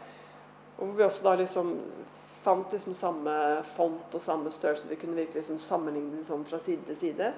Og 0.76 0.84
hvor 0.84 0.96
vi 0.98 1.06
også 1.06 1.24
da 1.24 1.34
liksom 1.40 1.72
fant 2.42 2.72
liksom 2.72 2.94
samme 2.96 3.34
font 3.74 4.14
og 4.14 4.22
samme 4.22 4.52
størrelse. 4.54 4.90
Vi 4.90 4.98
kunne 5.00 5.16
virkelig 5.18 5.42
liksom 5.42 5.60
sammenligne 5.62 6.22
sånn 6.26 6.44
fra 6.48 6.60
side 6.62 6.84
til 6.90 7.00
side. 7.00 7.32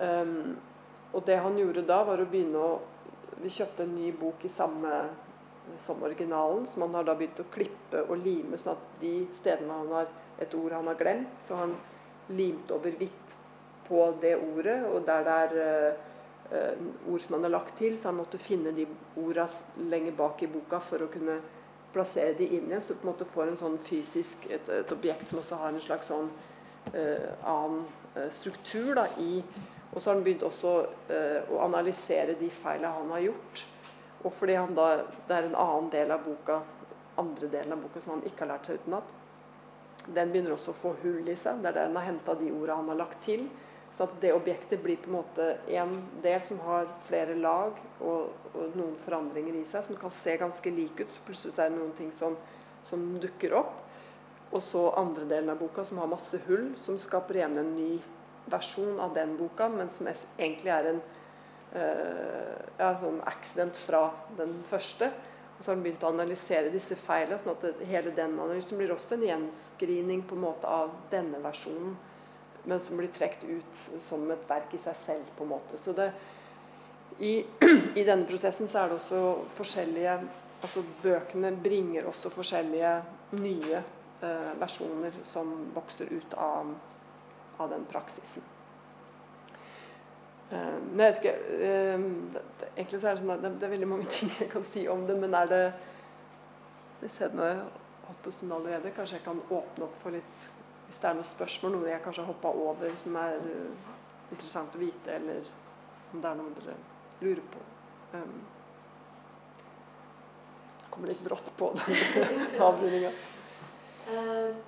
Um, 0.00 0.58
og 1.14 1.24
det 1.26 1.40
han 1.42 1.58
gjorde 1.58 1.86
da, 1.88 2.02
var 2.06 2.22
å 2.22 2.28
begynne 2.30 2.62
å 2.62 2.78
Vi 3.40 3.48
kjøpte 3.48 3.86
en 3.86 3.94
ny 3.96 4.10
bok 4.12 4.42
i 4.44 4.50
samme 4.52 4.90
som 5.84 6.02
originalen, 6.02 6.66
som 6.66 6.82
han 6.82 6.94
har 6.94 7.06
da 7.08 7.14
begynt 7.14 7.40
å 7.40 7.48
klippe 7.52 8.02
og 8.06 8.20
lime, 8.24 8.58
sånn 8.58 8.76
at 8.76 9.00
de 9.00 9.14
stedene 9.38 9.78
han 9.82 9.92
har 9.94 10.10
et 10.40 10.54
ord 10.56 10.72
han 10.72 10.88
har 10.90 10.98
glemt, 10.98 11.40
så 11.44 11.56
har 11.56 11.68
han 11.68 11.76
limt 12.36 12.70
over 12.74 12.94
hvitt 12.98 13.36
på 13.88 14.04
det 14.22 14.36
ordet, 14.38 14.78
og 14.86 15.02
der 15.06 15.24
det 15.26 15.36
er 15.36 15.96
uh, 16.50 16.84
ord 17.12 17.24
som 17.24 17.36
han 17.36 17.48
har 17.48 17.56
lagt 17.56 17.76
til, 17.78 17.96
så 17.98 18.10
han 18.10 18.20
måtte 18.20 18.38
finne 18.38 18.74
de 18.76 18.86
ordene 19.18 19.88
lenger 19.90 20.16
bak 20.18 20.44
i 20.44 20.50
boka 20.50 20.80
for 20.84 21.02
å 21.02 21.10
kunne 21.10 21.40
plassere 21.94 22.36
de 22.38 22.46
inn 22.46 22.70
igjen, 22.70 22.82
så 22.82 22.94
du 22.94 23.00
på 23.00 23.08
en 23.08 23.12
måte 23.12 23.26
får 23.26 23.50
en 23.50 23.58
sånn 23.58 23.80
fysisk, 23.82 24.46
et, 24.46 24.68
et 24.70 24.94
objekt 24.94 25.26
som 25.26 25.40
også 25.42 25.58
har 25.58 25.74
en 25.74 25.82
slags 25.82 26.10
sånn 26.12 26.30
uh, 26.94 27.28
annen 27.42 27.82
uh, 28.14 28.30
struktur 28.34 28.94
da, 28.98 29.08
i 29.18 29.42
Og 29.90 29.98
så 29.98 30.12
har 30.12 30.14
han 30.14 30.22
begynt 30.22 30.44
også 30.46 30.72
å 31.50 31.56
analysere 31.64 32.36
de 32.38 32.46
feilene 32.54 32.92
han 32.94 33.08
har 33.10 33.24
gjort. 33.24 33.62
Og 34.24 34.34
fordi 34.36 34.58
han 34.58 34.76
da, 34.76 34.90
det 35.28 35.36
er 35.36 35.48
en 35.48 35.56
annen 35.56 35.88
del 35.92 36.12
av 36.12 36.24
boka, 36.26 36.60
andre 37.20 37.48
delen 37.52 37.72
av 37.76 37.82
boka 37.84 38.02
som 38.02 38.16
han 38.16 38.26
ikke 38.28 38.44
har 38.44 38.52
lært 38.54 38.68
seg 38.68 38.82
utenat, 38.82 39.16
den 40.06 40.30
begynner 40.32 40.54
også 40.54 40.72
å 40.72 40.80
få 40.80 40.94
hull 41.02 41.28
i 41.28 41.36
seg. 41.38 41.60
Det 41.60 41.70
er 41.70 41.76
der 41.76 41.90
han 41.90 41.98
har 41.98 42.08
henta 42.08 42.36
de 42.38 42.52
orda 42.52 42.78
han 42.80 42.88
har 42.92 43.00
lagt 43.02 43.20
til. 43.24 43.46
Så 43.96 44.06
at 44.06 44.14
det 44.22 44.32
objektet 44.32 44.82
blir 44.82 45.00
på 45.02 45.10
en 45.10 45.16
måte 45.18 45.46
en 45.76 45.96
del 46.22 46.40
som 46.46 46.60
har 46.64 46.88
flere 47.08 47.34
lag 47.36 47.76
og, 47.98 48.30
og 48.54 48.76
noen 48.78 48.94
forandringer 49.02 49.58
i 49.58 49.64
seg, 49.68 49.84
som 49.84 49.98
kan 49.98 50.12
se 50.14 50.36
ganske 50.40 50.72
like 50.72 51.04
ut. 51.04 51.14
Så 51.16 51.26
plutselig 51.26 51.58
er 51.58 51.72
det 51.72 51.80
noen 51.80 51.96
ting 51.98 52.12
som, 52.16 52.36
som, 52.86 53.02
dukker 53.20 53.56
opp. 53.60 53.74
Og 54.50 54.62
så 54.64 54.86
andre 54.98 55.26
delen 55.30 55.52
av 55.52 55.60
boka 55.60 55.84
som 55.86 56.00
har 56.02 56.10
masse 56.10 56.38
hull, 56.46 56.70
som 56.80 56.98
skaper 56.98 57.38
igjen 57.38 57.58
en 57.60 57.74
ny 57.76 57.98
versjon 58.50 58.98
av 59.02 59.12
den 59.14 59.36
boka, 59.38 59.68
men 59.70 59.92
som 59.94 60.08
egentlig 60.10 60.72
er 60.74 60.94
en 60.94 61.02
ja, 61.74 62.88
sånn 62.98 63.20
accident 63.30 63.76
fra 63.78 64.08
den 64.38 64.56
første. 64.70 65.10
Og 65.56 65.60
så 65.62 65.70
har 65.70 65.76
han 65.76 65.84
begynt 65.84 66.02
å 66.02 66.10
analysere 66.10 66.72
disse 66.72 66.96
feilene, 66.98 67.38
sånn 67.38 67.54
at 67.54 67.82
hele 67.86 68.14
den 68.16 68.34
analysen 68.34 68.80
blir 68.80 68.94
også 68.94 69.18
en 69.18 69.26
gjenskrining 69.28 70.24
på 70.26 70.38
en 70.38 70.46
måte 70.48 70.70
av 70.70 70.94
denne 71.12 71.38
versjonen 71.44 71.94
men 72.64 72.80
som 72.80 72.96
blir 72.96 73.08
trukket 73.08 73.44
ut 73.44 73.80
som 74.02 74.30
et 74.30 74.44
verk 74.48 74.74
i 74.74 74.82
seg 74.82 74.96
selv. 75.06 75.32
på 75.36 75.44
en 75.44 75.52
måte. 75.54 75.78
Så 75.78 75.92
det, 75.92 76.10
i, 77.18 77.46
i, 78.00 78.04
denne 78.04 78.26
prosessen 78.28 78.68
så 78.68 78.82
er 78.82 78.90
det 78.90 79.00
også 79.00 79.22
forskjellige 79.56 80.20
altså 80.60 80.82
Bøkene 81.02 81.54
bringer 81.56 82.04
også 82.04 82.28
forskjellige 82.34 82.92
nye 83.40 83.78
eh, 83.78 84.50
versjoner 84.60 85.14
som 85.24 85.70
vokser 85.72 86.10
ut 86.12 86.34
av, 86.36 86.74
av 87.56 87.70
den 87.72 87.86
praksisen. 87.88 88.44
Eh, 90.50 90.78
men 90.92 91.04
jeg 91.04 91.12
vet 91.12 91.20
ikke 91.20 91.34
eh, 91.62 92.06
det, 92.34 92.40
Egentlig 92.76 93.00
så 93.00 93.10
er 93.10 93.14
det 93.14 93.22
sånn 93.22 93.34
at 93.36 93.42
det, 93.44 93.50
det, 93.60 93.66
er 93.66 93.74
veldig 93.76 93.88
mange 93.90 94.08
ting 94.16 94.32
jeg 94.34 94.50
kan 94.50 94.64
si 94.72 94.86
om 94.90 95.04
det, 95.06 95.18
men 95.20 95.36
er 95.38 95.50
det 95.50 95.60
Jeg 97.04 97.12
ser 97.16 97.34
det 97.34 97.44
har 97.44 97.60
holdt 98.08 98.24
på 98.24 98.32
en 98.32 98.34
stund 98.36 98.52
allerede. 98.52 98.90
Kanskje 98.96 99.20
jeg 99.20 99.24
kan 99.24 99.38
åpne 99.46 99.86
opp 99.86 99.94
for 100.02 100.14
litt 100.14 100.48
hvis 100.90 100.98
det 100.98 101.06
er 101.06 101.14
noen 101.14 101.26
spørsmål, 101.28 101.70
noe 101.76 101.86
jeg 101.86 102.02
kanskje 102.02 102.24
har 102.24 102.32
hoppa 102.32 102.50
over 102.50 102.94
som 102.98 103.14
er 103.20 103.36
uh, 103.44 103.90
interessant 104.34 104.74
å 104.74 104.80
vite, 104.80 105.12
eller 105.14 105.46
om 106.10 106.24
det 106.24 106.32
er 106.32 106.40
noe 106.40 106.54
dere 106.56 106.74
lurer 107.20 107.44
på. 107.52 107.62
Um, 108.16 108.40
kommer 110.90 111.12
litt 111.12 111.22
brått 111.22 111.52
på 111.62 111.70
den 111.78 112.58
avrundinga. 112.66 113.14
Uh, 114.10 114.58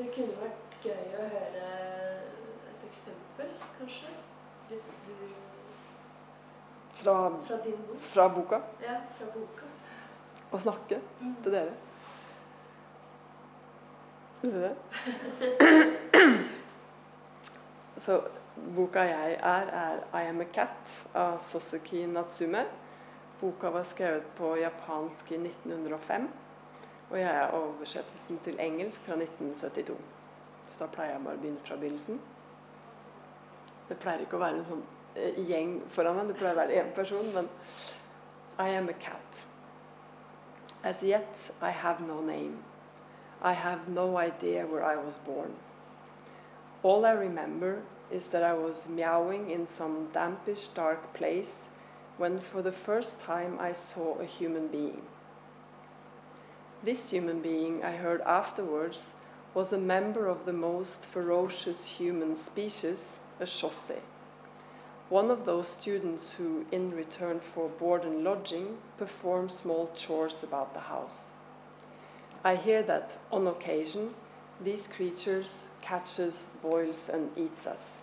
det 0.00 0.08
kunne 0.16 0.40
vært 0.40 0.80
gøy 0.88 1.16
å 1.20 1.30
høre 1.36 1.70
et 2.72 2.88
eksempel, 2.88 3.52
kanskje? 3.76 4.16
Hvis 4.72 4.98
du 5.06 5.12
Fra, 6.94 7.38
fra 7.38 7.56
din 7.64 7.76
bok? 7.88 8.00
Fra 8.00 8.28
boka? 8.28 8.60
Ja, 8.80 8.94
fra 9.10 9.26
boka. 9.34 9.66
Å 10.52 10.58
snakke 10.62 11.00
mm. 11.20 11.34
til 11.44 11.52
dere? 11.52 11.72
Så 18.06 18.20
boka 18.78 19.00
jeg 19.10 19.32
er, 19.36 19.66
er 19.82 19.96
'I 20.08 20.28
Am 20.30 20.40
A 20.40 20.44
Cat' 20.54 20.90
av 21.14 21.38
Soseki 21.44 22.06
Natsume. 22.06 22.64
Boka 23.40 23.70
var 23.76 23.84
skrevet 23.84 24.24
på 24.40 24.56
japansk 24.56 25.32
i 25.32 25.34
1905. 25.42 26.30
Og 27.10 27.20
jeg 27.20 27.34
er 27.44 27.48
oversettelsen 27.60 28.40
til 28.44 28.60
engelsk 28.60 29.00
fra 29.04 29.14
1972. 29.20 29.98
Så 30.70 30.84
da 30.84 30.88
pleier 30.96 31.12
jeg 31.18 31.24
bare 31.24 31.36
å 31.36 31.38
begynne 31.44 31.66
fra 31.66 31.76
begynnelsen. 31.76 32.20
Det 33.88 33.98
pleier 34.00 34.24
ikke 34.24 34.38
å 34.38 34.42
være 34.42 34.60
en 34.60 34.68
sånn 34.68 34.84
eh, 35.16 35.40
gjeng 35.48 35.80
foran 35.92 36.18
meg, 36.18 36.30
det 36.30 36.38
pleier 36.40 36.56
å 36.56 36.62
være 36.62 36.78
én 36.82 36.92
person, 36.96 37.32
men 37.34 37.50
I 38.58 38.68
am 38.76 38.88
a 38.88 38.96
cat. 38.96 39.44
As 40.84 41.02
yet 41.02 41.50
I 41.60 41.70
have 41.70 42.00
no 42.00 42.20
name. 42.20 42.62
I 43.40 43.52
have 43.52 43.88
no 43.88 44.16
idea 44.16 44.66
where 44.66 44.84
I 44.84 44.96
was 44.96 45.16
born. 45.26 45.54
All 46.82 47.04
I 47.04 47.12
remember 47.12 47.82
is 48.10 48.28
that 48.28 48.42
I 48.42 48.52
was 48.52 48.88
meowing 48.88 49.50
in 49.50 49.66
some 49.66 50.08
dampish, 50.12 50.68
dark 50.68 51.14
place 51.14 51.68
when 52.18 52.38
for 52.38 52.62
the 52.62 52.72
first 52.72 53.22
time 53.22 53.58
I 53.58 53.72
saw 53.72 54.18
a 54.18 54.24
human 54.24 54.68
being. 54.68 55.02
This 56.82 57.10
human 57.10 57.40
being, 57.40 57.82
I 57.82 57.92
heard 57.92 58.20
afterwards, 58.22 59.12
was 59.54 59.72
a 59.72 59.78
member 59.78 60.26
of 60.26 60.44
the 60.44 60.52
most 60.52 61.04
ferocious 61.04 61.86
human 61.98 62.36
species, 62.36 63.18
a 63.42 63.44
shosei. 63.44 64.00
One 65.08 65.30
of 65.30 65.44
those 65.44 65.68
students 65.68 66.34
who, 66.34 66.64
in 66.72 66.92
return 66.92 67.40
for 67.40 67.68
board 67.68 68.04
and 68.04 68.24
lodging, 68.24 68.78
perform 68.96 69.50
small 69.50 69.90
chores 69.94 70.42
about 70.42 70.72
the 70.72 70.80
house. 70.80 71.32
I 72.44 72.56
hear 72.56 72.82
that 72.84 73.18
on 73.30 73.46
occasion 73.46 74.14
these 74.60 74.88
creatures 74.88 75.68
catches, 75.82 76.50
boils, 76.62 77.08
and 77.08 77.30
eats 77.36 77.66
us. 77.66 78.00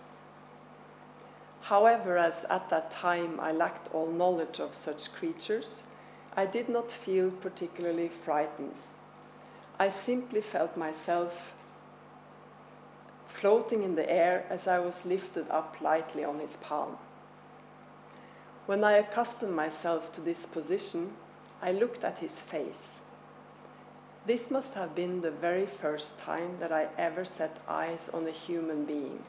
However, 1.62 2.16
as 2.16 2.44
at 2.44 2.70
that 2.70 2.90
time 2.90 3.40
I 3.40 3.52
lacked 3.52 3.92
all 3.94 4.10
knowledge 4.10 4.60
of 4.60 4.74
such 4.74 5.12
creatures, 5.12 5.84
I 6.36 6.46
did 6.46 6.68
not 6.68 6.92
feel 6.92 7.30
particularly 7.30 8.08
frightened. 8.08 8.80
I 9.78 9.88
simply 9.88 10.40
felt 10.40 10.76
myself 10.76 11.54
floating 13.40 13.82
in 13.82 13.94
the 13.94 14.10
air 14.10 14.44
as 14.50 14.68
I 14.68 14.78
was 14.80 15.06
lifted 15.06 15.48
up 15.48 15.76
lightly 15.80 16.22
on 16.22 16.40
his 16.40 16.56
palm. 16.56 16.98
When 18.66 18.84
I 18.84 18.92
accustomed 18.92 19.54
myself 19.56 20.12
to 20.12 20.20
this 20.20 20.44
position, 20.44 21.14
I 21.62 21.72
looked 21.72 22.04
at 22.04 22.18
his 22.18 22.38
face. 22.38 22.98
This 24.26 24.50
must 24.50 24.74
have 24.74 24.94
been 24.94 25.22
the 25.22 25.30
very 25.30 25.64
first 25.64 26.20
time 26.20 26.58
that 26.60 26.70
I 26.70 26.88
ever 26.98 27.24
set 27.24 27.56
eyes 27.66 28.10
on 28.12 28.28
a 28.28 28.30
human 28.30 28.84
being. 28.84 29.24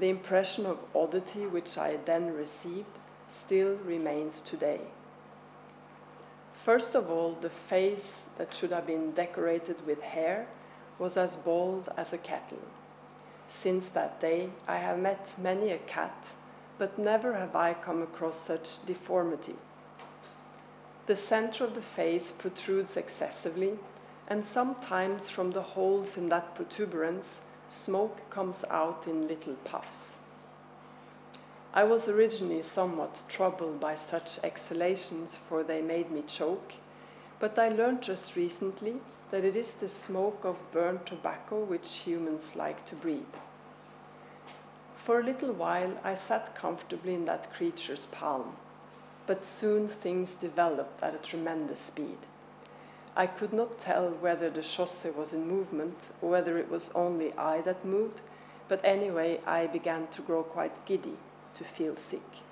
The 0.00 0.08
impression 0.08 0.66
of 0.66 0.84
oddity 0.92 1.46
which 1.46 1.78
I 1.78 1.98
then 2.04 2.34
received 2.34 2.98
still 3.28 3.76
remains 3.76 4.42
today. 4.42 4.80
First 6.54 6.96
of 6.96 7.08
all, 7.08 7.38
the 7.40 7.50
face 7.50 8.22
that 8.36 8.52
should 8.52 8.72
have 8.72 8.86
been 8.86 9.12
decorated 9.12 9.86
with 9.86 10.02
hair 10.02 10.48
was 10.98 11.16
as 11.16 11.36
bald 11.36 11.88
as 11.96 12.12
a 12.12 12.18
kettle. 12.18 12.58
Since 13.50 13.88
that 13.90 14.20
day, 14.20 14.50
I 14.68 14.76
have 14.76 14.98
met 15.00 15.34
many 15.36 15.72
a 15.72 15.78
cat, 15.78 16.28
but 16.78 16.98
never 16.98 17.34
have 17.34 17.56
I 17.56 17.74
come 17.74 18.00
across 18.00 18.38
such 18.38 18.86
deformity. 18.86 19.56
The 21.06 21.16
center 21.16 21.64
of 21.64 21.74
the 21.74 21.82
face 21.82 22.30
protrudes 22.30 22.96
excessively, 22.96 23.72
and 24.28 24.44
sometimes 24.44 25.30
from 25.30 25.50
the 25.50 25.62
holes 25.62 26.16
in 26.16 26.28
that 26.28 26.54
protuberance, 26.54 27.42
smoke 27.68 28.30
comes 28.30 28.64
out 28.70 29.06
in 29.08 29.26
little 29.26 29.56
puffs. 29.64 30.18
I 31.74 31.82
was 31.84 32.08
originally 32.08 32.62
somewhat 32.62 33.22
troubled 33.28 33.80
by 33.80 33.96
such 33.96 34.42
exhalations, 34.44 35.36
for 35.36 35.64
they 35.64 35.82
made 35.82 36.12
me 36.12 36.22
choke, 36.22 36.74
but 37.40 37.58
I 37.58 37.68
learned 37.68 38.02
just 38.02 38.36
recently 38.36 39.00
that 39.30 39.44
it 39.44 39.54
is 39.54 39.74
the 39.74 39.88
smoke 39.88 40.44
of 40.44 40.56
burnt 40.72 41.06
tobacco 41.06 41.62
which 41.62 41.98
humans 41.98 42.56
like 42.56 42.84
to 42.86 42.96
breathe. 42.96 43.36
For 44.96 45.20
a 45.20 45.24
little 45.24 45.52
while 45.52 45.98
I 46.04 46.14
sat 46.14 46.54
comfortably 46.54 47.14
in 47.14 47.24
that 47.26 47.52
creature's 47.52 48.06
palm, 48.06 48.56
but 49.26 49.44
soon 49.44 49.88
things 49.88 50.34
developed 50.34 51.02
at 51.02 51.14
a 51.14 51.18
tremendous 51.18 51.80
speed. 51.80 52.18
I 53.16 53.26
could 53.26 53.52
not 53.52 53.80
tell 53.80 54.10
whether 54.10 54.50
the 54.50 54.62
chaussee 54.62 55.10
was 55.10 55.32
in 55.32 55.48
movement 55.48 56.08
or 56.20 56.30
whether 56.30 56.58
it 56.58 56.70
was 56.70 56.90
only 56.94 57.32
I 57.34 57.60
that 57.62 57.84
moved, 57.84 58.20
but 58.68 58.80
anyway 58.84 59.40
I 59.46 59.66
began 59.66 60.06
to 60.08 60.22
grow 60.22 60.42
quite 60.42 60.84
giddy, 60.86 61.16
to 61.54 61.64
feel 61.64 61.96
sick. 61.96 62.42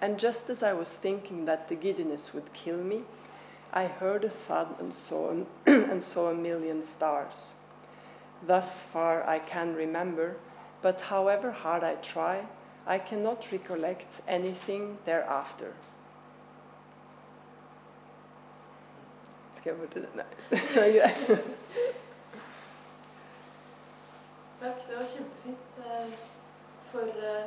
And 0.00 0.18
just 0.18 0.50
as 0.50 0.62
I 0.62 0.72
was 0.72 0.92
thinking 0.92 1.44
that 1.44 1.68
the 1.68 1.76
giddiness 1.76 2.34
would 2.34 2.52
kill 2.52 2.78
me, 2.78 3.02
I 3.72 3.86
heard 3.86 4.24
a 4.24 4.28
thud 4.28 4.78
and 4.78 4.92
saw, 4.92 5.34
and 5.66 6.02
saw 6.02 6.30
a 6.30 6.34
million 6.34 6.84
stars. 6.84 7.56
Thus 8.46 8.82
far 8.82 9.26
I 9.28 9.38
can 9.38 9.74
remember, 9.74 10.36
but 10.82 11.00
however 11.02 11.52
hard 11.52 11.82
I 11.84 11.94
try, 11.94 12.46
I 12.86 12.98
cannot 12.98 13.50
recollect 13.52 14.20
anything 14.28 14.98
thereafter. 15.06 15.72
Skal 19.56 19.76
jeg 19.78 19.88
bare 19.88 20.06
Nei. 20.16 20.24
Takk, 24.60 24.88
det 24.88 24.96
var 24.98 25.04
kjempefint. 25.04 25.68
Eh, 25.78 26.12
For 26.82 26.98
eh, 27.00 27.44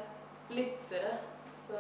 lyttere 0.49 1.17
så, 1.51 1.80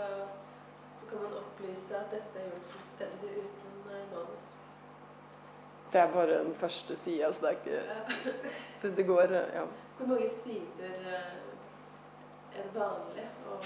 så 0.95 1.07
kan 1.09 1.17
man 1.21 1.33
opplyse 1.39 1.95
at 1.97 2.11
dette 2.11 2.39
er 2.39 2.49
gjort 2.51 2.67
fullstendig 2.71 3.31
uten 3.39 3.74
manus. 3.87 4.53
Det 5.93 6.01
er 6.01 6.13
bare 6.13 6.39
den 6.43 6.55
første 6.59 6.95
sida, 6.95 7.31
så 7.33 7.45
det 7.45 7.49
er 7.49 7.57
ikke 7.59 7.81
Eh, 8.85 8.91
det, 8.97 9.03
går 9.07 9.23
eh, 9.23 9.55
Ja. 9.55 9.65
Hvor 9.97 10.07
mange 10.07 10.29
sider 10.29 10.95
eh, 11.07 11.35
er 12.55 12.63
det 12.63 12.73
vanlig 12.75 13.27
å, 13.47 13.59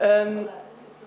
å 0.00 0.04
lære 0.04 0.60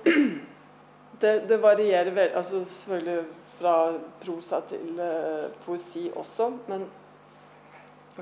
det, 1.22 1.34
det 1.50 1.58
varierer 1.62 2.12
vel, 2.14 2.30
altså 2.36 2.66
selvfølgelig 2.66 3.26
fra 3.58 3.76
prosa 4.22 4.60
til 4.70 5.00
eh, 5.00 5.52
poesi 5.66 6.12
også, 6.16 6.50
men 6.68 6.88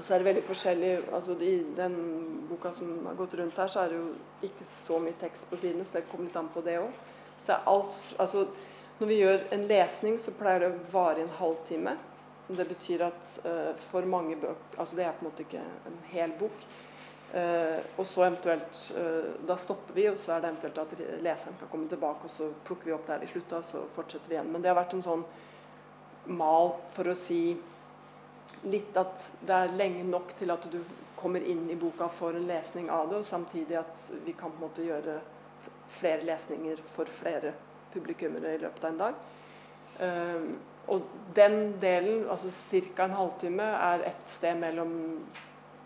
så 0.01 0.13
er 0.13 0.17
det 0.17 0.25
veldig 0.25 0.43
forskjellig 0.47 0.91
altså 1.13 1.35
I 1.41 1.53
den 1.77 1.95
boka 2.49 2.71
som 2.73 3.05
har 3.05 3.17
gått 3.17 3.35
rundt 3.37 3.57
her, 3.57 3.67
så 3.67 3.83
er 3.83 3.91
det 3.91 3.99
jo 3.99 4.07
ikke 4.47 4.65
så 4.65 4.99
mye 4.99 5.17
tekst 5.21 5.49
på 5.49 5.59
sidene, 5.61 5.85
så 5.85 5.99
det 5.99 6.07
kommer 6.11 6.29
litt 6.29 6.37
an 6.39 6.49
på 6.53 6.63
det 6.65 6.79
òg. 6.81 6.95
Så 7.37 7.49
det 7.49 7.55
er 7.55 7.67
alt 7.69 8.15
Altså 8.19 8.47
når 9.03 9.09
vi 9.09 9.19
gjør 9.19 9.41
en 9.51 9.63
lesning, 9.67 10.17
så 10.19 10.31
pleier 10.31 10.63
det 10.63 10.67
å 10.71 10.81
vare 10.93 11.23
en 11.25 11.35
halvtime. 11.35 11.97
Det 12.47 12.65
betyr 12.69 13.01
at 13.03 13.31
uh, 13.43 13.71
for 13.79 14.05
mange 14.07 14.35
bøker 14.35 14.79
Altså 14.79 14.97
det 14.97 15.05
er 15.05 15.15
på 15.15 15.23
en 15.23 15.29
måte 15.29 15.43
ikke 15.45 15.63
en 15.89 15.97
hel 16.11 16.33
bok. 16.39 16.65
Uh, 17.33 17.79
og 17.97 18.05
så 18.05 18.27
eventuelt 18.27 18.79
uh, 18.93 19.31
Da 19.47 19.57
stopper 19.59 19.95
vi, 19.97 20.05
og 20.11 20.19
så 20.21 20.35
er 20.35 20.43
det 20.43 20.51
eventuelt 20.51 20.79
at 20.83 21.23
leseren 21.25 21.57
kan 21.59 21.71
komme 21.71 21.89
tilbake, 21.91 22.29
og 22.29 22.31
så 22.31 22.47
plukker 22.67 22.91
vi 22.91 22.95
opp 22.95 23.09
der 23.09 23.19
vi 23.25 23.31
slutta, 23.31 23.59
og 23.59 23.67
så 23.67 23.83
fortsetter 23.97 24.31
vi 24.31 24.37
igjen. 24.37 24.53
Men 24.53 24.63
det 24.63 24.71
har 24.71 24.79
vært 24.79 24.95
en 24.95 25.05
sånn 25.07 25.27
mal 26.31 26.71
for 26.95 27.11
å 27.11 27.17
si 27.19 27.41
litt 28.63 28.95
at 28.95 29.27
det 29.43 29.57
er 29.57 29.75
lenge 29.75 30.05
nok 30.07 30.31
til 30.39 30.53
at 30.55 30.69
du 30.71 30.79
kommer 31.19 31.43
inn 31.43 31.65
i 31.71 31.79
boka 31.79 32.07
for 32.21 32.39
en 32.39 32.47
lesning 32.47 32.87
av 32.87 33.11
det, 33.11 33.19
og 33.19 33.27
samtidig 33.27 33.81
at 33.81 34.07
vi 34.23 34.31
kan 34.31 34.53
på 34.53 34.61
en 34.61 34.67
måte 34.69 34.87
gjøre 34.87 35.19
flere 35.99 36.23
lesninger 36.27 36.79
for 36.95 37.11
flere 37.19 37.51
publikummere 37.93 38.55
i 38.55 38.61
løpet 38.61 38.83
av 38.83 38.91
en 38.91 39.01
dag. 39.01 39.23
Um, 39.99 40.53
og 40.93 41.01
den 41.35 41.77
delen, 41.81 42.25
altså 42.29 42.51
ca. 42.51 43.05
en 43.05 43.17
halvtime, 43.17 43.63
er 43.63 44.07
et 44.09 44.23
sted 44.27 44.57
mellom 44.59 44.95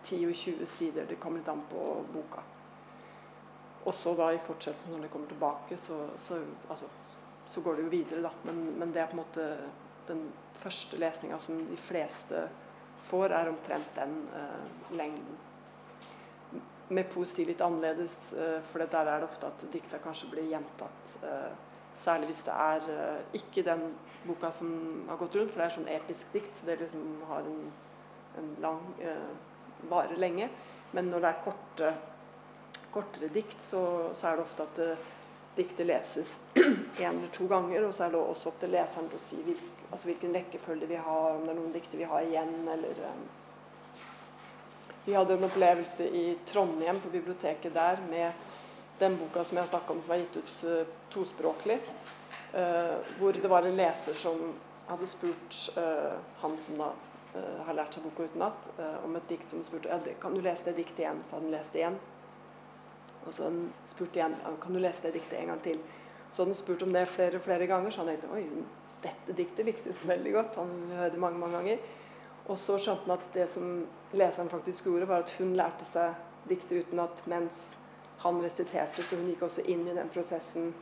10 0.04 0.26
og 0.26 0.34
20 0.34 0.66
sider. 0.66 1.06
Det 1.06 1.20
kommer 1.20 1.38
litt 1.38 1.50
an 1.52 1.62
på 1.70 1.84
boka. 2.12 2.42
Og 3.84 3.94
så 3.94 4.14
da 4.18 4.32
i 4.34 4.40
fortsettelsen, 4.42 4.92
når 4.92 5.06
det 5.06 5.10
kommer 5.12 5.30
tilbake, 5.30 5.78
så, 5.78 6.00
så, 6.18 6.40
altså, 6.70 6.88
så 7.48 7.60
går 7.60 7.78
det 7.78 7.84
jo 7.84 7.92
videre, 7.92 8.22
da. 8.26 8.32
Men, 8.44 8.64
men 8.78 8.92
det 8.92 9.02
er 9.02 9.12
på 9.12 9.16
en 9.16 9.22
måte 9.22 9.46
den 10.08 10.24
første 10.58 10.98
lesninga 10.98 11.38
som 11.38 11.60
de 11.68 11.76
fleste 11.76 12.48
får, 13.08 13.30
er 13.30 13.52
omtrent 13.52 13.94
den 13.96 14.16
eh, 14.34 14.96
lengden. 14.96 15.38
Med 16.88 17.08
poesi 17.12 17.44
litt 17.44 17.60
annerledes, 17.60 18.16
eh, 18.32 18.58
for 18.66 18.82
der 18.82 19.12
er 19.12 19.22
det 19.22 19.28
ofte 19.28 19.52
at 19.52 19.64
dikta 19.72 20.00
kanskje 20.02 20.30
blir 20.32 20.50
gjentatt. 20.50 21.16
Eh, 21.22 21.67
særlig 22.04 22.30
hvis 22.30 22.44
det 22.46 22.54
er 22.54 22.88
eh, 22.94 23.38
ikke 23.40 23.66
den 23.66 23.84
boka 24.26 24.50
som 24.52 24.70
har 25.08 25.20
gått 25.20 25.36
rundt, 25.36 25.52
for 25.52 25.62
det 25.62 25.68
er 25.68 25.76
sånn 25.76 25.92
episk 25.92 26.32
dikt. 26.34 26.56
så 26.58 26.66
Det 26.66 26.80
liksom 26.82 27.04
har 27.28 27.46
en, 27.46 27.60
en 28.40 28.50
lang 28.64 28.82
eh, 29.00 29.30
varer 29.90 30.18
lenge. 30.20 30.50
Men 30.92 31.10
når 31.12 31.24
det 31.24 31.30
er 31.30 31.44
korte, 31.44 31.92
kortere 32.92 33.30
dikt, 33.32 33.60
så, 33.70 33.82
så 34.16 34.30
er 34.30 34.38
det 34.38 34.46
ofte 34.46 34.66
at 34.66 34.82
eh, 34.84 35.06
diktet 35.58 35.86
leses 35.86 36.36
én 36.54 37.10
eller 37.10 37.32
to 37.34 37.48
ganger, 37.50 37.84
og 37.86 37.94
så 37.94 38.06
er 38.06 38.14
det 38.14 38.22
også 38.22 38.52
opp 38.52 38.60
til 38.62 38.72
leseren 38.72 39.10
til 39.10 39.18
å 39.18 39.24
si 39.24 39.40
hvil, 39.42 39.62
altså 39.90 40.10
hvilken 40.10 40.36
rekkefølge 40.36 40.88
vi 40.90 41.00
har, 41.02 41.34
om 41.34 41.44
det 41.44 41.52
er 41.54 41.58
noen 41.58 41.74
dikter 41.74 42.00
vi 42.00 42.08
har 42.08 42.26
igjen, 42.26 42.54
eller 42.76 43.04
eh, 43.10 43.26
Vi 45.08 45.14
hadde 45.16 45.38
en 45.38 45.46
opplevelse 45.46 46.04
i 46.12 46.24
Trondheim, 46.46 46.98
på 47.00 47.08
biblioteket 47.08 47.72
der, 47.74 48.00
med 48.10 48.47
den 49.00 49.18
boka 49.18 49.44
som 49.44 49.58
jeg 49.60 49.70
snakka 49.70 49.94
om, 49.94 50.00
som 50.02 50.14
er 50.14 50.24
gitt 50.24 50.38
ut 50.38 50.64
uh, 50.64 50.94
tospråklig. 51.12 51.78
uh, 52.54 52.96
hvor 53.18 53.32
det 53.32 53.50
var 53.50 53.66
en 53.66 53.76
leser 53.76 54.14
som 54.14 54.40
hadde 54.88 55.06
spurt 55.06 55.58
uh, 55.76 56.16
han 56.42 56.58
som 56.58 56.80
da 56.80 56.92
har 57.38 57.76
lært 57.76 57.94
seg 57.94 58.02
boka 58.02 58.24
utenat, 58.24 58.62
om 59.04 59.12
et 59.14 59.26
dikt 59.28 59.50
som 59.52 59.60
spurte 59.62 60.14
kan 60.18 60.32
du 60.34 60.40
lese 60.42 60.64
det 60.64 60.78
diktet 60.78 61.02
igjen. 61.04 61.18
Så 61.22 61.36
hadde 61.36 61.44
han 61.44 61.52
lest 61.52 61.74
det 61.74 61.82
igjen. 61.82 61.98
Og 63.26 63.34
så 63.36 63.44
spurte 63.44 63.52
han 63.52 63.66
spurt 63.90 64.16
igjen 64.16 64.36
kan 64.62 64.74
du 64.74 64.80
lese 64.80 65.04
det 65.04 65.12
diktet 65.18 65.36
en 65.38 65.52
gang 65.52 65.60
til. 65.62 65.76
Så 66.32 66.40
hadde 66.42 66.54
han 66.54 66.58
spurt 66.58 66.82
om 66.82 66.96
det 66.96 67.04
flere 67.12 67.40
flere 67.44 67.68
ganger, 67.68 67.92
så 67.92 68.00
han 68.00 68.10
tenkte 68.10 68.32
oi, 68.32 68.42
dette 69.04 69.36
diktet 69.36 69.68
likte 69.68 69.92
hun 69.92 70.10
veldig 70.10 70.32
godt. 70.38 70.56
Han 70.56 70.72
hørte 70.96 71.14
det 71.14 71.22
mange 71.22 71.38
mange 71.44 71.60
ganger. 71.60 71.84
Og 72.48 72.58
så 72.58 72.78
skjønte 72.80 73.04
han 73.04 73.18
at 73.18 73.28
det 73.36 73.46
som 73.52 73.68
leseren 74.16 74.50
faktisk 74.50 74.88
gjorde, 74.88 75.08
var 75.12 75.26
at 75.26 75.34
hun 75.38 75.52
lærte 75.56 75.86
seg 75.86 76.16
diktet 76.48 76.88
utenat 76.88 77.22
mens 77.28 77.74
han 78.18 78.40
resiterte, 78.42 79.02
så 79.02 79.16
hun 79.16 79.28
gikk 79.30 79.44
også 79.46 79.64
inn 79.70 79.86
i 79.88 79.94
den 79.96 80.10
prosessen 80.14 80.72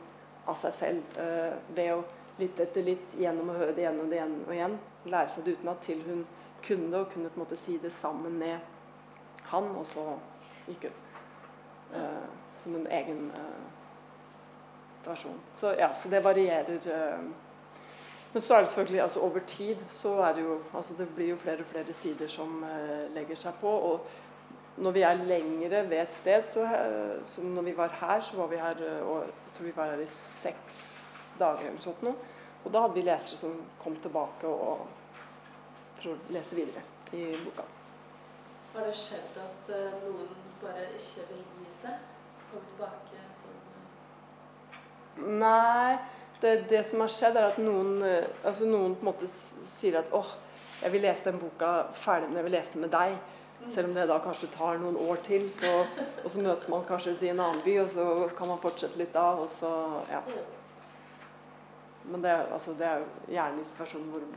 av 0.47 0.57
seg 0.61 0.73
selv 0.77 1.19
eh, 1.21 1.53
ved 1.75 1.93
å 1.93 2.01
litt 2.37 2.59
etter 2.61 2.85
litt 2.85 3.13
gjennom 3.17 3.49
å 3.49 3.57
høre 3.57 3.73
det 3.73 3.81
igjen 3.81 4.01
og 4.01 4.09
det 4.11 4.19
igjen 4.19 4.35
og 4.45 4.53
igjen, 4.53 4.75
lære 5.09 5.33
seg 5.33 5.45
det 5.45 5.55
utenat 5.57 5.79
til 5.85 6.03
hun 6.05 6.25
kunne 6.65 6.91
det, 6.91 6.99
og 6.99 7.13
kunne 7.13 7.31
på 7.31 7.39
en 7.39 7.43
måte 7.43 7.57
si 7.59 7.77
det 7.81 7.93
sammen 7.93 8.37
med 8.37 8.59
han, 9.51 9.69
og 9.77 9.85
så 9.87 10.03
gikk 10.67 10.89
hun. 10.89 10.99
Eh, 11.97 12.27
som 12.63 12.75
en 12.75 12.87
egen 12.87 13.31
eh, 13.35 15.07
versjon. 15.07 15.39
Så 15.55 15.73
ja, 15.79 15.95
så 15.95 16.09
det 16.09 16.19
varierer. 16.19 16.87
eh, 16.87 17.19
men 18.33 18.41
så 18.41 18.53
er 18.53 18.61
det 18.61 18.69
selvfølgelig 18.69 19.01
altså 19.01 19.19
over 19.19 19.39
tid 19.39 19.77
så 19.91 20.17
er 20.21 20.33
det 20.33 20.41
jo 20.43 20.59
altså 20.73 20.93
det 20.97 21.07
blir 21.15 21.29
jo 21.29 21.35
flere 21.35 21.63
og 21.63 21.69
flere 21.71 21.93
sider 21.93 22.27
som 22.27 22.63
eh, 22.63 23.07
legger 23.15 23.35
seg 23.35 23.53
på. 23.61 23.69
Og 23.69 24.07
når 24.77 24.91
vi 24.91 25.01
er 25.01 25.13
lengre 25.25 25.89
ved 25.89 25.97
et 26.01 26.13
sted, 26.13 26.43
så 26.53 26.63
eh, 26.63 27.25
som 27.25 27.45
når 27.55 27.61
vi 27.61 27.77
var 27.77 27.93
her, 28.01 28.21
så 28.21 28.37
var 28.37 28.47
vi 28.47 28.59
her 28.61 28.81
eh, 28.85 29.07
og 29.09 29.23
jeg 29.23 29.53
tror 29.55 29.65
vi 29.65 29.75
var 29.75 29.91
her 29.91 30.01
i 30.03 30.09
seks 30.09 30.77
dager 31.39 31.69
eller 31.69 31.81
sånt 31.81 32.03
noe. 32.05 32.33
Og 32.63 32.73
da 32.73 32.83
hadde 32.83 32.97
vi 32.97 33.05
lesere 33.05 33.39
som 33.39 33.55
kom 33.81 33.95
tilbake 34.03 34.49
og, 34.49 34.85
for 35.97 36.13
å 36.13 36.33
lese 36.35 36.57
videre 36.57 36.83
i 37.15 37.31
boka. 37.45 37.65
Har 38.75 38.85
det 38.85 38.97
skjedd 38.97 39.39
at 39.41 39.71
eh, 39.73 39.97
noen 40.03 40.29
bare 40.61 40.89
ikke 40.97 41.25
vil 41.31 41.41
gi 41.63 41.73
seg? 41.79 41.97
Komme 42.51 42.69
tilbake 42.69 43.23
sånn 43.41 43.55
Nei, 45.41 45.97
det, 46.41 46.67
det 46.69 46.83
som 46.85 47.01
har 47.01 47.09
skjedd, 47.09 47.39
er 47.39 47.47
at 47.49 47.57
noen, 47.57 47.95
altså 48.45 48.67
noen 48.69 48.93
på 48.93 49.01
en 49.01 49.07
måte 49.09 49.29
sier 49.79 49.97
at 49.97 50.11
åh, 50.13 50.35
jeg 50.83 50.93
vil 50.93 51.01
lese 51.01 51.25
den 51.25 51.39
boka 51.41 51.71
ferdig, 51.97 52.29
men 52.29 52.37
jeg 52.37 52.45
vil 52.45 52.55
lese 52.59 52.75
den 52.75 52.85
med 52.85 52.93
deg. 52.93 53.17
Selv 53.73 53.89
om 53.89 53.93
det 53.93 54.05
da 54.07 54.19
kanskje 54.23 54.47
tar 54.53 54.79
noen 54.81 54.97
år 54.97 55.19
til, 55.25 55.49
så, 55.51 55.71
og 56.23 56.29
så 56.31 56.43
møtes 56.43 56.69
man 56.71 56.85
kanskje 56.87 57.17
i 57.25 57.31
en 57.33 57.41
annen 57.43 57.63
by, 57.65 57.73
og 57.83 57.89
så 57.93 58.05
kan 58.37 58.51
man 58.51 58.61
fortsette 58.63 58.99
litt 58.99 59.13
da, 59.15 59.27
og 59.41 59.49
så 59.51 59.71
ja. 60.11 60.21
Men 62.07 62.23
det, 62.23 62.35
altså, 62.55 62.73
det 62.79 62.87
er 62.87 63.01
jo 63.01 63.35
gjerne 63.35 63.61
i 63.61 63.67
situasjoner 63.67 64.13
hvor 64.13 64.27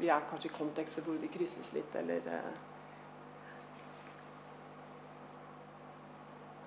vi 0.00 0.08
er 0.08 0.28
kanskje 0.30 0.48
i 0.48 0.56
kontekster 0.56 1.04
hvor 1.06 1.18
vi 1.20 1.30
krysses 1.32 1.72
litt, 1.76 1.96
eller 2.00 2.28
eh. 2.32 2.52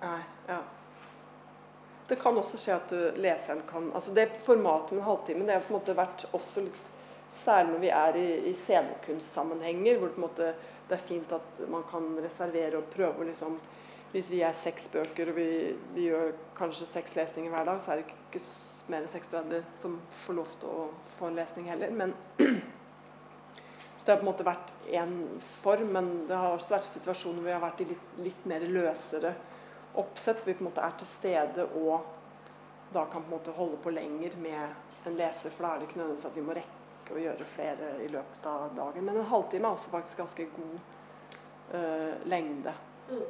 Nei, 0.00 0.20
ja. 0.46 0.60
Det 2.06 2.18
kan 2.20 2.36
også 2.38 2.58
skje 2.60 2.74
at 2.76 2.92
leseren 3.18 3.64
kan 3.66 3.88
altså 3.96 4.12
Det 4.14 4.28
formatet 4.44 4.92
med 4.92 5.00
en 5.00 5.08
halvtime 5.08 5.46
det 5.46 5.56
har 5.56 5.64
på 5.64 5.72
en 5.72 5.78
måte 5.80 5.96
vært 5.96 6.26
også 6.36 6.62
litt 6.62 6.82
Særlig 7.32 7.72
når 7.72 7.80
vi 7.82 7.88
er 7.90 8.16
i, 8.20 8.26
i 8.46 8.52
scenekunstsammenhenger, 8.54 9.96
hvor 9.98 10.12
på 10.14 10.20
en 10.20 10.24
måte 10.28 10.52
det 10.88 10.94
er 10.94 11.02
fint 11.02 11.32
at 11.34 11.60
man 11.70 11.84
kan 11.90 12.06
reservere 12.22 12.78
og 12.78 12.90
prøve 12.94 13.22
å 13.22 13.28
liksom 13.30 13.58
Hvis 14.12 14.30
vi 14.30 14.38
er 14.46 14.54
seks 14.54 14.86
bøker 14.88 15.32
og 15.32 15.36
vi, 15.36 15.48
vi, 15.92 16.04
gjør 16.06 16.30
kanskje 16.56 16.86
seks 16.88 17.16
lesninger 17.18 17.50
hver 17.52 17.66
dag, 17.66 17.80
så 17.82 17.90
er 17.92 17.98
det 17.98 18.04
ikke 18.06 18.40
mer 18.86 19.02
enn 19.02 19.10
36 19.10 19.80
som 19.82 19.96
får 20.22 20.36
lov 20.38 20.52
til 20.62 20.70
å 20.70 20.84
få 21.18 21.26
en 21.26 21.36
lesning 21.36 21.66
heller. 21.68 21.90
Men 21.90 22.14
så 23.98 24.06
det 24.06 24.14
har 24.14 24.20
på 24.22 24.24
en 24.24 24.30
måte 24.30 24.46
vært 24.46 24.70
én 24.86 25.16
form, 25.58 25.90
men 25.98 26.12
det 26.30 26.38
har 26.38 26.54
også 26.54 26.76
vært 26.76 26.88
situasjoner 26.92 27.42
hvor 27.42 27.48
vi 27.50 27.56
har 27.56 27.64
vært 27.66 27.82
i 27.82 27.88
litt, 27.90 28.06
litt 28.28 28.48
mer 28.48 28.64
løsere 28.78 29.34
oppsett. 29.98 30.38
Hvor 30.38 30.52
vi 30.52 30.56
på 30.60 30.64
en 30.64 30.70
måte 30.70 30.86
er 30.86 30.96
til 31.02 31.10
stede 31.10 31.68
og 31.82 32.14
da 32.94 33.04
kan 33.10 33.26
på 33.26 33.26
en 33.26 33.36
måte 33.36 33.58
holde 33.58 33.82
på 33.82 33.92
lenger 33.92 34.38
med 34.40 35.10
en 35.10 35.18
leser. 35.18 35.50
For 35.50 35.66
da 35.66 35.74
er 35.74 35.82
det 35.82 35.90
ikke 35.90 36.00
nødvendigvis 36.04 36.30
at 36.30 36.38
vi 36.38 36.46
må 36.46 36.56
rekke 36.56 36.75
rekke 37.06 37.16
å 37.16 37.22
gjøre 37.22 37.46
flere 37.46 37.90
i 38.04 38.08
løpet 38.10 38.46
av 38.46 38.74
dagen. 38.74 39.04
Men 39.04 39.16
en 39.20 39.30
halvtime 39.30 39.68
er 39.68 39.76
også 39.76 39.90
faktisk 39.90 40.18
ganske 40.18 40.46
god 40.56 40.78
uh, 41.74 42.26
lengde. 42.26 42.72
Mm. 43.10 43.26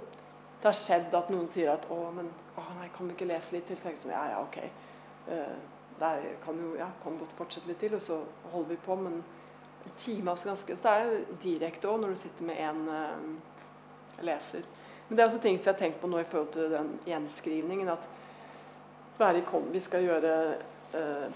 Det 0.56 0.64
har 0.64 0.76
skjedd 0.76 1.14
at 1.14 1.30
noen 1.30 1.48
sier 1.48 1.72
at 1.72 1.86
'Å, 1.90 2.10
men 2.12 2.30
å, 2.56 2.62
nei, 2.80 2.88
kan 2.94 3.06
du 3.06 3.14
ikke 3.14 3.28
lese 3.28 3.52
litt 3.52 3.66
til?' 3.66 3.78
Så 3.78 3.90
jeg 3.90 3.98
sånn, 3.98 4.12
ja, 4.12 4.24
ja, 4.32 4.42
ok. 4.42 4.58
Uh, 5.28 5.56
der 6.00 6.22
kan 6.44 6.58
jo 6.60 6.74
ja, 6.76 6.90
kan 7.02 7.18
godt 7.18 7.32
fortsette 7.32 7.68
litt 7.68 7.80
til, 7.80 7.94
og 7.94 8.02
så 8.02 8.20
holder 8.52 8.68
vi 8.70 8.76
på. 8.76 8.96
Men 8.96 9.22
en 9.84 9.92
time 9.98 10.30
er 10.30 10.32
også 10.32 10.48
ganske 10.48 10.76
Så 10.76 10.82
det 10.82 10.92
er 10.92 11.04
jo 11.04 11.38
direkte 11.42 11.88
òg 11.88 12.00
når 12.00 12.08
du 12.08 12.16
sitter 12.16 12.44
med 12.44 12.60
en 12.60 12.88
uh, 12.88 14.22
leser. 14.24 14.64
Men 15.08 15.16
det 15.16 15.22
er 15.22 15.28
også 15.28 15.42
ting 15.42 15.58
som 15.58 15.64
vi 15.64 15.72
har 15.72 15.78
tenkt 15.78 16.00
på 16.00 16.08
nå 16.08 16.18
i 16.18 16.24
forhold 16.24 16.52
til 16.52 16.70
den 16.70 16.98
gjenskrivningen. 17.06 17.88
At 17.88 18.08
vi 19.72 19.80
skal 19.80 20.02
gjøre 20.02 20.32
uh, 20.94 21.28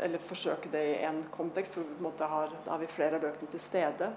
eller 0.00 0.22
forsøke 0.24 0.70
det 0.72 0.82
i 0.88 1.00
en 1.04 1.22
kontekst 1.32 1.76
hvor 1.76 2.12
vi 2.18 2.28
har, 2.32 2.52
da 2.64 2.72
har 2.72 2.80
vi 2.80 2.90
flere 2.90 3.18
av 3.18 3.24
bøkene 3.24 3.50
til 3.52 3.62
stede. 3.62 4.10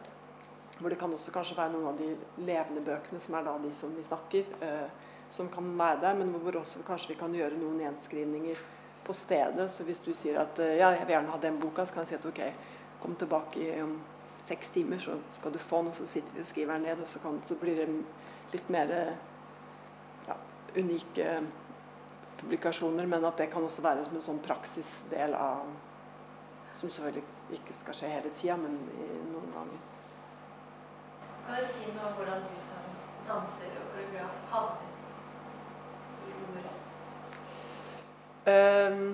Hvor 0.79 0.89
det 0.89 0.97
kan 0.99 1.13
også 1.13 1.31
kanskje 1.31 1.57
være 1.57 1.73
noen 1.75 1.89
av 1.91 1.99
de 1.99 2.13
levende 2.47 2.81
bøkene, 2.85 3.21
som 3.21 3.35
er 3.37 3.45
da 3.45 3.57
de 3.61 3.73
som 3.77 3.91
vi 3.93 4.05
snakker, 4.07 4.47
eh, 4.65 4.87
som 5.31 5.49
kan 5.53 5.67
være 5.79 6.01
der. 6.01 6.15
Men 6.19 6.33
hvor 6.43 6.57
også 6.61 6.85
kanskje 6.87 7.13
vi 7.13 7.19
kan 7.19 7.35
gjøre 7.35 7.59
noen 7.59 7.83
gjenskrivninger 7.83 8.63
på 9.05 9.13
stedet. 9.13 9.69
Så 9.71 9.85
hvis 9.87 10.01
du 10.03 10.13
sier 10.17 10.39
at 10.41 10.59
eh, 10.63 10.77
ja, 10.79 10.93
jeg 10.95 11.05
vil 11.05 11.17
gjerne 11.17 11.35
ha 11.35 11.41
den 11.43 11.59
boka, 11.61 11.85
så 11.85 11.93
kan 11.93 12.07
jeg 12.07 12.13
si 12.13 12.19
at 12.21 12.29
ok, 12.31 12.41
kom 13.03 13.15
tilbake 13.19 13.69
om 13.83 13.97
seks 14.47 14.73
timer, 14.75 14.99
så 14.99 15.17
skal 15.35 15.53
du 15.53 15.59
få 15.59 15.83
den, 15.83 15.91
og 15.93 15.99
så 15.99 16.07
sitter 16.07 16.35
vi 16.35 16.43
og 16.43 16.47
skriver 16.47 16.73
den 16.73 16.87
ned, 16.89 17.03
og 17.03 17.11
så, 17.11 17.19
kan, 17.23 17.37
så 17.47 17.55
blir 17.59 17.77
det 17.79 17.87
litt 18.51 18.71
mer 18.73 18.91
ja, 20.27 20.35
unike 20.75 21.27
publikasjoner, 22.43 23.07
men 23.07 23.25
at 23.25 23.37
det 23.39 23.49
kan 23.51 23.63
også 23.63 23.83
være 23.85 24.05
som 24.05 24.19
en 24.19 24.27
sånn 24.27 24.43
praksisdel 24.43 25.35
av 25.37 25.65
Som 26.73 26.89
selvfølgelig 26.89 27.53
ikke 27.53 27.73
skal 27.77 27.93
skje 27.93 28.07
hele 28.09 28.29
tida, 28.33 28.55
men 28.57 28.79
noen 29.29 29.51
ganger. 29.53 29.81
Kan 31.45 31.59
du 31.59 31.65
si 31.67 31.91
noe 31.93 32.07
om 32.07 32.15
hvordan 32.17 32.41
du 32.47 32.55
som 32.57 32.87
danser 33.27 33.75
og 33.77 33.91
koreograf 33.93 34.39
havnet 34.49 35.19
i 36.25 36.33
ordet? 36.47 36.71
Um, 38.49 39.05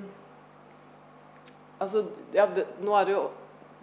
altså, 1.83 2.05
ja, 2.33 2.47
det, 2.55 2.63
nå 2.79 2.95
er 2.95 3.09
det 3.09 3.17
jo 3.17 3.25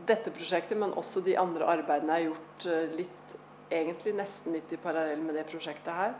dette 0.08 0.32
prosjektet, 0.32 0.80
men 0.80 0.96
også 0.96 1.20
de 1.26 1.36
andre 1.36 1.68
arbeidene 1.76 2.16
jeg 2.16 2.24
har 2.24 2.30
gjort 2.30 2.68
uh, 2.70 2.96
litt 2.96 3.22
Egentlig 3.66 4.12
nesten 4.14 4.54
litt 4.54 4.70
i 4.70 4.76
parallell 4.78 5.24
med 5.26 5.34
det 5.34 5.42
prosjektet 5.50 5.90
her. 5.90 6.12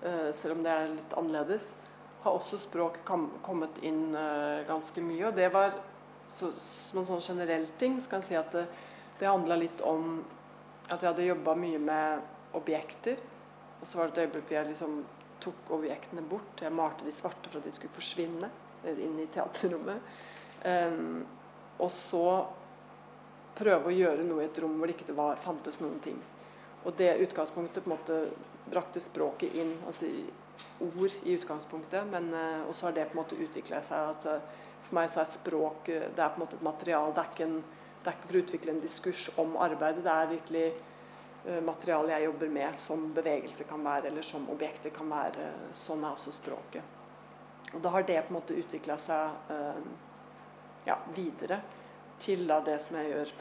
Uh, 0.00 0.30
selv 0.32 0.54
om 0.54 0.62
det 0.64 0.72
er 0.72 0.86
litt 0.94 1.10
annerledes 1.12 1.66
har 2.22 2.36
også 2.36 2.58
språk 2.60 3.00
kommet 3.06 3.80
inn 3.86 4.10
uh, 4.14 4.66
ganske 4.68 5.02
mye. 5.04 5.28
Og 5.30 5.36
det 5.36 5.48
var 5.54 5.74
så, 6.36 6.50
som 6.52 7.00
en 7.00 7.08
sånn 7.08 7.24
generell 7.32 7.66
ting 7.80 7.98
så 8.00 8.12
kan 8.12 8.24
jeg 8.24 8.30
si 8.30 8.38
at 8.38 8.52
det, 8.54 8.66
det 9.20 9.28
handla 9.28 9.56
litt 9.60 9.80
om 9.84 10.20
at 10.90 11.00
jeg 11.00 11.08
hadde 11.08 11.28
jobba 11.28 11.54
mye 11.58 11.80
med 11.82 12.56
objekter. 12.58 13.20
Og 13.80 13.88
så 13.88 13.98
var 13.98 14.10
det 14.10 14.16
et 14.16 14.26
øyeblikk 14.26 14.52
jeg 14.52 14.70
liksom 14.72 15.00
tok 15.40 15.72
objektene 15.78 16.24
bort. 16.28 16.60
Jeg 16.60 16.74
malte 16.74 17.06
de 17.06 17.14
svarte 17.14 17.48
for 17.48 17.60
at 17.60 17.68
de 17.68 17.72
skulle 17.74 17.96
forsvinne 17.96 18.50
inn 18.90 19.20
i 19.20 19.28
teaterrommet. 19.32 20.10
Um, 20.64 21.22
og 21.80 21.88
så 21.94 22.24
prøve 23.56 23.88
å 23.88 23.94
gjøre 23.94 24.24
noe 24.26 24.44
i 24.44 24.48
et 24.48 24.60
rom 24.60 24.76
hvor 24.78 24.90
det 24.90 24.98
ikke 24.98 25.16
var, 25.16 25.40
fantes 25.40 25.80
noen 25.80 25.98
ting. 26.04 26.18
Og 26.84 26.94
det 26.96 27.14
utgangspunktet 27.24 27.84
på 27.84 27.90
en 27.90 27.96
måte 27.96 28.20
brakte 28.70 29.02
språket 29.04 29.56
inn. 29.56 29.72
altså 29.86 30.08
ord 30.80 31.16
i 31.22 31.34
utgangspunktet, 31.36 32.06
men 32.10 32.30
uh, 32.34 32.68
også 32.70 32.88
har 32.88 32.96
det 32.96 33.06
på 33.10 33.16
en 33.16 33.22
måte 33.22 33.38
utvikla 33.38 33.82
seg. 33.86 34.12
Altså, 34.14 34.36
for 34.80 34.96
meg 34.96 35.10
så 35.12 35.22
er 35.22 35.28
språk 35.28 35.90
eh, 35.92 36.06
det 36.16 36.22
er 36.24 36.30
på 36.32 36.40
en 36.40 36.44
måte 36.46 36.56
et 36.56 36.64
material. 36.64 37.12
Det 37.14 37.22
er 37.22 37.34
ikke, 37.34 37.48
en, 37.48 37.58
det 38.00 38.08
er 38.08 38.16
ikke 38.16 38.28
for 38.30 38.38
å 38.38 38.44
utvikle 38.44 38.72
en 38.74 38.80
diskurs 38.82 39.26
om 39.42 39.58
arbeidet. 39.60 40.04
Det 40.06 40.14
er 40.14 40.30
virkelig 40.30 40.64
uh, 40.72 41.60
materiale 41.66 42.14
jeg 42.14 42.28
jobber 42.30 42.54
med, 42.56 42.78
som 42.80 43.04
bevegelse 43.16 43.66
kan 43.68 43.84
være, 43.84 44.08
eller 44.10 44.26
som 44.26 44.48
objekter 44.54 44.94
kan 44.96 45.12
være. 45.12 45.50
Sånn 45.76 46.06
er 46.06 46.16
også 46.16 46.34
språket. 46.34 46.96
Og 47.74 47.82
da 47.84 47.92
har 47.94 48.06
det 48.08 48.22
på 48.24 48.32
en 48.32 48.40
måte 48.40 48.56
utvikla 48.58 48.96
seg 48.98 49.52
uh, 49.52 49.84
ja, 50.88 50.96
videre 51.14 51.60
til 52.20 52.46
da 52.48 52.58
det 52.64 52.80
som 52.82 52.98
jeg 52.98 53.12
gjør 53.12 53.34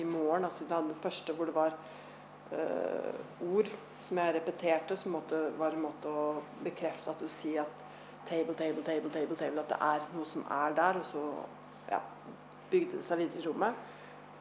i 0.00 0.04
morgen. 0.08 0.48
Altså 0.48 0.66
det 0.68 0.96
første 1.02 1.36
hvor 1.36 1.48
det 1.48 1.56
var 1.56 1.76
ord 2.52 3.70
som 4.02 4.18
jeg 4.18 4.34
repeterte, 4.34 4.96
som 4.98 5.16
var 5.58 5.72
en 5.72 5.84
måte 5.86 6.10
å 6.10 6.42
bekrefte 6.64 7.12
at 7.12 7.22
du 7.22 7.28
sier 7.30 7.62
at 7.62 7.82
table, 8.28 8.54
table, 8.54 8.82
table, 8.82 9.10
table, 9.10 9.36
table, 9.36 9.62
at 9.62 9.72
det 9.72 9.78
er 9.80 10.06
noe 10.14 10.28
som 10.28 10.44
er 10.50 10.76
der, 10.76 11.00
og 11.00 11.06
så 11.06 11.22
ja, 11.90 12.00
bygde 12.70 13.00
det 13.00 13.06
seg 13.06 13.22
videre 13.22 13.42
i 13.42 13.46
rommet. 13.46 13.90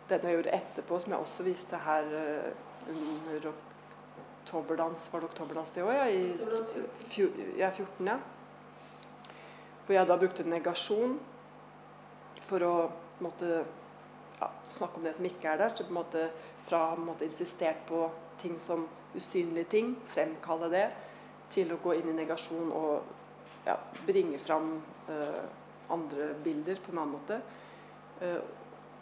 Den 0.10 0.28
jeg 0.28 0.38
gjorde 0.38 0.56
etterpå, 0.58 1.00
som 1.00 1.14
jeg 1.14 1.26
også 1.26 1.46
viste 1.48 1.82
her 1.86 2.08
uh, 2.12 2.92
under 2.92 3.52
oktoberdans 3.52 5.08
Var 5.14 5.22
det 5.22 5.30
oktoberdans 5.30 5.74
det 5.76 5.84
òg? 5.86 5.92
Ja, 5.96 6.08
i 6.10 6.34
ja, 7.60 7.70
14, 7.70 8.08
ja. 8.08 8.18
Hvor 9.86 9.96
jeg 9.96 10.10
da 10.10 10.18
brukte 10.18 10.48
negasjon 10.48 11.20
for 12.48 12.66
å 12.66 12.74
måtte, 13.24 13.62
ja, 14.40 14.50
snakke 14.74 15.00
om 15.00 15.06
det 15.06 15.16
som 15.18 15.28
ikke 15.30 15.54
er 15.54 15.62
der. 15.62 15.76
Så 15.76 15.86
på 15.86 15.94
en 15.94 16.02
måte 16.02 16.26
fra 16.68 16.84
å 16.84 16.96
ha 16.96 17.16
insistert 17.26 17.86
på 17.88 18.06
ting 18.42 18.58
som 18.60 18.88
usynlige 19.16 19.70
ting, 19.72 19.96
fremkalle 20.12 20.70
det, 20.72 20.86
til 21.52 21.74
å 21.74 21.80
gå 21.84 21.98
inn 21.98 22.14
i 22.14 22.18
negasjon 22.22 22.72
og 22.72 23.66
ja, 23.66 23.76
bringe 24.08 24.40
fram 24.42 24.74
uh, 25.10 25.42
andre 25.92 26.32
bilder 26.44 26.80
på 26.82 26.94
en 26.94 27.02
annen 27.02 27.16
måte. 27.18 27.42
Uh, 28.22 28.40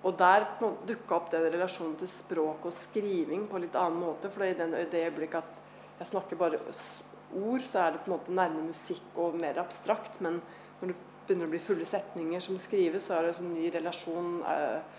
og 0.07 0.15
der 0.15 0.45
dukka 0.87 1.17
opp 1.17 1.31
den 1.33 1.49
relasjonen 1.51 1.97
til 1.99 2.09
språk 2.11 2.69
og 2.69 2.75
skriving 2.75 3.47
på 3.49 3.57
en 3.57 3.65
litt 3.65 3.75
annen 3.75 3.99
måte. 3.99 4.31
For 4.31 4.47
i 4.47 4.55
den, 4.55 4.71
det 4.71 5.03
øyeblikket 5.09 5.43
at 5.43 5.59
jeg 5.99 6.11
snakker 6.13 6.39
bare 6.39 6.61
ord, 7.35 7.65
så 7.67 7.83
er 7.83 7.91
det 7.93 8.05
på 8.05 8.09
en 8.09 8.15
måte 8.15 8.35
nærmere 8.35 8.69
musikk 8.69 9.19
og 9.19 9.35
mer 9.41 9.59
abstrakt. 9.59 10.21
Men 10.23 10.39
når 10.79 10.93
det 10.93 10.97
begynner 11.27 11.49
å 11.49 11.51
bli 11.51 11.61
fulle 11.61 11.87
setninger 11.87 12.45
som 12.45 12.57
skrives, 12.63 13.09
så 13.09 13.17
er 13.17 13.27
det 13.27 13.33
en 13.33 13.39
sånn 13.41 13.53
ny 13.57 13.67
relasjon. 13.75 14.31
Uh, 14.47 14.98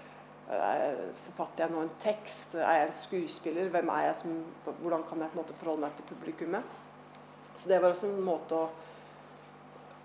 Forfatter 0.51 1.65
jeg 1.65 1.73
nå 1.73 1.83
en 1.85 1.97
tekst? 2.03 2.55
Er 2.59 2.81
jeg 2.81 2.87
en 2.89 2.97
skuespiller? 2.99 3.69
Hvem 3.71 3.91
er 3.95 4.07
jeg 4.09 4.21
som, 4.23 4.39
hvordan 4.67 5.05
kan 5.09 5.23
jeg 5.23 5.31
på 5.31 5.39
en 5.39 5.43
måte 5.45 5.59
forholde 5.59 5.85
meg 5.87 5.99
til 5.99 6.09
publikummet? 6.11 6.79
Så 7.57 7.69
det 7.69 7.79
var 7.83 7.93
også 7.93 8.09
en 8.09 8.25
måte 8.25 8.57
å 8.57 8.71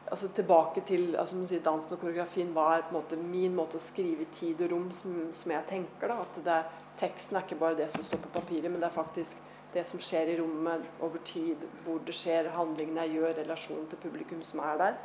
altså 0.05 0.27
Tilbake 0.37 0.83
til 0.85 1.15
altså 1.17 1.39
sier, 1.49 1.63
dansen 1.65 1.95
og 1.95 1.99
koreografien 1.99 2.51
var 2.53 2.83
på 2.85 2.93
en 2.93 2.97
måte 2.99 3.17
min 3.17 3.55
måte 3.57 3.79
å 3.79 3.81
skrive 3.81 4.21
i 4.21 4.33
tid 4.33 4.61
og 4.61 4.69
rom 4.71 4.91
som, 4.93 5.15
som 5.33 5.51
jeg 5.51 5.65
tenker. 5.69 6.11
da, 6.11 6.19
at 6.21 6.41
det 6.45 6.59
Teksten 6.99 7.35
er 7.35 7.43
ikke 7.43 7.57
bare 7.59 7.75
det 7.75 7.89
som 7.91 8.05
står 8.07 8.21
på 8.23 8.29
papiret, 8.37 8.69
men 8.71 8.79
det 8.79 8.87
er 8.87 8.95
faktisk 8.95 9.41
det 9.73 9.81
som 9.89 9.99
skjer 9.99 10.29
i 10.31 10.37
rommet 10.39 10.85
over 11.03 11.19
tid. 11.27 11.65
Hvor 11.83 11.99
det 12.07 12.15
skjer, 12.15 12.53
handlingene 12.55 13.03
jeg 13.03 13.17
gjør, 13.17 13.33
relasjonen 13.41 13.89
til 13.91 13.99
publikum 13.99 14.43
som 14.47 14.61
er 14.63 14.77
der. 14.79 15.01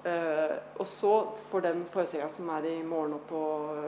Uh, 0.00 0.56
og 0.80 0.86
så 0.88 1.12
for 1.50 1.64
den 1.64 1.82
forestillinga 1.92 2.30
som 2.32 2.48
er 2.54 2.70
i 2.70 2.76
morgen 2.86 3.18
og 3.18 3.26
på 3.28 3.40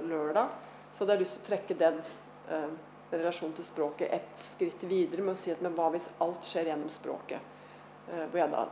lørdag, 0.08 0.50
så 0.92 1.02
hadde 1.02 1.16
jeg 1.16 1.22
lyst 1.24 1.38
til 1.38 1.42
å 1.42 1.46
trekke 1.46 1.78
den 1.80 2.02
uh, 2.50 2.68
relasjonen 3.12 3.56
til 3.56 3.68
språket 3.68 4.12
et 4.12 4.44
skritt 4.44 4.84
videre 4.88 5.24
med 5.24 5.36
å 5.36 5.40
si 5.40 5.54
at 5.54 5.62
men 5.64 5.76
hva 5.76 5.88
hvis 5.94 6.10
alt 6.24 6.44
skjer 6.44 6.72
gjennom 6.72 6.92
språket? 6.92 7.50
Uh, 8.10 8.26
hvor 8.26 8.42
jeg 8.42 8.52
da 8.52 8.66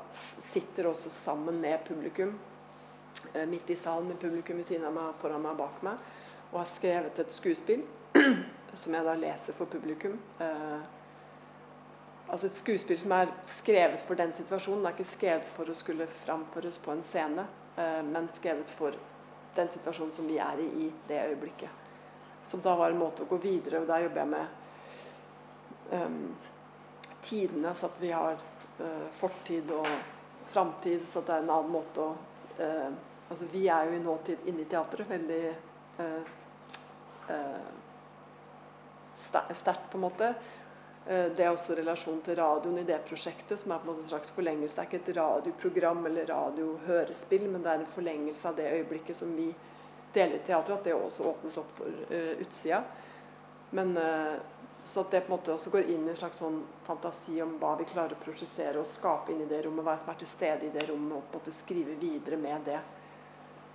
sitter 0.50 0.90
også 0.90 1.12
sammen 1.14 1.60
med 1.62 1.84
publikum 1.88 2.36
midt 3.50 3.70
i 3.70 3.76
salen 3.76 4.06
med 4.08 4.20
publikum 4.22 4.56
ved 4.56 4.66
siden 4.68 4.86
av 4.86 4.94
meg, 4.94 5.16
foran 5.20 5.42
meg 5.42 5.52
og 5.52 5.58
bak 5.58 5.82
meg. 5.84 6.04
og 6.52 6.58
har 6.58 6.70
skrevet 6.70 7.18
et 7.18 7.34
skuespill 7.34 7.82
som 8.80 8.94
jeg 8.94 9.06
da 9.06 9.14
leser 9.18 9.56
for 9.56 9.70
publikum. 9.70 10.16
Eh, 10.42 10.99
altså 12.30 12.46
Et 12.46 12.58
skuespill 12.58 13.00
som 13.00 13.12
er 13.16 13.32
skrevet 13.48 14.02
for 14.06 14.18
den 14.18 14.32
situasjonen. 14.32 14.84
Det 14.84 14.90
er 14.90 14.98
ikke 14.98 15.16
skrevet 15.16 15.48
for 15.56 15.70
å 15.70 15.76
skulle 15.76 16.06
framføres 16.06 16.78
på 16.82 16.92
en 16.94 17.02
scene, 17.02 17.46
eh, 17.76 18.02
men 18.06 18.28
skrevet 18.36 18.70
for 18.70 18.94
den 19.56 19.68
situasjonen 19.74 20.14
som 20.14 20.28
vi 20.28 20.38
er 20.38 20.62
i 20.62 20.68
i 20.86 20.92
det 21.08 21.20
øyeblikket. 21.32 21.70
Som 22.46 22.60
da 22.60 22.74
var 22.76 22.90
en 22.90 22.98
måte 22.98 23.22
å 23.22 23.30
gå 23.30 23.36
videre 23.42 23.80
og 23.80 23.86
der 23.90 24.06
jobber 24.06 24.20
jeg 24.20 24.28
med 24.28 24.46
um, 25.92 26.36
tidene, 27.22 27.74
så 27.74 27.86
at 27.86 28.00
vi 28.00 28.10
har 28.10 28.38
uh, 28.80 29.06
fortid 29.12 29.70
og 29.74 29.86
framtid. 30.50 31.04
Så 31.12 31.20
at 31.20 31.26
det 31.26 31.34
er 31.36 31.44
en 31.44 31.54
annen 31.58 31.72
måte 31.72 32.00
å 32.00 32.16
uh, 32.60 32.90
Altså 33.30 33.46
vi 33.52 33.68
er 33.70 33.86
jo 33.86 33.92
i 33.94 34.02
nåtid 34.02 34.48
inne 34.50 34.64
i 34.64 34.66
teatret. 34.66 35.06
Veldig 35.06 35.52
uh, 36.00 36.22
sterkt, 39.14 39.84
på 39.92 40.00
en 40.00 40.02
måte. 40.02 40.32
Det 41.06 41.42
er 41.42 41.48
også 41.48 41.74
relasjonen 41.74 42.20
til 42.22 42.36
radioen 42.36 42.76
i 42.78 42.84
det 42.86 42.98
prosjektet, 43.08 43.58
som 43.58 43.72
er 43.72 43.80
på 43.80 43.88
en 43.88 43.90
måte 43.94 44.04
en 44.04 44.10
slags 44.12 44.30
forlengelse. 44.36 44.76
Det 44.76 44.82
er 44.82 44.88
ikke 44.90 44.98
et 45.00 45.16
radioprogram 45.16 46.04
eller 46.06 46.28
radiohørespill, 46.28 47.46
men 47.50 47.64
det 47.64 47.72
er 47.72 47.80
en 47.80 47.94
forlengelse 47.94 48.48
av 48.50 48.58
det 48.58 48.68
øyeblikket 48.76 49.16
som 49.16 49.32
vi 49.34 49.48
deler 50.14 50.36
i 50.36 50.44
teatret. 50.46 50.76
At 50.76 50.84
det 50.84 50.94
også 50.94 51.26
åpnes 51.32 51.56
opp 51.60 51.72
for 51.78 52.02
uh, 52.12 52.32
utsida. 52.44 52.82
Men 53.76 53.96
uh, 53.96 54.36
så 54.84 55.04
at 55.04 55.16
det 55.16 55.24
på 55.24 55.32
en 55.32 55.36
måte 55.38 55.54
også 55.54 55.72
går 55.72 55.90
inn 55.92 56.06
i 56.06 56.12
en 56.12 56.20
slags 56.20 56.40
sånn 56.40 56.60
fantasi 56.86 57.40
om 57.42 57.56
hva 57.60 57.74
vi 57.80 57.88
klarer 57.90 58.16
å 58.16 58.22
prosjessere 58.22 58.80
og 58.80 58.88
skape 58.88 59.32
inn 59.32 59.42
i 59.44 59.48
det 59.50 59.64
rommet. 59.66 59.86
Hva 59.86 59.96
som 60.00 60.12
er 60.12 60.20
til 60.20 60.30
stede 60.30 60.68
i 60.68 60.74
det 60.74 60.86
rommet, 60.92 61.16
og 61.16 61.26
på 61.26 61.38
en 61.38 61.42
måte 61.42 61.56
skrive 61.56 61.96
videre 62.00 62.38
med 62.40 62.68
det. 62.68 62.80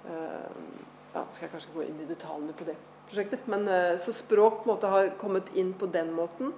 Uh, 0.05 0.85
ja, 1.15 1.25
skal 1.33 1.47
jeg 1.47 1.53
kanskje 1.57 1.73
gå 1.73 1.89
inn 1.89 1.99
i 2.05 2.09
detaljene 2.09 2.53
på 2.55 2.69
det 2.69 2.77
prosjektet. 3.09 3.45
Men, 3.49 3.67
så 4.01 4.13
språk 4.13 4.63
på 4.63 4.69
en 4.69 4.73
måte 4.75 4.89
har 4.89 5.13
kommet 5.21 5.51
inn 5.55 5.75
på 5.77 5.87
den 5.93 6.09
måten. 6.13 6.51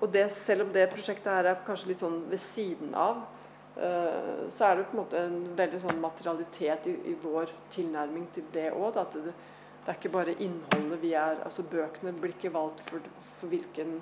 Og 0.00 0.08
det, 0.12 0.30
selv 0.32 0.64
om 0.64 0.72
det 0.72 0.88
prosjektet 0.92 1.28
her 1.28 1.50
er 1.50 1.64
kanskje 1.66 1.90
litt 1.90 2.02
sånn 2.02 2.22
ved 2.30 2.40
siden 2.40 2.94
av, 2.96 3.20
uh, 3.76 4.46
så 4.52 4.70
er 4.70 4.78
det 4.78 4.86
på 4.88 4.96
en 4.96 5.02
måte 5.02 5.20
en 5.20 5.42
veldig 5.58 5.80
sånn 5.82 6.00
materialitet 6.00 6.88
i, 6.88 6.94
i 7.12 7.16
vår 7.20 7.52
tilnærming 7.74 8.30
til 8.34 8.46
det 8.54 8.70
òg. 8.72 8.96
At 9.02 9.18
det, 9.18 9.34
det, 9.34 9.84
er 9.84 9.98
ikke 9.98 10.14
bare 10.16 10.38
innholdet 10.38 11.04
vi 11.04 11.12
er 11.18 11.44
altså 11.44 11.66
Bøkene 11.68 12.14
blir 12.16 12.32
ikke 12.36 12.54
valgt 12.54 12.82
for, 12.88 13.12
for 13.36 13.52
hvilken 13.52 13.98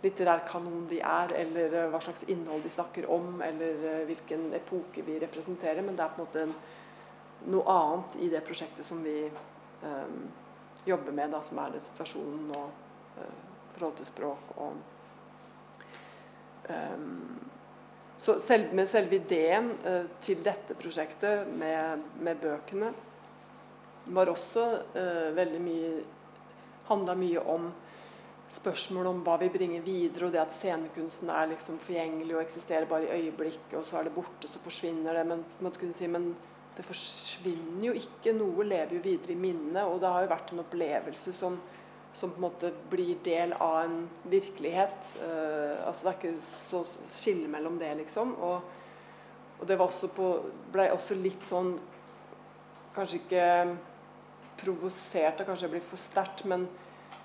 litterær 0.00 0.44
kanon 0.48 0.86
de 0.88 1.02
er, 1.02 1.36
eller 1.42 1.76
uh, 1.76 1.84
hva 1.92 2.00
slags 2.06 2.24
innhold 2.32 2.64
de 2.64 2.72
snakker 2.72 3.08
om, 3.12 3.42
eller 3.44 3.84
uh, 3.84 4.02
hvilken 4.08 4.48
epoke 4.56 5.04
vi 5.04 5.20
representerer, 5.20 5.84
men 5.84 5.98
det 5.98 6.06
er 6.06 6.14
på 6.14 6.22
en 6.22 6.28
måte 6.28 6.48
en, 6.48 6.58
noe 7.52 7.70
annet 7.70 8.20
i 8.24 8.32
det 8.32 8.40
prosjektet 8.46 8.86
som 8.86 9.04
vi 9.04 9.20
um, 9.28 10.22
jobber 10.88 11.12
med, 11.12 11.34
da, 11.36 11.42
som 11.44 11.60
er 11.60 11.76
den 11.76 11.84
situasjonen 11.84 12.54
og 12.56 12.86
forhold 13.74 13.98
til 13.98 14.08
språk 14.08 14.56
og 14.56 14.78
så 18.18 18.34
selv, 18.42 18.72
med 18.74 18.88
selve 18.90 19.20
ideen 19.20 19.70
uh, 19.84 20.06
til 20.20 20.42
dette 20.44 20.74
prosjektet 20.78 21.46
med, 21.58 22.02
med 22.18 22.40
bøkene 22.42 22.90
var 24.16 24.30
også 24.32 24.64
uh, 24.96 25.28
veldig 25.36 25.60
mye 25.62 25.92
handla 26.88 27.14
mye 27.18 27.44
om 27.52 27.68
spørsmål 28.48 29.10
om 29.10 29.18
hva 29.26 29.36
vi 29.42 29.50
bringer 29.52 29.82
videre, 29.84 30.28
og 30.28 30.32
det 30.32 30.40
at 30.40 30.54
scenekunsten 30.54 31.30
er 31.32 31.50
liksom 31.50 31.80
forgjengelig 31.84 32.36
og 32.36 32.42
eksisterer 32.42 32.88
bare 32.88 33.08
i 33.08 33.18
øyeblikket, 33.20 33.74
og 33.76 33.84
så 33.86 33.98
er 33.98 34.08
det 34.08 34.14
borte, 34.14 34.48
så 34.48 34.60
forsvinner 34.64 35.18
det. 35.18 35.26
Men, 35.28 35.44
si, 35.92 36.08
men 36.08 36.30
det 36.76 36.86
forsvinner 36.86 37.90
jo 37.90 37.96
ikke. 37.98 38.32
Noe 38.36 38.64
lever 38.64 38.96
jo 38.96 39.02
videre 39.04 39.34
i 39.34 39.40
minnet, 39.40 39.82
og 39.84 40.00
det 40.00 40.14
har 40.14 40.24
jo 40.24 40.32
vært 40.32 40.54
en 40.54 40.64
opplevelse 40.64 41.34
som 41.36 41.60
som 42.12 42.30
på 42.30 42.36
en 42.36 42.46
måte 42.48 42.72
blir 42.90 43.18
del 43.24 43.52
av 43.52 43.82
en 43.84 43.98
virkelighet. 44.30 45.12
Uh, 45.22 45.86
altså 45.86 46.08
Det 46.08 46.12
er 46.12 46.18
ikke 46.18 46.48
så 46.48 46.82
skille 47.06 47.48
mellom 47.48 47.78
det, 47.78 47.92
liksom. 48.02 48.34
Og, 48.42 48.60
og 49.58 49.68
det 49.68 49.78
var 49.78 49.90
også 49.90 50.10
ble 50.72 50.90
også 50.94 51.18
litt 51.18 51.44
sånn 51.48 51.76
Kanskje 52.98 53.18
ikke 53.20 53.42
provosert, 54.58 55.44
kanskje 55.46 55.68
det 55.68 55.74
blir 55.76 55.84
for 55.86 56.00
sterkt, 56.02 56.40
men 56.50 56.64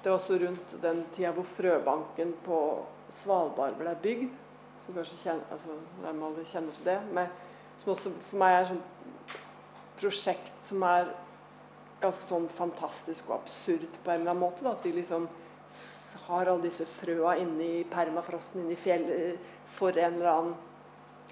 det 0.03 0.11
var 0.11 0.19
også 0.19 0.35
rundt 0.37 0.75
den 0.83 0.99
tida 1.15 1.31
hvor 1.33 1.47
frøbanken 1.49 2.35
på 2.45 2.59
Svalbard 3.15 3.79
ble 3.79 3.95
bygd. 4.03 4.35
Som 4.83 4.97
kanskje 4.99 5.17
kjenner, 5.23 5.47
altså, 5.55 5.77
alle 6.11 6.45
kjenner 6.51 6.77
til 6.77 6.89
det. 6.91 6.97
Med, 7.15 7.31
som 7.79 7.93
også 7.95 8.11
for 8.27 8.41
meg 8.43 8.57
er 8.57 8.65
et 8.67 8.71
sånt 8.73 9.39
prosjekt 10.01 10.67
som 10.67 10.83
er 10.85 11.09
ganske 12.03 12.27
sånn 12.27 12.49
fantastisk 12.51 13.31
og 13.31 13.39
absurd 13.41 14.01
på 14.03 14.11
en 14.11 14.21
eller 14.21 14.33
annen 14.33 14.43
måte. 14.43 14.65
Da. 14.65 14.75
At 14.75 14.85
vi 14.85 14.93
liksom 14.97 15.27
har 16.27 16.49
alle 16.51 16.67
disse 16.67 16.85
frøa 16.87 17.37
inni 17.41 17.83
permafrosten 17.91 18.63
inni 18.63 18.77
fjellet 18.79 19.49
for 19.73 19.95
en 19.97 20.19
eller 20.19 20.31
annen 20.31 20.53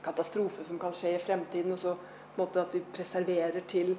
katastrofe 0.03 0.65
som 0.67 0.79
kan 0.81 0.95
skje 0.97 1.15
i 1.15 1.21
fremtiden. 1.21 1.75
Og 1.75 1.79
så 1.79 1.95
på 1.95 2.39
en 2.39 2.43
måte 2.45 2.63
at 2.63 2.75
vi 2.75 2.83
preserverer 2.95 3.63
til 3.69 3.95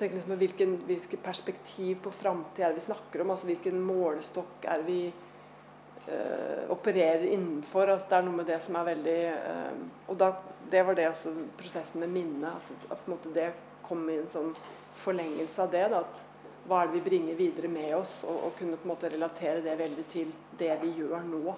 tenk 0.00 0.14
liksom 0.16 0.38
hvilken, 0.40 0.76
hvilket 0.88 1.22
perspektiv 1.22 1.98
på 2.04 2.12
framtid 2.14 2.64
er 2.64 2.72
det 2.72 2.80
vi 2.80 2.86
snakker 2.88 3.22
om. 3.22 3.32
altså 3.34 3.50
Hvilken 3.50 3.80
målestokk 3.84 4.64
er 4.72 4.84
vi 4.86 5.00
uh, 5.10 6.70
opererer 6.72 7.26
innenfor. 7.28 7.92
altså 7.92 8.06
Det 8.08 8.18
er 8.18 8.28
noe 8.28 8.38
med 8.38 8.48
det 8.48 8.60
som 8.64 8.78
er 8.80 8.88
veldig 8.92 9.18
uh, 9.34 9.82
Og 10.08 10.20
da, 10.20 10.32
det 10.72 10.86
var 10.86 10.96
det 10.96 11.08
også 11.10 11.34
prosessen 11.58 12.00
med 12.00 12.14
minnet. 12.14 12.48
At, 12.54 12.92
at 12.92 13.02
på 13.04 13.10
en 13.10 13.16
måte 13.16 13.34
det 13.34 13.50
kom 13.86 14.06
i 14.08 14.20
en 14.22 14.30
sånn 14.32 14.54
forlengelse 15.00 15.62
av 15.62 15.72
det. 15.72 15.86
Da, 15.92 16.02
at 16.04 16.22
hva 16.68 16.82
er 16.82 16.90
det 16.90 16.98
vi 16.98 17.06
bringer 17.08 17.38
videre 17.38 17.68
med 17.72 17.94
oss? 17.96 18.20
Og, 18.28 18.36
og, 18.46 18.54
kunne 18.58 18.78
på 18.78 18.88
en 18.88 18.92
måte 18.92 19.10
relatere 19.12 19.64
det 19.64 19.78
veldig 19.78 20.06
til 20.12 20.32
det 20.58 20.72
vi 20.82 20.94
gjør 21.00 21.26
nå. 21.26 21.56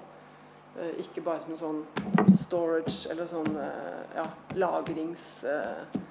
Uh, 0.73 0.93
ikke 1.03 1.25
bare 1.25 1.43
som 1.43 1.53
en 1.53 1.61
sånn 1.61 1.83
storage 2.41 3.11
eller 3.13 3.29
sånn 3.31 3.53
uh, 3.57 4.17
ja, 4.17 4.27
lagrings... 4.57 5.45
Uh, 5.45 6.11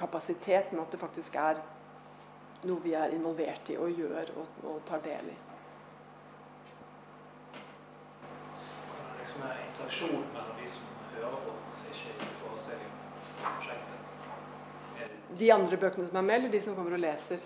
kapasitet, 0.00 0.72
men 0.72 0.80
at 0.82 0.92
det 0.92 1.00
faktisk 1.00 1.36
er 1.40 1.60
noe 2.68 2.80
vi 2.84 2.92
er 2.96 3.14
involvert 3.16 3.72
i 3.72 3.76
og 3.80 3.92
gjør 4.00 4.32
og, 4.40 4.58
og 4.72 4.82
tar 4.88 5.02
del 5.04 5.30
i. 5.32 5.36
Hva 8.90 9.06
er 9.06 9.20
det 9.20 9.28
som 9.32 9.46
er 9.48 9.64
interaksjonen 9.68 10.28
mellom 10.34 10.60
de 10.60 10.68
som 10.74 10.92
hører 11.14 11.40
på, 11.46 11.56
altså 11.68 11.92
ikke 11.92 12.16
i 12.16 12.36
forestillingen, 12.42 13.00
prosjektet? 13.40 14.00
De 15.38 15.50
andre 15.54 15.76
bøkene 15.78 16.08
som 16.08 16.16
er 16.18 16.26
med, 16.26 16.38
eller 16.40 16.52
de 16.52 16.60
som 16.64 16.76
kommer 16.76 16.96
og 16.96 17.02
leser? 17.02 17.42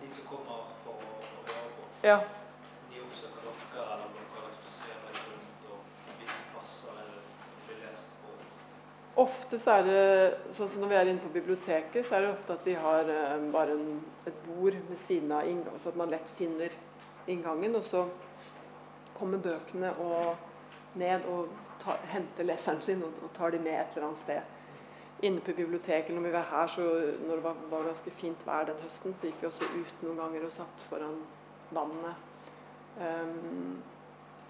De 0.00 0.08
som 0.08 0.24
kommer 0.28 0.70
for 0.80 0.96
å, 0.96 1.16
høre 1.44 1.72
på. 1.76 1.88
Ja. 2.06 2.16
De 2.90 3.02
oppsøker 3.02 3.44
dere, 3.44 3.84
eller 3.84 4.14
dere 4.16 4.52
som 4.54 4.68
ser 4.70 5.02
litt 5.04 5.18
rundt 5.26 5.66
og 5.68 5.98
hvilke 6.06 6.38
plasser 6.54 7.02
blir 7.66 7.82
lest 7.84 8.14
på? 8.22 8.36
Ofte 9.24 9.60
så 9.60 9.74
er 9.76 9.88
det 9.90 10.04
sånn 10.56 10.70
som 10.72 10.86
når 10.86 10.92
vi 10.92 10.98
er 11.00 11.10
inne 11.12 11.24
på 11.26 11.34
biblioteket, 11.34 12.06
så 12.08 12.16
er 12.16 12.24
det 12.24 12.30
ofte 12.32 12.56
at 12.56 12.64
vi 12.66 12.76
har 12.86 13.12
um, 13.36 13.50
bare 13.52 13.76
en, 13.76 13.98
et 14.24 14.44
bord 14.46 14.78
ved 14.88 15.02
siden 15.04 15.34
av 15.36 15.50
inngang, 15.50 15.76
så 15.82 15.92
at 15.92 16.00
man 16.00 16.14
lett 16.14 16.32
finner 16.38 16.72
inngangen. 17.28 17.76
Og 17.76 17.84
så 17.84 18.06
kommer 19.18 19.44
bøkene 19.44 19.92
og 20.00 20.96
ned 20.96 21.28
og 21.28 21.52
tar, 21.84 22.00
henter 22.14 22.48
leseren 22.48 22.80
sin 22.84 23.04
og, 23.04 23.20
og 23.26 23.36
tar 23.36 23.52
de 23.52 23.60
med 23.60 23.76
et 23.76 23.92
eller 23.92 24.08
annet 24.08 24.22
sted 24.24 24.56
inne 25.22 25.40
på 25.44 25.54
biblioteket 25.56 26.14
når 26.14 26.26
vi 26.26 26.32
var 26.32 26.48
her, 26.50 26.66
så 26.66 26.86
når 27.26 27.34
det 27.34 27.44
var, 27.44 27.56
var, 27.70 27.86
ganske 27.90 28.10
fint 28.10 28.46
vær 28.46 28.68
den 28.68 28.82
høsten, 28.84 29.14
så 29.14 29.28
gikk 29.28 29.42
vi 29.42 29.48
også 29.50 29.68
ut 29.74 30.04
noen 30.06 30.20
ganger 30.22 30.46
og 30.46 30.54
satt 30.54 30.86
foran 30.88 31.18
vannet. 31.74 32.26
Um, 33.00 33.82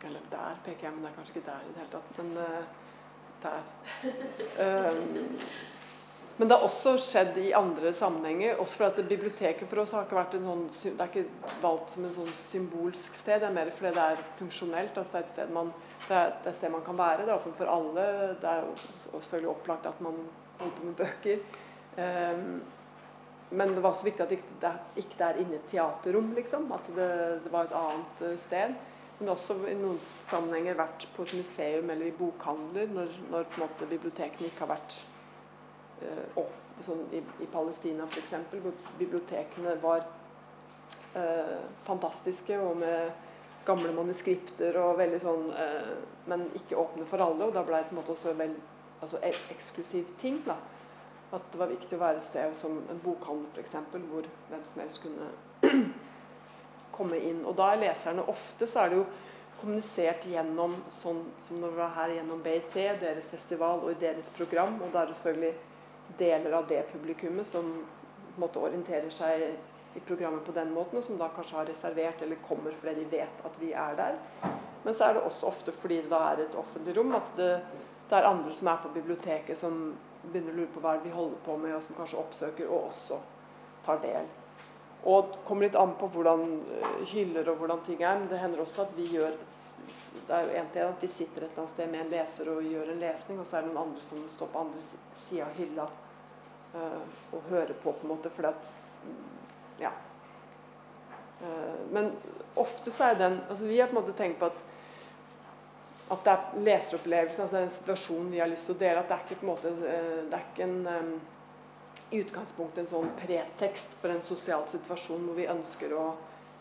eller 0.05 0.31
der 0.33 0.63
peker 0.65 0.89
jeg, 0.89 0.95
men 0.95 1.05
det 1.05 1.11
er 1.11 1.19
kanskje 1.19 1.37
ikke 1.37 1.49
der 1.51 1.67
i 1.67 1.75
det 1.75 1.83
hele 1.83 1.93
tatt. 1.93 2.17
Men 2.19 2.31
uh, 2.39 2.63
der. 3.43 3.61
Um, 4.61 5.29
men 6.41 6.49
det 6.49 6.57
har 6.57 6.65
også 6.65 6.95
skjedd 7.05 7.35
i 7.37 7.51
andre 7.53 7.91
sammenhenger. 7.93 8.57
Også 8.63 8.79
for 8.79 8.87
at 8.87 9.01
Biblioteket 9.09 9.69
for 9.69 9.83
oss 9.83 9.91
har 9.93 10.07
ikke 10.07 10.17
vært 10.17 10.39
en 10.39 10.47
sånn, 10.49 10.63
det 10.97 11.05
er 11.05 11.11
ikke 11.11 11.57
valgt 11.61 11.93
som 11.93 12.07
en 12.09 12.15
sånn 12.15 12.31
symbolsk 12.47 13.19
sted. 13.21 13.43
Det 13.43 13.51
er 13.51 13.57
mer 13.59 13.73
fordi 13.77 13.93
det 13.99 14.07
er 14.15 14.23
funksjonelt. 14.39 14.97
altså 14.97 15.13
Det 15.13 15.21
er 15.21 15.27
et 15.27 15.35
sted 15.35 15.53
man, 15.53 15.75
det 16.09 16.17
er, 16.17 16.37
det 16.45 16.55
sted 16.57 16.73
man 16.73 16.85
kan 16.85 16.99
være. 16.99 17.25
Det 17.25 17.33
er 17.33 17.39
åpent 17.39 17.57
for 17.59 17.71
alle. 17.71 18.05
Det 18.41 18.51
er 18.51 18.67
jo 18.67 18.75
selvfølgelig 19.21 19.51
opplagt 19.51 19.87
at 19.87 20.01
man 20.05 20.21
holdt 20.61 20.77
på 20.77 20.87
med 20.87 20.95
bøker. 20.99 21.43
Um, 21.99 22.61
men 23.51 23.75
det 23.75 23.83
var 23.83 23.91
også 23.91 24.07
viktig 24.07 24.23
at 24.23 24.31
det 24.31 24.39
ikke, 24.39 24.73
ikke 25.03 25.25
er 25.27 25.41
inne 25.43 25.57
i 25.57 25.59
et 25.59 25.71
teaterrom, 25.73 26.33
liksom. 26.37 26.71
At 26.73 26.87
det, 26.95 27.11
det, 27.45 27.53
var 27.53 27.67
et 27.67 27.75
annet 27.75 28.23
eh, 28.29 28.37
sted. 28.39 28.75
Men 29.19 29.33
også 29.35 29.57
i 29.69 29.75
noen 29.77 29.99
sammenhenger 30.31 30.79
vært 30.79 31.09
på 31.17 31.27
et 31.27 31.35
museum 31.41 31.91
eller 31.91 32.09
i 32.09 32.15
bokhandler 32.17 32.93
når, 32.95 33.17
når 33.33 33.49
på 33.51 33.59
en 33.59 33.65
måte 33.67 33.89
bibliotekene 33.91 34.49
ikke 34.49 34.65
har 34.65 34.71
vært 34.71 35.01
uh, 36.01 36.39
opp, 36.41 36.55
sånn 36.87 37.03
i, 37.13 37.21
i 37.45 37.49
Palestina 37.53 38.07
f.eks. 38.07 38.33
Hvor 38.55 38.79
bibliotekene 39.03 39.75
var 39.83 40.07
uh, 40.07 41.59
fantastiske 41.85 42.57
og 42.63 42.79
med 42.81 43.11
gamle 43.71 43.95
manuskripter 43.95 44.77
og 44.83 44.99
veldig 45.01 45.23
sånn 45.23 45.49
eh, 45.55 45.95
Men 46.31 46.45
ikke 46.59 46.79
åpne 46.79 47.07
for 47.09 47.23
alle. 47.25 47.47
Og 47.49 47.57
da 47.57 47.65
ble 47.67 47.81
det 47.81 47.89
på 47.89 47.97
en 47.97 48.01
måte 48.03 48.15
også 48.15 48.35
vel, 48.39 48.53
altså 49.01 49.23
eksklusiv 49.55 50.13
ting. 50.21 50.43
da. 50.47 50.59
At 51.31 51.47
det 51.53 51.61
var 51.61 51.71
viktig 51.71 51.97
å 51.97 52.03
være 52.03 52.21
et 52.21 52.27
sted 52.27 52.55
som 52.59 52.81
en 52.91 53.03
bokhandel 53.05 53.49
f.eks., 53.55 53.77
hvor 54.11 54.29
hvem 54.51 54.63
som 54.67 54.83
helst 54.83 55.05
kunne 55.05 55.31
komme 56.97 57.21
inn. 57.23 57.45
Og 57.47 57.55
da 57.59 57.73
er 57.73 57.85
leserne 57.85 58.27
ofte 58.29 58.69
så 58.71 58.85
er 58.85 58.93
det 58.93 59.01
jo 59.01 59.09
kommunisert 59.61 60.25
gjennom 60.27 60.79
sånn 60.95 61.21
som 61.39 61.61
når 61.61 61.75
vi 61.75 61.83
var 61.83 61.97
her 61.99 62.15
gjennom 62.17 62.43
BIT, 62.43 62.77
deres 63.03 63.29
festival 63.31 63.85
og 63.85 63.99
deres 64.01 64.31
program. 64.37 64.79
Og 64.83 64.93
da 64.93 65.05
er 65.05 65.11
det 65.11 65.19
selvfølgelig 65.21 66.19
deler 66.19 66.57
av 66.59 66.69
det 66.71 66.83
publikummet 66.91 67.47
som 67.47 67.69
på 67.71 68.37
en 68.37 68.45
måte 68.45 68.63
orienterer 68.63 69.11
seg 69.13 69.45
i 69.95 70.01
programmet 70.01 70.45
på 70.47 70.55
den 70.55 70.73
måten, 70.75 70.99
og 70.99 71.05
som 71.05 71.19
da 71.19 71.31
kanskje 71.35 71.57
har 71.59 71.71
reservert 71.71 72.23
eller 72.23 72.43
kommer 72.47 72.77
fordi 72.79 73.01
de 73.01 73.09
vet 73.17 73.45
at 73.45 73.57
vi 73.61 73.73
er 73.73 73.97
der. 73.99 74.19
Men 74.85 74.95
så 74.95 75.09
er 75.09 75.17
det 75.17 75.25
også 75.27 75.49
ofte 75.51 75.75
fordi 75.75 76.03
det 76.05 76.13
da 76.13 76.21
er 76.31 76.45
et 76.45 76.59
offentlig 76.59 76.97
rom, 76.97 77.15
at 77.19 77.33
det, 77.37 77.51
det 78.09 78.19
er 78.19 78.29
andre 78.29 78.55
som 78.55 78.71
er 78.71 78.83
på 78.83 78.93
biblioteket 78.95 79.59
som 79.59 79.81
begynner 80.23 80.55
å 80.55 80.61
lure 80.61 80.75
på 80.75 80.85
hva 80.85 80.99
vi 81.03 81.15
holder 81.15 81.43
på 81.45 81.57
med, 81.59 81.75
og 81.75 81.83
som 81.85 81.99
kanskje 81.99 82.21
oppsøker 82.21 82.71
og 82.71 82.93
også 82.93 83.19
tar 83.87 84.01
del. 84.05 84.29
Og 85.09 85.31
det 85.33 85.41
kommer 85.47 85.65
litt 85.65 85.79
an 85.81 85.95
på 85.97 86.11
hvordan 86.13 86.43
eh, 86.77 87.05
hyller 87.15 87.49
og 87.49 87.63
hvordan 87.63 87.81
ting 87.87 88.03
er. 88.03 88.19
Men 88.21 88.29
det 88.29 88.41
hender 88.43 88.61
også 88.61 88.85
at 88.85 88.93
vi 88.97 89.07
gjør 89.15 89.33
Det 90.29 90.35
er 90.37 90.45
jo 90.45 90.59
en 90.61 90.69
til 90.71 90.83
en 90.83 90.93
at 90.93 91.03
vi 91.03 91.09
sitter 91.09 91.43
et 91.43 91.49
eller 91.49 91.63
annet 91.63 91.73
sted 91.73 91.89
med 91.91 92.03
en 92.05 92.13
leser 92.13 92.51
og 92.53 92.67
gjør 92.69 92.93
en 92.93 93.01
lesning, 93.01 93.41
og 93.41 93.47
så 93.49 93.57
er 93.57 93.65
det 93.65 93.73
noen 93.73 93.89
andre 93.89 94.05
som 94.05 94.21
står 94.31 94.51
på 94.53 94.61
andre 94.61 94.83
sida 95.25 95.47
av 95.49 95.57
hylla 95.57 95.87
uh, 96.77 97.01
og 97.35 97.49
hører 97.49 97.73
på, 97.73 97.91
på 97.91 98.07
en 98.07 98.13
måte, 98.13 98.31
fordi 98.31 98.53
at 98.53 98.69
Ja. 99.81 99.93
Uh, 101.41 101.81
men 101.93 102.13
ofte 102.61 102.93
så 102.93 103.11
er 103.11 103.21
den 103.21 103.39
altså 103.49 103.65
Vi 103.65 103.79
har 103.81 103.89
på 103.89 103.97
en 103.97 104.03
måte 104.03 104.17
tenkt 104.19 104.41
på 104.41 104.51
at 104.51 104.67
at 106.11 106.25
det 106.27 106.33
er 106.33 106.63
leseropplevelsen, 106.67 107.45
altså 107.45 107.57
den 107.61 107.69
situasjonen 107.71 108.33
vi 108.33 108.41
har 108.43 108.49
lyst 108.51 108.67
til 108.67 108.75
å 108.75 108.81
dele. 108.81 109.03
At 109.03 109.07
det 109.07 109.15
er 109.15 109.21
ikke, 109.29 109.37
på 109.39 109.47
en 109.47 109.51
måte, 109.53 109.71
det 109.79 110.35
er 110.35 110.47
ikke 110.49 110.65
en 110.67 110.81
um, 110.91 111.13
i 112.11 112.19
utgangspunktet 112.25 112.83
en 112.83 112.91
sånn 112.91 113.13
pretekst 113.19 113.95
for 114.01 114.11
en 114.11 114.25
sosial 114.27 114.65
situasjon 114.71 115.29
hvor 115.29 115.39
vi 115.39 115.47
ønsker 115.51 115.95
å 115.95 116.09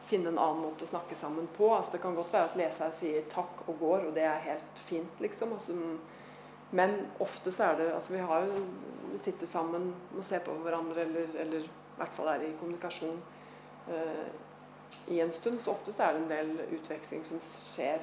finne 0.09 0.29
en 0.29 0.41
annen 0.41 0.61
måte 0.61 0.85
å 0.85 0.91
snakke 0.91 1.17
sammen 1.19 1.49
på. 1.55 1.71
Altså, 1.73 1.95
det 1.95 2.03
kan 2.03 2.17
godt 2.17 2.33
være 2.33 2.51
at 2.51 2.59
leseren 2.59 2.93
sier 2.95 3.25
takk 3.31 3.63
og 3.65 3.81
går, 3.81 4.07
og 4.09 4.15
det 4.17 4.25
er 4.29 4.45
helt 4.45 4.83
fint, 4.85 5.21
liksom. 5.21 5.53
Altså, 5.57 5.77
men 6.71 6.95
ofte 7.19 7.51
så 7.51 7.71
er 7.71 7.79
det 7.79 7.87
altså 7.95 8.13
Vi 8.13 8.19
har 8.29 8.45
jo 8.45 8.63
sitter 9.19 9.47
sammen 9.47 9.89
og 10.15 10.23
ser 10.23 10.43
på 10.45 10.53
hverandre, 10.63 11.01
eller, 11.01 11.33
eller 11.41 11.65
i 11.65 11.97
hvert 11.97 12.15
fall 12.15 12.29
er 12.31 12.45
i 12.45 12.53
kommunikasjon 12.59 13.17
eh, 13.91 14.29
i 15.07 15.19
en 15.19 15.31
stund. 15.31 15.59
Så 15.61 15.73
ofte 15.73 15.93
så 15.93 16.05
er 16.05 16.15
det 16.15 16.21
en 16.21 16.31
del 16.31 16.77
utveksling 16.77 17.25
som 17.27 17.41
skjer 17.41 17.99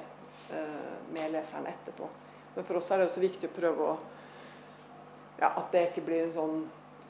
eh, 0.53 0.93
med 1.13 1.31
leseren 1.33 1.69
etterpå. 1.71 2.09
Men 2.55 2.67
for 2.67 2.79
oss 2.79 2.91
er 2.91 3.01
det 3.01 3.09
også 3.09 3.23
viktig 3.23 3.49
å 3.49 3.57
prøve 3.57 3.89
å 3.93 3.97
ja, 5.37 5.51
At 5.51 5.67
det 5.69 5.83
ikke 5.91 6.01
blir 6.07 6.23
en 6.25 6.33
sånn 6.33 6.61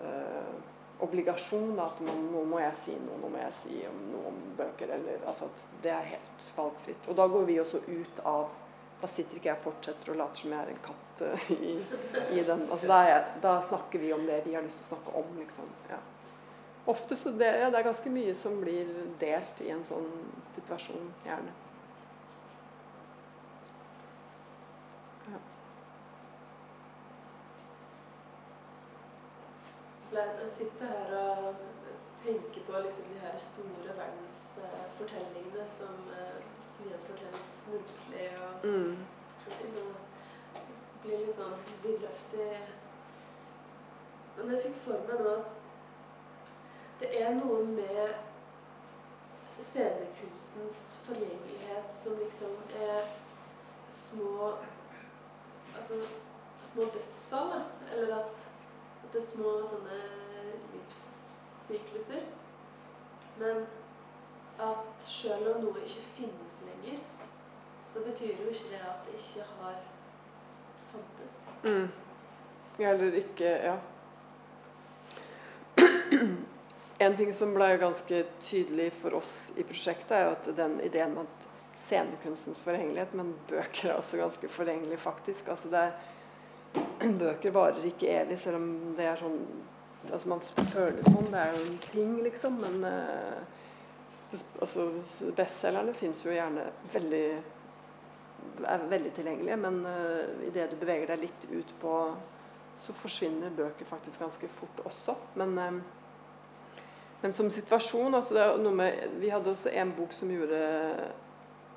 eh, 0.04 0.56
obligasjon. 1.04 1.78
At 1.80 2.02
man, 2.04 2.26
nå 2.34 2.42
må 2.52 2.60
jeg 2.60 2.74
si 2.84 2.96
noe, 3.00 3.20
nå 3.22 3.30
må 3.32 3.40
jeg 3.40 3.54
si 3.62 3.78
om 3.88 4.02
noe 4.12 4.32
om 4.34 4.42
bøker. 4.58 4.92
Eller, 4.98 5.22
altså 5.24 5.48
at 5.48 5.68
det 5.84 5.94
er 5.96 6.10
helt 6.14 6.50
valgfritt. 6.58 7.08
Og 7.08 7.16
da 7.16 7.28
går 7.32 7.48
vi 7.48 7.60
også 7.64 7.84
ut 7.88 8.20
av 8.28 8.50
Da 9.02 9.08
sitter 9.12 9.38
ikke 9.38 9.52
jeg 9.52 9.60
og 9.60 9.66
fortsetter 9.68 10.14
og 10.14 10.18
later 10.18 10.42
som 10.42 10.54
jeg 10.56 10.66
er 10.66 10.72
en 10.74 10.80
katt 10.88 11.20
uh, 11.22 11.50
i, 11.54 11.74
i, 12.34 12.44
den. 12.48 12.64
Altså, 12.66 12.88
da, 12.90 13.02
jeg, 13.06 13.26
da, 13.44 13.54
snakker 13.70 14.02
vi 14.02 14.14
om 14.16 14.26
det 14.26 14.40
vi 14.48 14.56
har 14.58 14.66
lyst 14.66 14.82
til 14.82 14.88
å 14.88 14.96
snakke 14.96 15.14
om. 15.22 15.38
Liksom. 15.38 15.70
Ja. 15.92 16.02
Ofte 16.88 17.20
så 17.20 17.36
det, 17.36 17.52
ja, 17.62 17.70
det 17.70 17.82
er 17.82 17.88
ganske 17.92 18.10
mye 18.10 18.34
som 18.36 18.58
blir 18.64 18.90
delt 19.22 19.62
i 19.62 19.70
en 19.76 19.86
sånn 19.86 20.10
situasjon, 20.56 21.10
gjerne. 21.28 21.56
Jeg 30.18 30.50
sitter 30.50 30.88
her 30.88 31.12
og 31.20 31.56
tenker 32.18 32.62
på 32.66 32.80
liksom 32.82 33.10
de 33.12 33.20
her 33.22 33.36
store 33.38 33.96
verdensfortellingene 33.98 35.66
som, 35.68 35.98
eh, 36.16 36.57
som 36.70 36.90
gjenfortelles 36.90 37.68
muntlig. 37.72 38.28
og 38.42 38.66
mm. 38.66 38.98
Blir 41.04 41.24
litt 41.24 41.36
sånn 41.36 41.56
vidløftig. 41.84 42.48
Men 44.38 44.54
jeg 44.54 44.64
fikk 44.68 44.80
for 44.84 45.06
meg 45.08 45.22
nå 45.24 45.36
at 45.40 45.58
det 47.02 47.12
er 47.22 47.36
noe 47.38 47.62
med 47.70 48.18
scenekunstens 49.62 50.80
forgjengelighet 51.06 51.94
som 51.94 52.18
liksom 52.22 52.58
er 52.88 53.14
små 53.88 54.56
Altså 55.78 55.94
små 56.66 56.88
dødsfall. 56.94 57.52
Eller 57.94 58.16
at 58.16 58.40
det 59.14 59.20
er 59.22 59.26
små 59.26 59.52
sånne 59.66 59.98
livssykluser. 60.74 62.24
Men 63.38 63.68
at 64.60 65.02
selv 65.02 65.52
om 65.56 65.62
noe 65.66 65.84
ikke 65.84 66.04
finnes 66.16 66.62
lenger, 66.66 67.00
så 67.86 68.04
betyr 68.06 68.42
jo 68.42 68.50
ikke 68.52 68.72
det 68.74 68.82
at 68.82 69.06
det 69.06 69.16
ikke 69.20 69.46
har 69.60 69.78
fantes. 70.92 71.46
Mm. 71.64 71.88
Eller 72.80 73.22
ikke 73.24 73.54
Ja. 73.70 73.78
En 77.00 77.14
ting 77.18 77.34
som 77.34 77.52
ble 77.54 77.78
ganske 77.78 78.24
tydelig 78.42 78.88
for 78.98 79.14
oss 79.20 79.52
i 79.54 79.62
prosjektet, 79.64 80.12
er 80.18 80.24
jo 80.26 80.32
at 80.32 80.48
den 80.58 80.80
ideen 80.82 81.18
at 81.22 81.44
scenekunstens 81.78 82.60
forhengelighet, 82.60 83.14
men 83.14 83.36
bøker 83.50 83.92
er 83.92 84.00
også 84.00 84.18
ganske 84.18 84.50
forhengelige, 84.50 84.98
faktisk. 84.98 85.48
Altså 85.48 85.70
det 85.70 85.84
er 85.84 85.92
bøker 87.22 87.54
varer 87.54 87.86
ikke 87.86 88.10
evig, 88.10 88.40
selv 88.40 88.58
om 88.58 88.96
det 88.98 89.06
er 89.06 89.22
sånn 89.22 89.38
altså 90.08 90.30
Man 90.30 90.42
føler 90.72 91.04
sånn. 91.04 91.30
Det 91.32 91.40
er 91.42 91.54
jo 91.54 91.64
en 91.66 91.80
ting, 91.84 92.12
liksom. 92.24 92.60
Men 92.64 92.84
uh, 92.86 93.57
altså, 94.34 94.90
bestselgerne 95.36 95.94
fins 95.94 96.26
jo 96.26 96.34
gjerne 96.34 96.66
veldig 96.94 97.28
er 98.68 98.90
veldig 98.90 99.12
tilgjengelige, 99.14 99.58
men 99.58 99.86
uh, 99.86 100.48
idet 100.48 100.72
du 100.72 100.76
beveger 100.80 101.12
deg 101.12 101.26
litt 101.26 101.46
ut 101.52 101.74
på 101.82 101.94
så 102.78 102.94
forsvinner 102.94 103.54
bøker 103.58 103.86
faktisk 103.90 104.22
ganske 104.22 104.50
fort 104.54 104.82
også. 104.86 105.16
Men, 105.36 105.58
uh, 105.58 106.78
men 107.22 107.34
som 107.34 107.50
situasjon 107.54 108.16
altså 108.16 108.38
det 108.38 108.44
er 108.44 108.62
noe 108.62 108.78
med, 108.78 109.18
Vi 109.22 109.30
hadde 109.34 109.52
også 109.52 109.74
en 109.74 109.94
bok 109.98 110.14
som 110.14 110.32
gjorde 110.32 110.62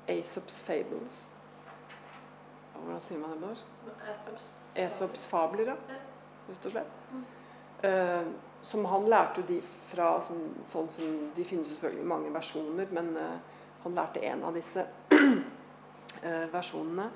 Aesops 0.09 0.61
Fables. 0.61 1.25
Hvordan 2.75 3.01
sier 3.05 3.19
man 3.21 3.41
det? 3.41 3.55
Aesops 4.09 4.47
Esops 4.79 5.27
fabler, 5.29 5.73
ja. 5.73 5.99
Rett 6.49 6.65
og 6.65 6.73
slett. 6.73 6.95
Mm. 7.11 7.27
Uh, 7.81 8.50
som 8.63 8.85
han 8.85 9.07
lærte 9.09 9.43
de 9.47 9.59
fra 9.91 10.13
sånn, 10.23 10.43
sånn, 10.69 10.89
som 10.93 11.17
De 11.35 11.45
finnes 11.47 11.67
jo 11.67 11.75
selvfølgelig 11.75 12.07
mange 12.07 12.31
versjoner, 12.33 12.91
men 12.93 13.11
uh, 13.17 13.57
han 13.83 13.97
lærte 13.97 14.23
en 14.27 14.45
av 14.47 14.55
disse 14.57 14.85
uh, 14.85 16.47
versjonene. 16.55 17.09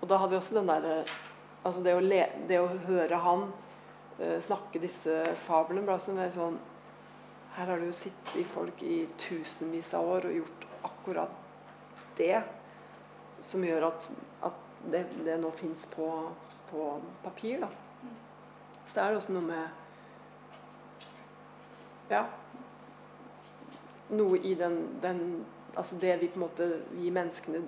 Og 0.00 0.08
da 0.08 0.20
hadde 0.20 0.34
vi 0.34 0.40
også 0.40 0.58
den 0.60 0.72
derre 0.72 1.00
Altså 1.66 1.80
det 1.82 1.96
å, 1.98 2.02
le, 2.04 2.20
det 2.46 2.60
å, 2.62 2.68
høre 2.86 3.16
han 3.18 3.48
snakke 4.16 4.78
disse 4.78 5.16
fablene 5.48 5.82
ble 5.82 5.96
sånn, 5.98 6.20
sånn 6.30 6.54
Her 7.56 7.72
har 7.72 7.80
det 7.82 7.88
jo 7.88 7.96
sittet 7.98 8.46
folk 8.52 8.84
i 8.86 9.00
tusenvis 9.18 9.90
av 9.98 10.06
år 10.12 10.28
og 10.28 10.36
gjort 10.36 10.66
akkurat 10.86 11.34
det 12.16 12.38
som 13.44 13.66
gjør 13.66 13.88
at, 13.88 14.06
at 14.46 14.62
det, 14.92 15.02
det 15.26 15.40
nå 15.42 15.50
fins 15.58 15.88
på 15.90 16.06
på 16.70 17.00
papir. 17.22 17.60
Da. 17.60 17.68
Så 18.86 18.94
det 18.94 19.02
er 19.02 19.16
også 19.16 19.34
noe 19.34 19.46
med 19.46 19.85
Ja. 22.10 22.24
Noe 24.14 24.38
i 24.38 24.54
den, 24.54 25.00
den 25.02 25.20
Altså 25.76 25.98
det 26.00 26.14
vi 26.20 26.28
på 26.32 26.38
en 26.38 26.44
måte 26.46 26.66
Vi 26.96 27.10
menneskene 27.12 27.60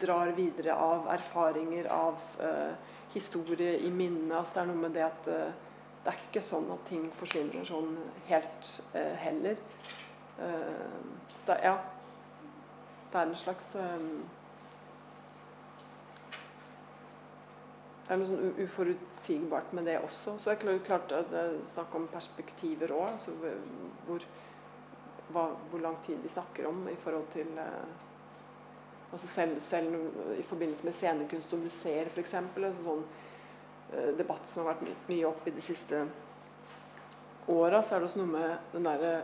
drar 0.00 0.30
videre 0.32 0.72
av 0.74 1.04
erfaringer, 1.12 1.86
av 1.92 2.16
uh, 2.40 2.72
historie 3.12 3.76
i 3.78 3.90
minnet. 3.90 4.32
Altså 4.34 4.54
det 4.54 4.62
er 4.62 4.70
noe 4.70 4.80
med 4.80 4.96
det 4.96 5.04
at 5.04 5.28
uh, 5.28 5.74
det 6.02 6.10
er 6.10 6.22
ikke 6.24 6.42
sånn 6.42 6.70
at 6.74 6.86
ting 6.88 7.04
forsvinner 7.14 7.68
sånn 7.68 7.92
helt 8.26 8.70
uh, 8.96 9.12
heller. 9.22 9.60
så 10.38 11.52
det, 11.52 11.58
ja. 11.62 11.76
Det 13.12 13.20
er 13.20 13.28
en 13.28 13.36
slags 13.36 13.68
det 18.12 18.18
er 18.18 18.20
noe 18.20 18.28
sånn 18.28 18.64
uforutsigbart 18.66 19.70
med 19.76 19.86
det 19.88 19.94
også. 20.04 20.34
Så 20.36 20.52
det 20.52 20.68
er 20.68 20.80
klart 20.84 21.12
at 21.16 21.30
det 21.32 21.38
er 21.40 21.54
snakk 21.64 21.94
om 21.96 22.10
perspektiver 22.12 22.92
òg. 22.92 23.06
Altså 23.08 23.32
hvor, 24.04 24.26
hvor, 25.32 25.80
lang 25.80 25.96
tid 26.04 26.18
vi 26.20 26.32
snakker 26.32 26.68
om 26.68 26.82
i 26.92 26.98
forhold 27.00 27.30
til 27.32 27.48
eh, 27.62 27.94
altså 29.12 29.30
selv, 29.32 29.60
selv, 29.64 29.96
i 30.36 30.44
forbindelse 30.44 30.84
med 30.84 30.98
scenekunst 30.98 31.56
og 31.56 31.64
museer 31.64 32.12
f.eks. 32.12 32.36
Altså 32.36 32.84
sånn 32.84 33.02
eh, 33.94 34.12
debatt 34.20 34.44
som 34.50 34.66
har 34.66 34.74
vært 34.74 34.84
my 34.90 34.94
mye 35.08 35.32
opp 35.32 35.48
i 35.48 35.56
de 35.56 35.64
siste 35.64 36.04
åra, 37.48 37.80
så 37.80 37.96
er 37.96 38.02
det 38.02 38.10
også 38.10 38.20
noe 38.20 38.32
med 38.36 38.72
den 38.76 38.92
derre 38.92 39.16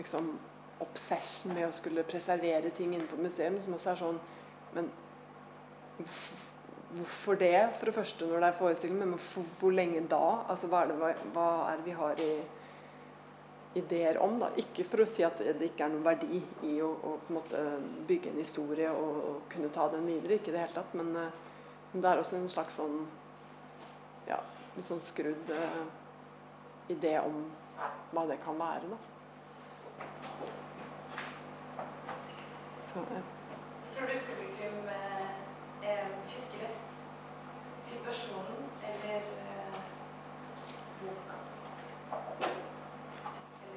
liksom 0.00 0.32
obsession 0.80 1.52
med 1.52 1.68
å 1.68 1.76
skulle 1.76 2.08
preservere 2.08 2.72
ting 2.72 2.96
inne 2.96 3.10
på 3.10 3.20
museum, 3.20 3.60
som 3.60 3.76
også 3.76 3.92
er 3.92 4.04
sånn 4.06 4.26
Men 4.72 4.88
hvorfor 6.90 7.34
det, 7.34 7.68
for 7.78 7.86
det 7.86 7.94
første, 7.94 8.26
når 8.26 8.40
det 8.40 8.48
er 8.48 8.58
forestilling, 8.58 8.98
men 8.98 9.18
for, 9.18 9.42
hvor 9.60 9.74
lenge 9.74 10.00
da? 10.10 10.22
Altså, 10.48 10.70
hva 10.70 10.82
er 10.82 10.92
det 10.92 10.96
hva, 11.34 11.48
er 11.68 11.76
det 11.76 11.86
vi 11.86 11.96
har 11.98 12.22
i 12.24 12.30
ideer 13.78 14.18
om? 14.24 14.38
da? 14.40 14.48
Ikke 14.60 14.86
for 14.88 15.04
å 15.04 15.08
si 15.08 15.24
at 15.26 15.38
det 15.42 15.70
ikke 15.70 15.84
er 15.84 15.92
noen 15.92 16.06
verdi 16.06 16.40
i 16.66 16.78
å, 16.82 16.88
å 16.88 17.14
på 17.20 17.32
en 17.32 17.38
måte 17.38 17.62
bygge 18.08 18.32
en 18.32 18.40
historie 18.40 18.90
og, 18.90 19.20
og, 19.28 19.38
kunne 19.52 19.70
ta 19.74 19.88
den 19.92 20.08
videre, 20.08 20.38
ikke 20.38 20.52
i 20.52 20.56
det 20.56 20.64
hele 20.64 20.76
tatt, 20.78 20.96
men, 20.98 21.12
uh, 21.16 21.28
men, 21.92 22.02
det 22.02 22.10
er 22.10 22.22
også 22.22 22.38
en 22.38 22.50
slags 22.52 22.78
sånn 22.80 22.98
ja, 24.28 24.40
litt 24.76 24.88
sånn 24.88 25.04
skrudd 25.08 25.52
uh, 25.52 25.84
idé 26.92 27.18
om 27.20 27.42
hva 28.14 28.24
det 28.30 28.40
kan 28.42 28.56
være. 28.58 28.88
da. 28.88 28.98
Så, 32.88 33.04
ja. 33.12 33.24
Tror 33.88 34.08
du 34.08 34.37
situasjonen 38.08 38.68
eller 38.82 39.16
eh, 39.16 39.76
boka? 41.02 41.34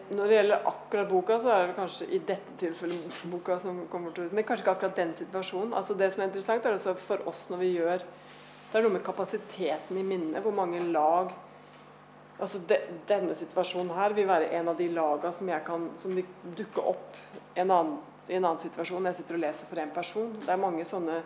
Når 0.09 0.27
det 0.27 0.35
gjelder 0.35 0.67
akkurat 0.67 1.09
boka, 1.09 1.39
så 1.39 1.51
er 1.51 1.67
det 1.67 1.75
kanskje 1.75 2.07
i 2.11 2.19
dette 2.19 2.57
tilfellet 2.59 3.21
boka 3.31 3.59
som 3.59 3.85
kommer 3.91 4.11
til 4.11 4.27
ut. 4.27 4.35
Men 4.35 4.47
kanskje 4.47 4.65
ikke 4.65 4.75
akkurat 4.75 4.95
den 4.95 5.13
situasjonen. 5.15 5.73
Altså 5.73 5.93
Det 5.93 6.11
som 6.13 6.21
er 6.21 6.29
interessant, 6.29 6.65
er 6.65 6.77
også 6.77 6.95
for 6.99 7.27
oss 7.27 7.47
når 7.49 7.63
vi 7.63 7.73
gjør 7.77 8.03
Det 8.71 8.79
er 8.79 8.85
noe 8.85 8.95
med 8.95 9.03
kapasiteten 9.03 9.97
i 9.97 10.03
minnet. 10.03 10.41
Hvor 10.41 10.55
mange 10.55 10.79
lag 10.79 11.33
altså 12.39 12.59
de, 12.67 12.77
Denne 13.07 13.35
situasjonen 13.35 13.91
her 13.95 14.15
vil 14.15 14.27
være 14.27 14.51
en 14.55 14.71
av 14.71 14.77
de 14.77 14.87
lagene 14.87 15.33
som, 15.35 15.49
jeg 15.49 15.65
kan, 15.65 15.89
som 15.97 16.15
vil 16.15 16.25
dukke 16.57 16.81
opp 16.93 17.19
en 17.55 17.71
annen 17.71 17.99
i 18.29 18.37
en 18.37 18.45
annen 18.45 18.61
situasjon. 18.61 19.05
Jeg 19.09 19.17
sitter 19.17 19.35
og 19.35 19.41
leser 19.43 19.67
for 19.67 19.81
en 19.81 19.91
person. 19.91 20.29
Det 20.39 20.51
er 20.53 20.59
mange 20.61 20.85
sånne 20.87 21.17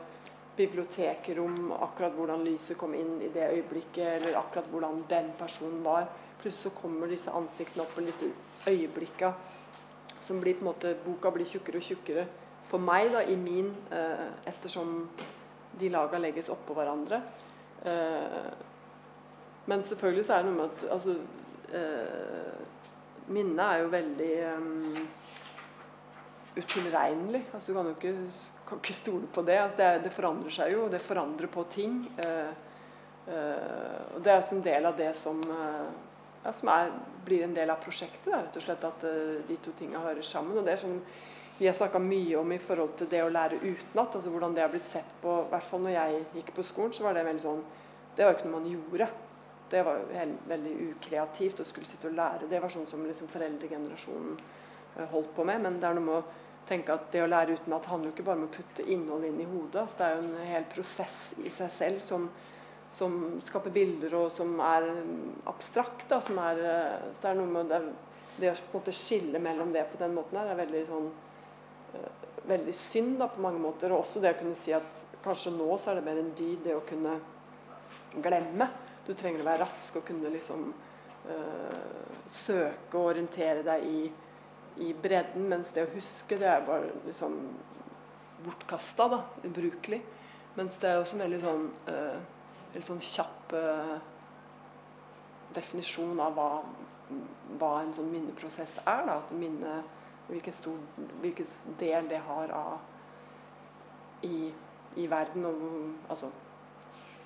bibliotekrom, 0.58 1.72
akkurat 1.72 2.16
hvordan 2.16 2.44
lyset 2.46 2.78
kom 2.80 2.94
inn 2.96 3.20
i 3.22 3.32
det 3.34 3.50
øyeblikket, 3.58 4.20
eller 4.20 4.40
akkurat 4.40 4.70
hvordan 4.72 5.04
den 5.10 5.32
personen 5.40 5.84
var. 5.84 6.08
Plutselig 6.40 6.72
så 6.72 6.74
kommer 6.82 7.12
disse 7.12 7.34
ansiktene 7.36 7.84
opp, 7.84 7.98
eller 7.98 8.12
disse 8.12 8.32
øyeblikka 8.70 9.34
som 10.26 10.40
blir 10.42 10.58
på 10.58 10.66
en 10.66 10.72
måte 10.72 10.96
Boka 11.06 11.30
blir 11.30 11.46
tjukkere 11.46 11.78
og 11.78 11.86
tjukkere 11.86 12.26
for 12.70 12.82
meg, 12.82 13.12
da, 13.14 13.22
i 13.22 13.36
min, 13.38 13.70
eh, 13.94 14.28
ettersom 14.50 15.10
de 15.80 15.90
laga 15.90 16.18
legges 16.18 16.50
oppå 16.50 16.74
hverandre. 16.74 17.22
Eh, 17.86 18.54
men 19.66 19.84
selvfølgelig 19.84 20.26
så 20.26 20.34
er 20.34 20.44
det 20.44 20.52
noe 20.52 20.58
med 20.58 20.66
at 20.72 20.88
altså, 20.92 21.16
eh, 21.74 22.64
Minnet 23.28 23.60
er 23.66 23.80
jo 23.82 23.88
veldig 23.90 24.34
um, 24.54 25.08
utilregnelig. 26.58 27.40
Altså, 27.54 27.72
du 27.72 27.74
kan 27.74 27.88
jo 27.90 27.96
ikke, 27.96 28.12
kan 28.66 28.82
ikke 28.82 28.98
stole 28.98 29.28
på 29.34 29.44
det. 29.46 29.60
Altså, 29.62 29.78
det. 29.78 29.92
det. 30.06 30.14
forandrer 30.16 30.56
seg 30.58 30.74
jo, 30.74 30.88
det 30.90 31.04
forandrer 31.06 31.52
på 31.52 31.66
ting. 31.74 32.00
Uh, 32.18 32.50
uh, 33.30 34.02
og 34.16 34.24
Det 34.24 34.32
er 34.32 34.42
også 34.42 34.58
en 34.58 34.66
del 34.66 34.90
av 34.90 34.98
det 34.98 35.12
som, 35.18 35.40
uh, 35.46 35.86
ja, 36.44 36.54
som 36.54 36.72
er, 36.74 36.92
blir 37.26 37.46
en 37.46 37.56
del 37.56 37.70
av 37.74 37.82
prosjektet. 37.84 38.28
Da, 38.32 38.42
rett 38.42 38.60
og 38.60 38.66
slett 38.66 38.90
At 38.90 39.08
de 39.48 39.58
to 39.62 39.74
tingene 39.78 40.04
hører 40.04 40.26
sammen. 40.26 40.58
og 40.58 40.66
det 40.66 40.76
er 40.76 40.84
som 40.84 41.00
vi 41.58 41.68
har 41.70 41.76
snakka 41.76 42.02
mye 42.04 42.36
om 42.36 42.50
i 42.52 42.60
forhold 42.60 42.98
til 43.00 43.08
det 43.08 43.22
å 43.24 43.32
lære 43.32 43.62
utenat. 43.62 44.16
Altså 44.18 44.32
hvordan 44.32 44.56
det 44.56 44.64
har 44.66 44.74
blitt 44.74 44.88
sett 44.88 45.14
på 45.22 45.38
I 45.46 45.52
hvert 45.54 45.70
fall 45.70 45.86
når 45.86 45.94
jeg 45.94 46.24
gikk 46.40 46.52
på 46.58 46.66
skolen, 46.68 46.92
så 46.94 47.06
var 47.06 47.16
det 47.16 47.24
veldig 47.24 47.44
sånn 47.46 47.62
Det 48.16 48.26
var 48.26 48.34
jo 48.34 48.38
ikke 48.38 48.50
noe 48.50 48.60
man 48.60 48.74
gjorde. 48.74 49.08
Det 49.72 49.84
var 49.84 50.02
jo 50.02 50.26
veldig 50.50 50.74
ukreativt 50.90 51.62
å 51.64 51.66
skulle 51.68 51.88
sitte 51.88 52.10
og 52.10 52.18
lære. 52.18 52.50
Det 52.52 52.60
var 52.62 52.74
sånn 52.74 52.88
som 52.88 53.06
liksom 53.08 53.32
foreldregenerasjonen 53.32 54.36
holdt 55.12 55.32
på 55.36 55.46
med. 55.48 55.64
Men 55.64 55.80
det 55.80 55.88
er 55.88 55.98
noe 55.98 56.06
med 56.06 56.20
å 56.20 56.45
tenke 56.70 56.96
at 56.96 57.08
det 57.14 57.22
å 57.24 57.30
lære 57.30 57.56
utenat 57.60 57.88
handler 57.90 58.10
jo 58.10 58.16
ikke 58.16 58.26
bare 58.28 58.42
om 58.42 58.48
å 58.48 58.54
putte 58.54 58.86
innhold 58.90 59.26
inn 59.28 59.40
i 59.42 59.48
hodet. 59.50 59.84
Altså 59.84 60.00
det 60.00 60.08
er 60.08 60.16
jo 60.16 60.24
en 60.24 60.50
hel 60.50 60.68
prosess 60.72 61.20
i 61.44 61.52
seg 61.54 61.72
selv 61.76 62.04
som, 62.06 62.28
som 62.94 63.18
skaper 63.46 63.74
bilder, 63.76 64.16
og 64.18 64.32
som 64.34 64.56
er 64.66 64.88
abstrakt. 65.52 66.08
Da, 66.12 66.22
som 66.26 66.40
er, 66.42 66.62
så 67.14 67.22
det 67.22 67.32
er 67.32 67.40
noe 67.40 67.54
med 67.54 67.72
det, 67.72 67.82
det 68.40 68.52
å 68.52 68.56
på 68.58 68.72
en 68.72 68.80
måte 68.80 68.96
skille 68.96 69.42
mellom 69.42 69.74
det 69.76 69.86
på 69.92 70.02
den 70.02 70.16
måten 70.18 70.40
her 70.42 70.52
er 70.52 70.60
veldig 70.64 70.82
sånn 70.90 71.12
uh, 71.94 72.10
veldig 72.50 72.74
synd 72.78 73.20
da, 73.22 73.30
på 73.32 73.46
mange 73.46 73.62
måter. 73.62 73.94
Og 73.94 74.04
også 74.04 74.24
det 74.24 74.36
å 74.36 74.42
kunne 74.42 74.58
si 74.60 74.74
at 74.76 75.06
kanskje 75.26 75.54
nå 75.56 75.70
så 75.78 75.94
er 75.94 76.02
det 76.02 76.08
mer 76.10 76.22
en 76.22 76.34
dyd, 76.38 76.60
det 76.66 76.76
å 76.78 76.84
kunne 76.88 77.20
glemme. 78.26 78.70
Du 79.06 79.14
trenger 79.14 79.44
å 79.44 79.50
være 79.52 79.66
rask 79.66 80.00
og 80.00 80.06
kunne 80.08 80.34
liksom 80.34 80.70
uh, 81.30 82.14
søke 82.26 82.98
og 82.98 83.12
orientere 83.14 83.66
deg 83.66 83.90
i 83.90 84.06
i 84.78 84.94
bredden, 84.94 85.48
mens 85.50 85.72
det 85.76 85.86
å 85.86 85.94
huske 85.94 86.38
det 86.40 86.48
er 86.52 86.66
bare 86.68 86.92
liksom 87.06 87.38
bortkasta, 88.46 89.08
da, 89.12 89.22
ubrukelig. 89.48 90.02
Mens 90.56 90.80
det 90.82 90.90
er 90.90 91.00
også 91.00 91.18
en 91.18 91.24
veldig 91.26 91.40
sånn, 91.42 91.64
uh, 91.88 92.18
veldig 92.74 92.88
sånn 92.88 93.04
kjapp 93.04 93.56
uh, 93.56 93.96
definisjon 95.56 96.20
av 96.24 96.36
hva, 96.36 96.50
hva, 97.56 97.72
en 97.82 97.94
sånn 97.96 98.12
minneprosess 98.12 98.78
er. 98.84 99.06
Da. 99.08 99.18
At 99.18 99.34
minne, 99.36 99.80
hvilken, 100.30 100.56
stor, 100.56 101.08
hvilken 101.24 101.50
del 101.80 102.12
det 102.12 102.22
har 102.28 102.56
av 102.56 104.28
i, 104.28 104.52
i 105.00 105.10
verden. 105.12 105.48
Og 105.48 106.12
altså, 106.12 106.32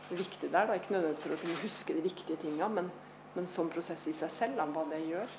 viktig 0.10 0.50
det 0.50 0.54
er. 0.54 0.70
Da. 0.70 0.78
Ikke 0.78 0.96
nødvendigvis 0.96 1.26
for 1.26 1.38
å 1.38 1.42
kunne 1.44 1.62
huske 1.66 1.98
de 1.98 2.06
viktige 2.06 2.42
tinga, 2.46 2.70
men, 2.78 2.90
men 3.36 3.50
som 3.50 3.70
prosess 3.74 4.06
i 4.10 4.18
seg 4.18 4.34
selv, 4.38 4.62
da, 4.62 4.70
hva 4.70 4.86
det 4.94 5.06
gjør 5.10 5.38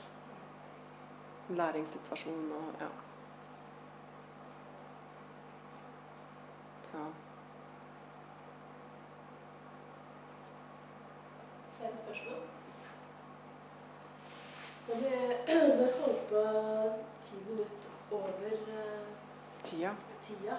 læringssituasjon 1.56 2.52
og 2.52 2.80
ja. 2.80 2.86
Så. 6.90 6.98
Flere 11.72 11.94
spørsmål? 11.94 12.42
Vi 14.86 14.94
bør 15.76 15.90
holde 16.00 16.20
på 16.28 16.42
ti 17.22 17.34
minutter 17.48 17.90
over 18.10 18.28
uh, 18.28 19.06
tida. 19.64 19.90
tida. 20.22 20.56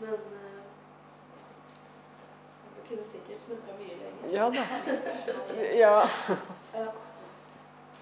Men 0.00 0.08
uh, 0.12 0.62
vi 2.76 2.88
kunne 2.88 3.04
sikkert 3.04 3.42
snakka 3.42 3.72
mye 3.78 3.94
lenger. 3.96 4.38
Ja 4.38 4.50
da. 4.50 4.64
ja. 5.84 5.98
ja. 6.80 6.86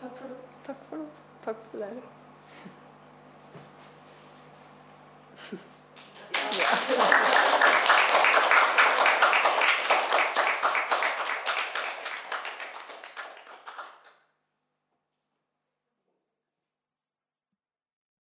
Takk 0.00 0.16
for 0.16 0.28
nå. 0.28 0.34
Takk 0.66 0.76
for 0.88 0.96
det. 0.96 1.21
Takk 1.44 1.56
for 1.70 1.78
det. 1.78 2.02
Ja. 6.58 7.12